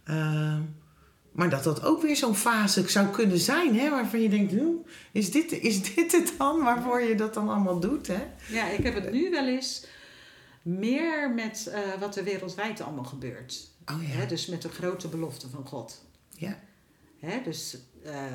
Eh, 0.03 0.57
maar 1.31 1.49
dat 1.49 1.63
dat 1.63 1.83
ook 1.83 2.01
weer 2.01 2.15
zo'n 2.15 2.35
fase 2.35 2.89
zou 2.89 3.07
kunnen 3.07 3.39
zijn, 3.39 3.79
hè, 3.79 3.89
waarvan 3.89 4.21
je 4.21 4.29
denkt, 4.29 4.51
"Hm, 4.51 4.65
is 5.11 5.31
dit, 5.31 5.51
is 5.51 5.93
dit 5.93 6.11
het 6.11 6.33
dan 6.37 6.63
waarvoor 6.63 7.01
je 7.01 7.15
dat 7.15 7.33
dan 7.33 7.49
allemaal 7.49 7.79
doet? 7.79 8.07
Hè? 8.07 8.23
Ja, 8.47 8.69
ik 8.69 8.83
heb 8.83 8.95
het 8.95 9.11
nu 9.11 9.29
wel 9.29 9.47
eens 9.47 9.85
meer 10.61 11.31
met 11.31 11.67
eh, 11.67 11.79
wat 11.99 12.15
er 12.15 12.23
wereldwijd 12.23 12.81
allemaal 12.81 13.03
gebeurt. 13.03 13.71
Oh 13.91 14.03
ja. 14.03 14.07
Hè, 14.07 14.25
dus 14.25 14.45
met 14.45 14.61
de 14.61 14.69
grote 14.69 15.07
belofte 15.07 15.49
van 15.49 15.67
God. 15.67 16.01
Ja. 16.29 16.59
Hè, 17.25 17.41
dus 17.43 17.77
eh, 18.03 18.25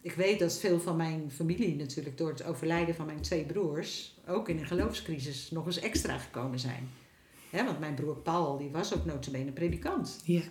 ik 0.00 0.12
weet 0.12 0.38
dat 0.38 0.58
veel 0.58 0.80
van 0.80 0.96
mijn 0.96 1.30
familie 1.30 1.76
natuurlijk 1.76 2.18
door 2.18 2.28
het 2.28 2.44
overlijden 2.44 2.94
van 2.94 3.06
mijn 3.06 3.20
twee 3.20 3.44
broers 3.44 4.20
ook 4.26 4.48
in 4.48 4.58
een 4.58 4.66
geloofscrisis 4.66 5.50
nog 5.50 5.66
eens 5.66 5.78
extra 5.80 6.18
gekomen 6.18 6.58
zijn. 6.58 6.88
Hè, 7.50 7.64
want 7.64 7.78
mijn 7.78 7.94
broer 7.94 8.16
Paul 8.16 8.58
die 8.58 8.70
was 8.70 8.94
ook 8.94 9.04
notabene 9.04 9.52
predikant. 9.52 10.20
Ja, 10.24 10.42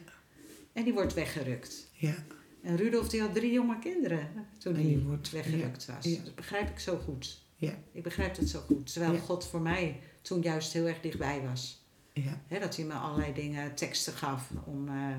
En 0.74 0.84
die 0.84 0.94
wordt 0.94 1.14
weggerukt. 1.14 1.90
ja, 1.94 2.16
En 2.64 2.76
Rudolf 2.78 3.10
die 3.10 3.22
had 3.22 3.34
drie 3.34 3.52
jonge 3.52 3.80
kinderen 3.80 4.30
toen 4.58 4.74
En 4.76 4.80
hij 4.82 4.90
die 4.90 5.00
wordt- 5.04 5.32
weggerukt 5.32 5.86
was. 5.86 6.06
ja. 6.06 6.24
Dat 6.24 6.36
begrijp 6.36 6.70
ik 6.70 6.80
zo 6.80 6.98
goed. 6.98 7.42
Ja. 7.56 7.74
Ik 7.92 8.04
begrijp 8.04 8.38
het 8.38 8.50
zo 8.50 8.60
goed. 8.60 8.92
Terwijl 8.94 9.14
Ja. 9.14 9.20
God 9.20 9.46
voor 9.48 9.62
mij 9.62 10.00
toen 10.22 10.42
juist 10.42 10.74
heel 10.74 10.86
erg 10.88 11.00
dichtbij 11.02 11.42
was. 11.42 11.86
Ja. 12.14 12.42
Dat 12.60 12.76
hij 12.76 12.86
me 12.86 12.94
allerlei 12.94 13.34
dingen, 13.34 13.76
teksten 13.76 14.14
gaf 14.14 14.50
om, 14.66 14.88
eh, 14.88 15.16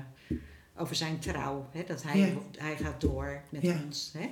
over 0.77 0.95
zijn 0.95 1.19
trouw. 1.19 1.67
Hè, 1.71 1.83
dat 1.87 2.03
hij, 2.03 2.19
Ja. 2.19 2.27
hij 2.57 2.77
gaat 2.77 3.01
door 3.01 3.41
met 3.49 3.61
Ja. 3.61 3.81
ons. 3.85 4.09
Hè. 4.17 4.29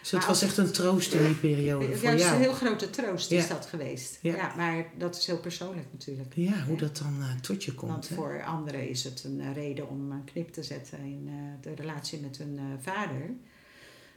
Dus 0.00 0.12
Maar 0.12 0.26
was 0.26 0.42
echt 0.42 0.56
een 0.56 0.72
troost 0.72 1.12
in 1.12 1.24
die 1.24 1.34
periode 1.34 1.84
voor 1.96 2.02
Juist 2.04 2.24
jou. 2.24 2.36
een 2.36 2.42
heel 2.42 2.52
grote 2.52 2.90
troost 2.90 3.30
is 3.30 3.46
Ja. 3.46 3.54
dat 3.54 3.66
geweest. 3.66 4.18
Ja. 4.22 4.34
Ja. 4.36 4.54
maar 4.56 4.86
dat 4.98 5.16
is 5.16 5.26
heel 5.26 5.38
persoonlijk 5.38 5.86
natuurlijk. 5.92 6.32
Ja, 6.34 6.64
hoe 6.64 6.76
dat 6.76 6.96
dan 6.96 7.16
eh, 7.20 7.34
tot 7.40 7.64
je 7.64 7.74
komt. 7.74 7.90
Want 7.92 8.08
hè? 8.08 8.14
voor 8.14 8.44
anderen 8.44 8.88
is 8.88 9.04
het 9.04 9.24
een 9.24 9.40
eh, 9.40 9.54
reden 9.54 9.88
om 9.88 10.12
een 10.12 10.24
knip 10.24 10.48
te 10.52 10.62
zetten 10.62 10.98
in 10.98 11.28
eh, 11.28 11.34
de 11.60 11.74
relatie 11.74 12.20
met 12.20 12.36
hun 12.38 12.58
vader. 12.80 13.30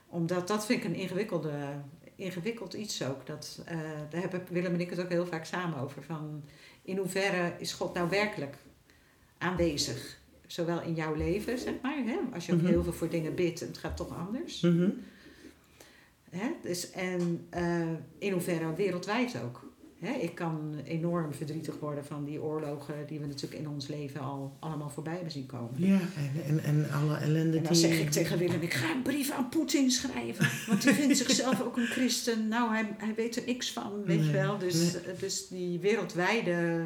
Omdat 0.08 0.48
dat 0.48 0.66
vind 0.66 0.84
ik 0.84 0.90
een 0.90 0.96
ingewikkelde, 0.96 1.52
ingewikkeld 2.16 2.74
iets 2.74 3.04
ook. 3.04 3.26
Dat, 3.26 3.62
daar 4.10 4.22
hebben 4.22 4.46
Willem 4.50 4.74
en 4.74 4.82
ik 4.82 4.90
het 4.90 5.00
ook 5.00 5.10
heel 5.10 5.26
vaak 5.26 5.46
samen 5.46 5.80
over. 5.80 6.04
Van 6.04 6.44
in 6.82 6.98
hoeverre 6.98 7.54
is 7.60 7.74
God 7.74 7.94
nou 7.94 8.10
werkelijk 8.10 8.56
aanwezig? 9.38 10.20
Zowel 10.48 10.82
in 10.82 10.94
jouw 10.94 11.14
leven, 11.16 11.58
zeg 11.60 11.74
maar. 11.82 11.98
Hè? 12.06 12.18
Als 12.34 12.46
je 12.46 12.54
ook 12.54 12.62
Mhm. 12.62 12.68
heel 12.68 12.84
veel 12.84 12.94
voor 12.94 13.10
dingen 13.10 13.36
bidt 13.36 13.62
en 13.62 13.68
het 13.68 13.78
gaat 13.78 13.98
toch 13.98 14.18
anders. 14.28 14.62
Mhm. 14.62 14.90
Hè? 16.30 16.48
Dus, 16.62 16.92
en 16.92 17.46
eh, 17.50 17.82
in 18.18 18.32
hoeverre 18.32 18.74
wereldwijd 18.76 19.36
ook. 19.46 19.66
Hè? 20.00 20.12
Ik 20.14 20.36
kan 20.36 20.76
enorm 20.86 21.34
verdrietig 21.34 21.80
worden 21.80 22.06
van 22.06 22.24
die 22.26 22.42
oorlogen 22.42 22.96
die 23.08 23.20
we 23.20 23.26
natuurlijk 23.26 23.62
in 23.62 23.70
ons 23.70 23.88
leven 23.88 24.22
al 24.22 24.56
allemaal 24.60 24.90
voorbij 24.90 25.14
hebben 25.14 25.32
zien 25.32 25.46
komen. 25.46 25.72
Ja, 25.76 26.00
en, 26.18 26.44
en, 26.48 26.64
en 26.64 26.92
alle 26.92 27.18
ellende 27.18 27.58
En 27.58 27.64
dan 27.64 27.72
die... 27.72 27.82
zeg 27.82 28.00
ik 28.00 28.10
tegen 28.12 28.38
Willem, 28.38 28.62
ik 28.62 28.74
ga 28.74 28.92
een 28.96 29.02
brief 29.02 29.32
aan 29.32 29.50
Poetin 29.50 29.92
schrijven. 29.92 30.48
Want 30.68 30.82
die 30.84 30.94
vindt 30.94 31.18
zichzelf 31.18 31.62
ook 31.62 31.78
een 31.78 31.86
christen. 31.88 32.48
Nou, 32.48 32.72
hij, 32.74 32.96
hij 32.98 33.14
weet 33.16 33.36
er 33.36 33.44
niks 33.46 33.72
van, 33.72 34.04
weet 34.04 34.18
Nee, 34.18 34.26
je 34.28 34.32
wel. 34.32 34.58
Dus, 34.58 34.94
nee. 34.94 35.02
eh, 35.02 35.20
dus 35.20 35.48
die 35.48 35.80
wereldwijde 35.80 36.82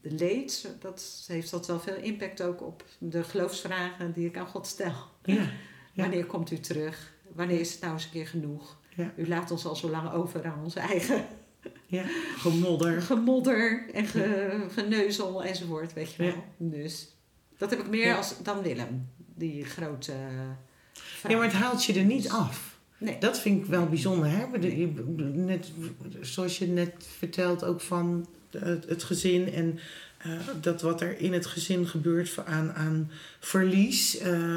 leed, 0.00 0.70
dat 0.80 1.24
heeft 1.26 1.50
dat 1.50 1.66
wel 1.66 1.80
veel 1.80 1.96
impact 1.96 2.42
ook 2.42 2.62
op 2.62 2.84
de 2.98 3.24
geloofsvragen 3.24 4.12
die 4.12 4.26
ik 4.26 4.36
aan 4.36 4.46
God 4.46 4.66
stel. 4.66 4.94
Ja, 5.22 5.34
ja. 5.34 6.02
Wanneer 6.02 6.26
komt 6.26 6.50
u 6.50 6.60
terug? 6.60 7.14
Wanneer 7.32 7.60
is 7.60 7.72
het 7.72 7.80
nou 7.80 7.92
eens 7.92 8.04
een 8.04 8.10
keer 8.10 8.26
genoeg? 8.26 8.78
Ja. 8.96 9.12
U 9.16 9.28
laat 9.28 9.50
ons 9.50 9.64
al 9.64 9.76
zo 9.76 9.90
lang 9.90 10.12
over 10.12 10.46
aan 10.46 10.64
onze 10.64 10.80
eigen 10.80 11.26
ja, 11.86 12.04
gemodder. 12.36 13.02
gemodder 13.02 13.90
en 13.92 14.06
ge, 14.06 14.66
geneuzel 14.70 15.44
enzovoort, 15.44 15.92
weet 15.92 16.12
je 16.12 16.22
wel. 16.22 16.44
Dus 16.56 17.16
dat 17.56 17.70
heb 17.70 17.78
ik 17.78 17.88
meer 17.88 18.16
als, 18.16 18.42
dan 18.42 18.62
Willem, 18.62 19.08
die 19.34 19.64
grote... 19.64 20.12
Ja, 21.28 21.36
maar 21.36 21.46
het 21.46 21.52
haalt 21.52 21.84
je 21.84 21.98
er 21.98 22.04
niet 22.04 22.28
af. 22.28 22.78
Nee. 22.98 23.18
Dat 23.18 23.40
vind 23.40 23.62
ik 23.62 23.66
wel 23.66 23.86
bijzonder. 23.86 24.30
Hè? 24.30 24.58
Net, 25.32 25.72
zoals 26.20 26.58
je 26.58 26.66
net 26.66 26.92
vertelt 26.98 27.64
ook 27.64 27.80
van 27.80 28.26
het, 28.86 29.02
gezin 29.02 29.52
en 29.52 29.78
eh, 30.18 30.30
dat 30.60 30.82
wat 30.82 31.00
er 31.00 31.20
in 31.20 31.32
het 31.32 31.46
gezin 31.46 31.86
gebeurt 31.86 32.38
aan, 32.46 32.72
aan 32.72 33.10
verlies. 33.40 34.18
eh, 34.18 34.56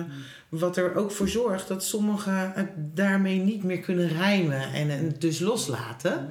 wat 0.49 0.77
er 0.77 0.95
ook 0.95 1.11
voor 1.11 1.29
zorgt 1.29 1.67
dat 1.67 1.83
sommigen 1.83 2.51
het 2.55 2.69
daarmee 2.95 3.39
niet 3.39 3.63
meer 3.63 3.79
kunnen 3.79 4.07
rijmen 4.07 4.73
en, 4.73 4.89
en 4.89 5.15
dus 5.19 5.39
loslaten. 5.39 6.27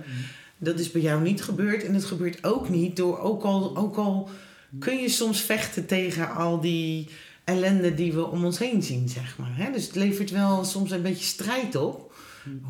Dat 0.59 0.79
is 0.79 0.91
bij 0.91 1.03
jou 1.03 1.23
niet 1.23 1.43
gebeurd. 1.43 1.85
En 1.85 1.95
het 1.95 2.05
gebeurt 2.05 2.45
ook 2.45 2.69
niet 2.69 2.97
door, 2.97 3.19
ook 3.19 3.43
al, 3.43 3.77
ook 3.77 3.97
al 3.97 4.31
kun 4.79 4.97
je 4.97 5.09
soms 5.09 5.41
vechten 5.41 5.87
tegen 5.87 6.35
al 6.35 6.61
die 6.61 7.09
ellende 7.45 7.95
die 7.95 8.12
we 8.12 8.27
om 8.27 8.45
ons 8.45 8.59
heen 8.59 8.83
zien, 8.83 9.09
zeg 9.09 9.39
maar. 9.39 9.57
Hè? 9.57 9.73
Dus 9.73 9.87
het 9.87 9.95
levert 9.95 10.31
wel 10.31 10.64
soms 10.64 10.91
een 10.91 11.03
beetje 11.03 11.25
strijd 11.25 11.77
op, 11.77 12.08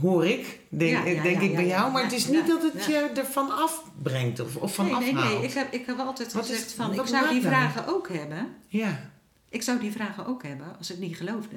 hoor 0.01 0.27
ik, 0.27 0.61
denk, 0.69 0.91
Ja, 0.91 1.05
ja, 1.11 1.23
denk 1.23 1.41
ja, 1.41 1.47
ik 1.49 1.55
bij 1.55 1.67
jou. 1.67 1.93
Maar 1.93 2.03
het 2.03 2.13
is 2.13 2.27
niet 2.27 2.47
dat 2.47 2.63
het 2.73 2.85
je 2.85 3.11
ervan 3.17 3.51
afbrengt 3.51 4.41
of, 4.41 4.57
of 4.57 4.75
van 4.75 4.85
nee, 4.87 4.95
nee, 4.95 5.15
afhaalt. 5.15 5.39
nee. 5.39 5.49
Ik 5.49 5.53
heb, 5.55 5.73
ik 5.73 5.87
heb 5.87 5.99
altijd 5.99 6.33
Wat 6.33 6.45
is- 6.45 6.51
gezegd 6.51 6.73
van, 6.73 6.93
ik 7.01 7.07
zou 7.07 7.29
die 7.29 7.43
vragen 7.43 7.87
ook 7.87 8.09
hebben. 8.09 8.55
Ja, 8.67 9.11
Ik 9.49 9.63
zou 9.63 9.81
die 9.81 9.93
vragen 9.93 10.27
ook 10.27 10.43
hebben 10.43 10.79
als 10.79 10.91
ik 10.91 10.99
niet 10.99 11.17
geloofde. 11.17 11.57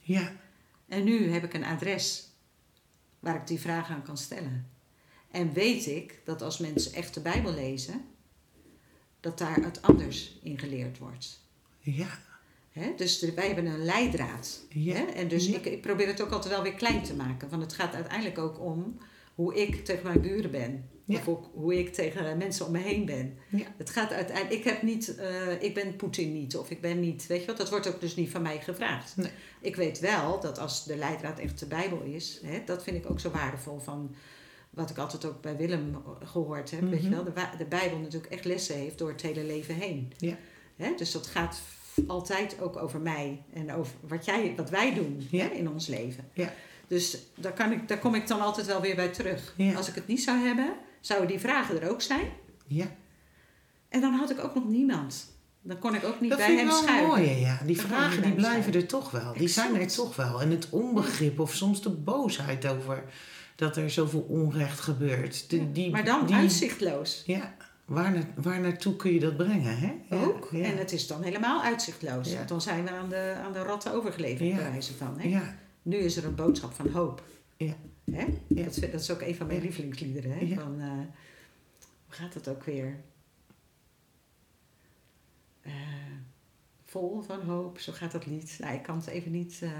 ja, 0.00 0.32
En 0.88 1.04
nu 1.04 1.30
heb 1.30 1.44
ik 1.44 1.54
een 1.54 1.64
adres 1.64 2.28
waar 3.20 3.34
ik 3.34 3.46
die 3.46 3.60
vragen 3.60 3.94
aan 3.94 4.02
kan 4.02 4.16
stellen. 4.18 4.68
En 5.30 5.52
weet 5.52 5.86
ik 5.86 6.20
dat 6.24 6.42
als 6.42 6.58
mensen 6.58 6.92
echt 6.92 7.14
de 7.14 7.20
Bijbel 7.20 7.54
lezen, 7.54 8.04
dat 9.20 9.38
daar 9.38 9.56
het 9.56 9.82
anders 9.82 10.38
in 10.42 10.58
geleerd 10.58 10.98
wordt. 10.98 11.40
ja, 11.80 12.18
Hè? 12.78 12.92
Dus 12.96 13.18
de- 13.18 13.34
wij 13.34 13.46
hebben 13.46 13.66
een 13.66 13.84
leidraad. 13.84 14.60
Ja. 14.68 15.14
En 15.14 15.28
dus 15.28 15.46
Ja. 15.46 15.56
ik, 15.56 15.64
ik 15.66 15.80
probeer 15.80 16.06
het 16.06 16.20
ook 16.20 16.30
altijd 16.30 16.54
wel 16.54 16.62
weer 16.62 16.74
klein 16.74 17.02
te 17.02 17.14
maken. 17.14 17.48
Want 17.48 17.62
het 17.62 17.72
gaat 17.72 17.94
uiteindelijk 17.94 18.38
ook 18.38 18.60
om 18.60 18.98
hoe 19.34 19.54
ik 19.54 19.84
tegen 19.84 20.04
mijn 20.06 20.20
buren 20.20 20.50
ben. 20.50 20.88
Ja. 21.04 21.18
Of 21.18 21.28
ook 21.28 21.50
hoe 21.54 21.78
ik 21.78 21.92
tegen 21.94 22.36
mensen 22.38 22.66
om 22.66 22.72
me 22.72 22.78
heen 22.78 23.04
ben. 23.04 23.38
Het 23.76 23.90
gaat 23.90 24.12
uiteindelijk. 24.12 24.56
Ik 24.58 24.64
heb 24.64 24.82
niet. 24.82 25.14
eh, 25.16 25.62
ik 25.62 25.74
ben 25.74 25.96
Poetin 25.96 26.32
niet. 26.32 26.56
Of 26.56 26.70
ik 26.70 26.80
ben 26.80 27.00
niet. 27.00 27.26
Weet 27.26 27.40
je 27.40 27.46
wat? 27.46 27.56
Dat 27.56 27.70
wordt 27.70 27.88
ook 27.88 28.00
dus 28.00 28.16
niet 28.16 28.30
van 28.30 28.42
mij 28.42 28.60
gevraagd. 28.60 29.16
Nee. 29.16 29.30
Ik 29.60 29.76
weet 29.76 29.98
wel 29.98 30.40
dat 30.40 30.58
als 30.58 30.84
de 30.84 30.96
leidraad 30.96 31.38
echt 31.38 31.58
de 31.58 31.66
Bijbel 31.66 32.02
is. 32.02 32.40
Hè, 32.44 32.62
dat 32.64 32.82
vind 32.82 32.96
ik 32.96 33.10
ook 33.10 33.20
zo 33.20 33.30
waardevol 33.30 33.78
van. 33.78 34.14
Wat 34.70 34.90
ik 34.90 34.98
altijd 34.98 35.24
ook 35.24 35.40
bij 35.42 35.56
Willem 35.56 35.96
gehoord 36.24 36.70
heb. 36.70 36.80
Weet 36.80 37.02
je 37.02 37.08
Mhm. 37.08 37.14
wel? 37.14 37.24
De, 37.34 37.48
de 37.58 37.64
Bijbel 37.64 37.98
natuurlijk 37.98 38.32
echt 38.32 38.44
lessen 38.44 38.76
heeft 38.76 38.98
door 38.98 39.08
het 39.10 39.22
hele 39.22 39.44
leven 39.44 39.74
heen. 39.74 40.12
Ja. 40.18 40.36
Hè? 40.76 40.92
Dus 40.96 41.12
dat 41.12 41.26
gaat 41.26 41.60
altijd 42.06 42.60
ook 42.60 42.76
over 42.76 43.00
mij 43.00 43.42
en 43.52 43.72
over 43.74 43.94
wat, 44.08 44.24
jij, 44.24 44.52
wat 44.56 44.70
wij 44.70 44.94
doen 44.94 45.26
Ja. 45.30 45.44
hè, 45.44 45.48
in 45.50 45.68
ons 45.68 45.86
leven. 45.86 46.24
Ja. 46.32 46.52
Dus 46.86 47.18
daar, 47.34 47.52
kan 47.52 47.72
ik, 47.72 47.88
daar 47.88 47.98
kom 47.98 48.14
ik 48.14 48.26
dan 48.26 48.40
altijd 48.40 48.66
wel 48.66 48.80
weer 48.80 48.94
bij 48.96 49.08
terug. 49.08 49.54
Ja. 49.56 49.74
Als 49.74 49.88
ik 49.88 49.94
het 49.94 50.06
niet 50.06 50.22
zou 50.22 50.38
hebben, 50.38 50.74
zouden 51.00 51.28
die 51.28 51.38
vragen 51.40 51.82
er 51.82 51.90
ook 51.90 52.02
zijn. 52.02 52.28
ja. 52.66 52.86
En 53.88 54.00
dan 54.00 54.12
had 54.14 54.30
ik 54.30 54.44
ook 54.44 54.54
nog 54.54 54.68
niemand. 54.68 55.34
Dan 55.62 55.78
kon 55.78 55.94
ik 55.94 56.04
ook 56.04 56.20
niet 56.20 56.30
Dat 56.30 56.38
bij 56.38 56.54
hem 56.56 56.66
wel 56.66 56.82
schuilen. 56.82 57.08
mooi, 57.08 57.30
ja. 57.30 57.60
Die 57.64 57.76
Dan 57.76 57.86
vragen 57.86 58.22
die 58.22 58.32
blijven 58.32 58.74
er 58.74 58.86
toch 58.86 59.10
wel. 59.10 59.32
Die 59.32 59.48
zijn 59.48 59.80
er 59.80 59.86
toch 59.86 60.16
wel. 60.16 60.40
En 60.40 60.50
het 60.50 60.68
onbegrip 60.70 61.40
of 61.40 61.54
soms 61.54 61.82
de 61.82 61.90
boosheid 61.90 62.66
over 62.66 63.04
dat 63.56 63.76
er 63.76 63.90
zoveel 63.90 64.20
onrecht 64.28 64.80
gebeurt. 64.80 65.50
De, 65.50 65.72
die, 65.72 65.90
maar 65.90 66.04
dan 66.04 66.26
die, 66.26 66.34
uitzichtloos. 66.36 67.22
Ja, 67.26 67.54
waar, 67.86 68.12
na, 68.12 68.20
waar 68.42 68.60
naartoe 68.60 68.96
kun 68.96 69.12
je 69.12 69.20
dat 69.20 69.36
brengen, 69.36 69.78
hè? 69.78 69.94
Ook. 70.16 70.48
Ja. 70.52 70.64
En 70.64 70.78
het 70.78 70.92
is 70.92 71.06
dan 71.06 71.22
helemaal 71.22 71.62
uitzichtloos. 71.62 72.34
Want 72.34 72.48
dan 72.48 72.60
zijn 72.60 72.84
we 72.84 72.90
aan 72.90 73.08
de, 73.08 73.34
aan 73.44 73.52
de 73.52 73.62
ratten 73.62 73.92
overgeleverd, 73.92 74.54
bij 74.54 74.70
wijze 74.70 74.94
van. 74.94 75.18
Hè? 75.20 75.28
ja, 75.28 75.54
Nu 75.82 75.96
is 75.96 76.16
er 76.16 76.24
een 76.24 76.34
boodschap 76.34 76.72
van 76.72 76.88
hoop. 76.90 77.22
Ja. 77.56 77.74
Hè? 78.10 78.24
Dat, 78.48 78.74
vind- 78.74 78.92
dat 78.92 79.00
is 79.00 79.10
ook 79.10 79.20
een 79.20 79.34
van 79.34 79.46
mijn 79.46 79.60
lievelingsliederen. 79.60 80.32
Hè? 80.38 80.54
Van, 80.54 80.80
eh, 80.80 80.88
hoe 82.06 82.14
gaat 82.14 82.34
het 82.34 82.48
ook 82.48 82.64
weer? 82.64 82.96
Eh, 85.62 85.72
vol 86.84 87.22
van 87.22 87.40
hoop, 87.40 87.78
zo 87.78 87.92
gaat 87.92 88.12
dat 88.12 88.26
lied. 88.26 88.56
Nou, 88.60 88.74
ik 88.74 88.82
kan 88.82 88.96
het 88.96 89.06
even 89.06 89.30
niet... 89.32 89.58
eh, 89.62 89.70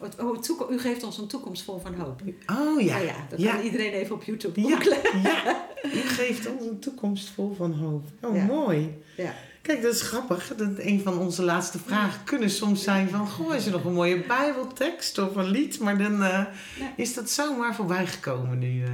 het- 0.00 0.20
oh, 0.20 0.32
het 0.32 0.42
toekom- 0.42 0.72
u 0.72 0.78
geeft 0.78 1.02
ons 1.02 1.18
een 1.18 1.26
toekomst 1.26 1.62
vol 1.62 1.78
van 1.80 1.94
hoop. 1.94 2.20
Oh 2.50 2.80
ja. 2.80 2.92
Nou 2.94 3.04
ja, 3.06 3.26
dat 3.28 3.40
Ja. 3.40 3.54
kan 3.54 3.64
iedereen 3.64 3.92
even 3.92 4.14
op 4.14 4.22
YouTube 4.22 4.60
Ja. 4.60 4.68
googlen. 4.80 5.20
ja. 5.22 5.66
U 5.94 5.98
geeft 5.98 6.46
ons 6.46 6.66
een 6.66 6.78
toekomst 6.78 7.28
vol 7.28 7.54
van 7.54 7.72
hoop. 7.72 8.04
Oh, 8.20 8.36
Ja. 8.36 8.44
mooi. 8.44 9.02
Ja. 9.16 9.34
Kijk, 9.62 9.82
dat 9.82 9.94
is 9.94 10.02
grappig. 10.02 10.54
Dat 10.56 10.78
een 10.78 11.00
van 11.00 11.18
onze 11.18 11.42
laatste 11.42 11.78
vragen 11.78 12.24
kunnen 12.24 12.50
soms 12.50 12.82
zijn 12.82 13.08
van... 13.08 13.28
Goh, 13.28 13.54
is 13.54 13.66
er 13.66 13.72
nog 13.72 13.84
een 13.84 13.92
mooie 13.92 14.26
bijbeltekst 14.26 15.18
of 15.18 15.36
een 15.36 15.44
lied? 15.50 15.78
Maar 15.80 15.98
dan 15.98 16.12
eh, 16.22 16.28
Ja. 16.78 16.92
is 16.96 17.14
dat 17.14 17.30
zomaar 17.30 17.74
voorbij 17.74 18.06
gekomen 18.06 18.58
nu. 18.58 18.84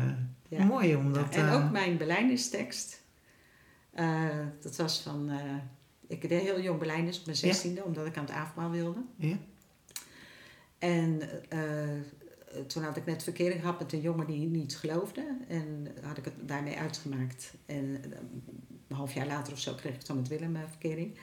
Ja. 0.49 0.65
Mooi, 0.65 0.97
omdat... 0.97 1.29
en 1.35 1.49
eh, 1.49 1.55
ook 1.55 1.71
mijn 1.71 1.97
Belijnistekst. 1.97 3.03
Eh, 3.93 4.25
dat 4.61 4.77
was 4.77 5.01
van... 5.01 5.31
ik 6.09 6.29
deed 6.29 6.43
heel 6.43 6.61
jong 6.61 6.79
Belijnis 6.79 7.19
op 7.19 7.27
mijn 7.27 7.39
Ja. 7.41 7.47
zestiende, 7.47 7.85
omdat 7.85 8.07
ik 8.07 8.17
aan 8.17 8.25
het 8.25 8.35
avondmaal 8.35 8.71
wilde. 8.71 9.01
Ja. 9.17 9.37
En 10.81 11.21
eh, 11.49 11.61
toen 12.67 12.83
had 12.83 12.97
ik 12.97 13.07
net 13.07 13.23
verkering 13.23 13.61
gehad 13.61 13.79
met 13.79 13.93
een 13.93 14.01
jongen 14.01 14.27
die 14.27 14.47
niet 14.47 14.77
geloofde. 14.77 15.37
En 15.49 15.87
had 16.03 16.19
ik 16.19 16.25
het 16.25 16.35
daarmee 16.41 16.77
uitgemaakt. 16.77 17.53
En 17.67 18.01
eh, 18.05 18.11
een 18.89 18.97
half 18.97 19.13
jaar 19.13 19.27
later 19.27 19.53
of 19.53 19.59
zo 19.59 19.75
kreeg 19.75 19.95
ik 19.95 20.07
dan 20.07 20.17
met 20.17 20.29
Willem 20.29 20.57
een 20.57 20.69
verkering. 20.69 21.19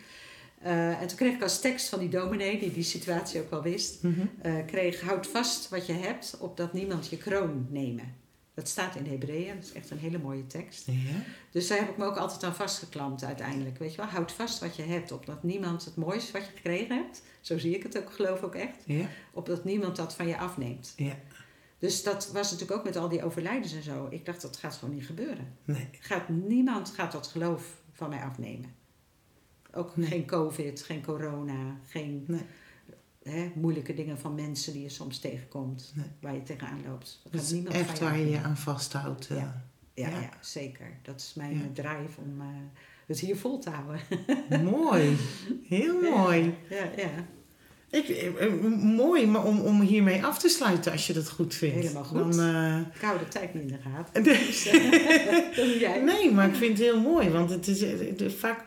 Eh, 0.61 1.01
en 1.01 1.07
toen 1.07 1.17
kreeg 1.17 1.33
ik 1.33 1.41
als 1.41 1.61
tekst 1.61 1.89
van 1.89 1.99
die 1.99 2.09
dominee, 2.09 2.59
die 2.59 2.71
die 2.71 2.83
situatie 2.83 3.41
ook 3.41 3.49
wel 3.49 3.61
wist... 3.61 4.03
Mhm. 4.03 4.25
eh, 4.41 4.65
kreeg, 4.65 5.01
houd 5.01 5.27
vast 5.27 5.69
wat 5.69 5.85
je 5.85 5.93
hebt, 5.93 6.37
opdat 6.39 6.73
niemand 6.73 7.09
je 7.09 7.17
kroon 7.17 7.67
nemen. 7.69 8.15
Dat 8.57 8.67
staat 8.67 8.95
in 8.95 9.05
Hebreeën, 9.05 9.55
dat 9.55 9.63
is 9.63 9.71
echt 9.71 9.89
een 9.89 9.97
hele 9.97 10.17
mooie 10.17 10.47
tekst. 10.47 10.85
Ja. 10.85 11.23
Dus 11.51 11.67
daar 11.67 11.77
heb 11.77 11.89
ik 11.89 11.97
me 11.97 12.05
ook 12.05 12.17
altijd 12.17 12.43
aan 12.43 12.55
vastgeklampt 12.55 13.23
uiteindelijk. 13.23 13.77
Weet 13.77 13.91
je 13.91 13.97
wel, 13.97 14.05
houd 14.05 14.31
vast 14.31 14.59
wat 14.59 14.75
je 14.75 14.83
hebt, 14.83 15.11
opdat 15.11 15.43
niemand 15.43 15.85
het 15.85 15.95
mooiste 15.95 16.31
wat 16.31 16.45
je 16.45 16.51
gekregen 16.55 16.95
hebt... 16.95 17.21
zo 17.41 17.57
zie 17.57 17.75
ik 17.75 17.83
het 17.83 17.97
ook, 17.97 18.11
geloof 18.13 18.41
ook 18.41 18.55
echt... 18.55 18.77
Ja. 18.85 19.09
opdat 19.33 19.63
niemand 19.63 19.95
dat 19.95 20.13
van 20.13 20.27
je 20.27 20.37
afneemt. 20.37 20.93
Ja. 20.95 21.15
Dus 21.79 22.03
dat 22.03 22.31
was 22.31 22.51
natuurlijk 22.51 22.79
ook 22.79 22.85
met 22.85 22.95
al 22.95 23.09
die 23.09 23.23
overlijdens 23.23 23.73
en 23.73 23.83
zo. 23.83 24.07
Ik 24.09 24.25
dacht, 24.25 24.41
dat 24.41 24.57
gaat 24.57 24.75
gewoon 24.75 24.95
niet 24.95 25.05
gebeuren. 25.05 25.57
Nee. 25.65 25.89
Gaat, 25.99 26.29
niemand 26.29 26.89
gaat 26.89 27.11
dat 27.11 27.27
geloof 27.27 27.81
van 27.91 28.09
mij 28.09 28.21
afnemen. 28.21 28.75
Ook 29.73 29.95
Nee. 29.95 30.07
geen 30.07 30.25
covid, 30.25 30.81
geen 30.83 31.03
corona, 31.03 31.79
geen... 31.87 32.23
Nee. 32.27 32.41
Hè, 33.27 33.51
moeilijke 33.55 33.93
dingen 33.93 34.19
van 34.19 34.35
mensen 34.35 34.73
die 34.73 34.81
je 34.81 34.89
soms 34.89 35.19
tegenkomt, 35.19 35.91
Nee. 35.95 36.05
waar 36.21 36.33
je 36.33 36.43
tegenaan 36.43 36.81
loopt. 36.87 37.21
Dat 37.31 37.41
is 37.41 37.51
niemand 37.51 37.75
echt 37.75 37.99
waar 37.99 38.17
je 38.17 38.29
je 38.29 38.39
aan 38.41 38.57
vasthoudt. 38.57 39.25
Ja. 39.29 39.35
Ja, 39.93 40.09
Ja. 40.09 40.19
ja. 40.19 40.29
zeker. 40.41 40.87
Dat 41.01 41.19
is 41.19 41.33
mijn 41.35 41.53
Ja. 41.57 41.63
drive 41.73 42.21
om 42.21 42.41
eh, 42.41 42.47
het 43.07 43.19
hier 43.19 43.37
vol 43.37 43.59
te 43.59 43.69
houden. 43.69 43.99
Mooi. 44.63 45.15
Heel 45.67 46.01
mooi. 46.17 46.53
Ja, 46.69 46.89
ja. 46.97 47.09
Ik, 47.89 48.07
eh, 48.09 48.45
eh, 48.45 48.53
mooi 48.81 49.27
maar 49.27 49.43
om, 49.45 49.59
om 49.59 49.81
hiermee 49.81 50.25
af 50.25 50.39
te 50.39 50.49
sluiten 50.49 50.91
als 50.91 51.07
je 51.07 51.13
dat 51.13 51.29
goed 51.29 51.55
vindt. 51.55 51.75
Helemaal 51.75 52.03
goed. 52.03 52.35
Dan, 52.35 52.79
Ik 52.95 53.01
hou 53.01 53.19
de 53.19 53.27
tijd 53.27 53.53
niet 53.53 53.63
in 53.63 53.67
de 53.69 53.77
gaten. 53.93 54.23
Nee. 54.23 54.45
Dus, 54.45 54.63
jij. 55.85 56.01
Nee, 56.01 56.31
maar 56.31 56.47
ik 56.47 56.55
vind 56.55 56.77
het 56.77 56.87
heel 56.87 57.01
mooi, 57.01 57.29
want 57.29 57.49
het 57.49 57.67
is 57.67 58.35
vaak 58.35 58.65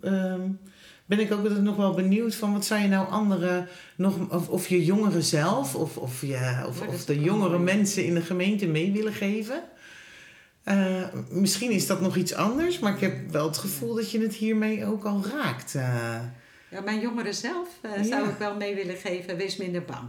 ehm, 0.00 0.50
ben 1.10 1.20
ik 1.20 1.32
ook 1.32 1.42
altijd 1.42 1.62
nog 1.62 1.76
wel 1.76 1.94
benieuwd 1.94 2.34
van 2.34 2.52
wat 2.52 2.64
zou 2.64 2.80
je 2.80 2.88
nou 2.88 3.08
anderen 3.08 3.68
nog, 3.96 4.30
of, 4.30 4.48
of 4.48 4.68
je 4.68 4.84
jongeren 4.84 5.22
zelf, 5.22 5.74
of, 5.74 5.96
of, 5.96 6.20
je, 6.20 6.64
of, 6.68 6.86
of 6.86 7.04
de 7.04 7.20
jongere 7.20 7.58
mensen 7.58 8.04
in 8.04 8.14
de 8.14 8.20
gemeente 8.20 8.66
mee 8.66 8.92
willen 8.92 9.12
geven. 9.12 9.62
Eh, 10.62 11.04
misschien 11.30 11.70
is 11.70 11.86
dat 11.86 12.00
nog 12.00 12.16
iets 12.16 12.34
anders, 12.34 12.78
maar 12.78 12.94
ik 12.94 13.00
heb 13.00 13.30
wel 13.30 13.46
het 13.46 13.56
gevoel 13.58 13.94
dat 13.94 14.10
je 14.10 14.20
het 14.20 14.34
hiermee 14.34 14.86
ook 14.86 15.04
al 15.04 15.24
raakt. 15.26 15.74
eh. 15.74 16.20
Ja, 16.70 16.80
mijn 16.80 17.00
jongeren 17.00 17.34
zelf 17.34 17.68
eh, 17.82 18.02
zou 18.02 18.28
ik 18.28 18.36
wel 18.38 18.56
mee 18.56 18.74
willen 18.74 18.96
geven. 18.96 19.36
Wees 19.36 19.56
minder 19.56 19.84
bang. 19.84 20.08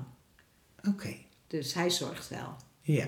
Oké, 0.87 1.15
Dus 1.47 1.73
hij 1.73 1.89
zorgt 1.89 2.29
wel. 2.29 2.55
ja. 2.81 3.05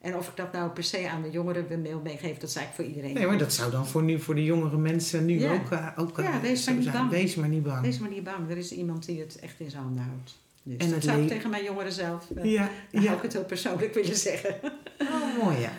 En 0.00 0.16
of 0.16 0.28
ik 0.28 0.36
dat 0.36 0.52
nou 0.52 0.70
per 0.70 0.84
se 0.84 1.08
aan 1.08 1.22
de 1.22 1.30
jongeren 1.30 1.66
wil 1.82 2.00
meegeven, 2.04 2.40
dat 2.40 2.48
is 2.48 2.56
eigenlijk 2.56 2.74
voor 2.74 2.84
iedereen. 2.84 3.14
Nee, 3.14 3.26
maar 3.26 3.38
dat 3.38 3.52
zou 3.52 3.70
dan 3.70 3.86
voor, 3.86 4.02
nu, 4.02 4.20
voor 4.20 4.34
de 4.34 4.44
jongere 4.44 4.76
mensen 4.76 5.24
nu 5.24 5.40
Ja. 5.40 5.52
ook, 5.52 5.70
eh, 5.70 5.86
ook 5.96 6.18
eh, 6.18 6.24
Ja, 6.24 6.40
wees 6.40 6.64
zo 6.64 6.70
maar 6.70 6.80
niet 6.80 6.90
zijn. 6.90 6.96
bang. 6.98 7.10
Wees 7.10 7.34
maar 7.34 7.48
niet 7.48 7.62
bang. 7.62 7.80
Wees 7.82 7.98
maar 7.98 8.10
niet 8.10 8.24
bang. 8.24 8.50
Er 8.50 8.56
is 8.56 8.72
iemand 8.72 9.06
die 9.06 9.20
het 9.20 9.38
echt 9.38 9.54
in 9.58 9.70
zijn 9.70 9.82
handen 9.82 10.02
houdt. 10.02 10.38
Dus 10.62 10.76
En 10.86 10.90
dat 10.90 11.02
zou 11.02 11.22
ik 11.22 11.28
tegen 11.28 11.50
mijn 11.50 11.64
jongeren 11.64 11.92
zelf. 11.92 12.24
eh, 12.36 12.52
Ja, 12.52 12.68
dan 12.90 13.02
ja. 13.02 13.12
ik 13.12 13.22
het 13.22 13.32
heel 13.32 13.44
persoonlijk 13.44 13.94
willen 13.94 14.16
zeggen. 14.16 14.54
Oh, 14.98 15.44
mooi 15.44 15.56
ja. 15.58 15.72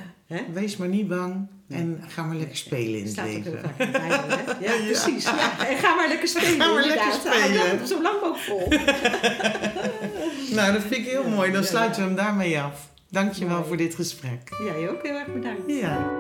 Wees 0.54 0.78
maar 0.78 0.88
niet 0.88 1.08
bang 1.08 1.48
Nee. 1.68 1.80
en 1.80 2.04
ga 2.08 2.24
maar 2.24 2.36
lekker 2.36 2.58
spelen 2.58 2.98
in 3.00 3.04
het 3.04 3.12
staat 3.12 3.26
ook 3.28 3.32
heel 3.32 3.54
leven. 3.54 3.62
vaak 3.70 3.80
in 3.80 3.92
de 3.92 4.00
Bijbel, 4.00 4.38
hè? 4.38 4.44
Ja, 4.66 4.86
precies. 4.86 5.24
Ja. 5.24 5.68
En 5.68 5.78
ga 5.78 5.96
maar 5.96 6.08
lekker 6.08 6.28
spelen. 6.28 6.62
Ga 6.62 6.74
maar 6.74 6.86
lekker 6.86 7.06
inderdaad. 7.14 7.44
Spelen. 7.78 7.88
Zo 7.88 8.02
lang 8.02 8.22
mogelijk 8.22 8.40
vol. 8.44 8.68
Nou, 10.56 10.74
dat 10.74 10.82
vind 10.82 10.96
ik 10.96 11.06
heel 11.06 11.30
mooi. 11.30 11.52
Dan 11.52 11.64
sluiten 11.64 12.02
we 12.02 12.08
hem 12.08 12.16
daarmee 12.16 12.60
af. 12.60 12.90
Dankjewel 13.12 13.56
Mooi. 13.56 13.68
voor 13.68 13.78
dit 13.78 13.96
gesprek. 13.96 14.50
Jij 14.64 14.90
ook 14.90 15.04
heel 15.04 15.16
erg 15.16 15.34
bedankt. 15.34 15.62
Ja. 15.68 16.12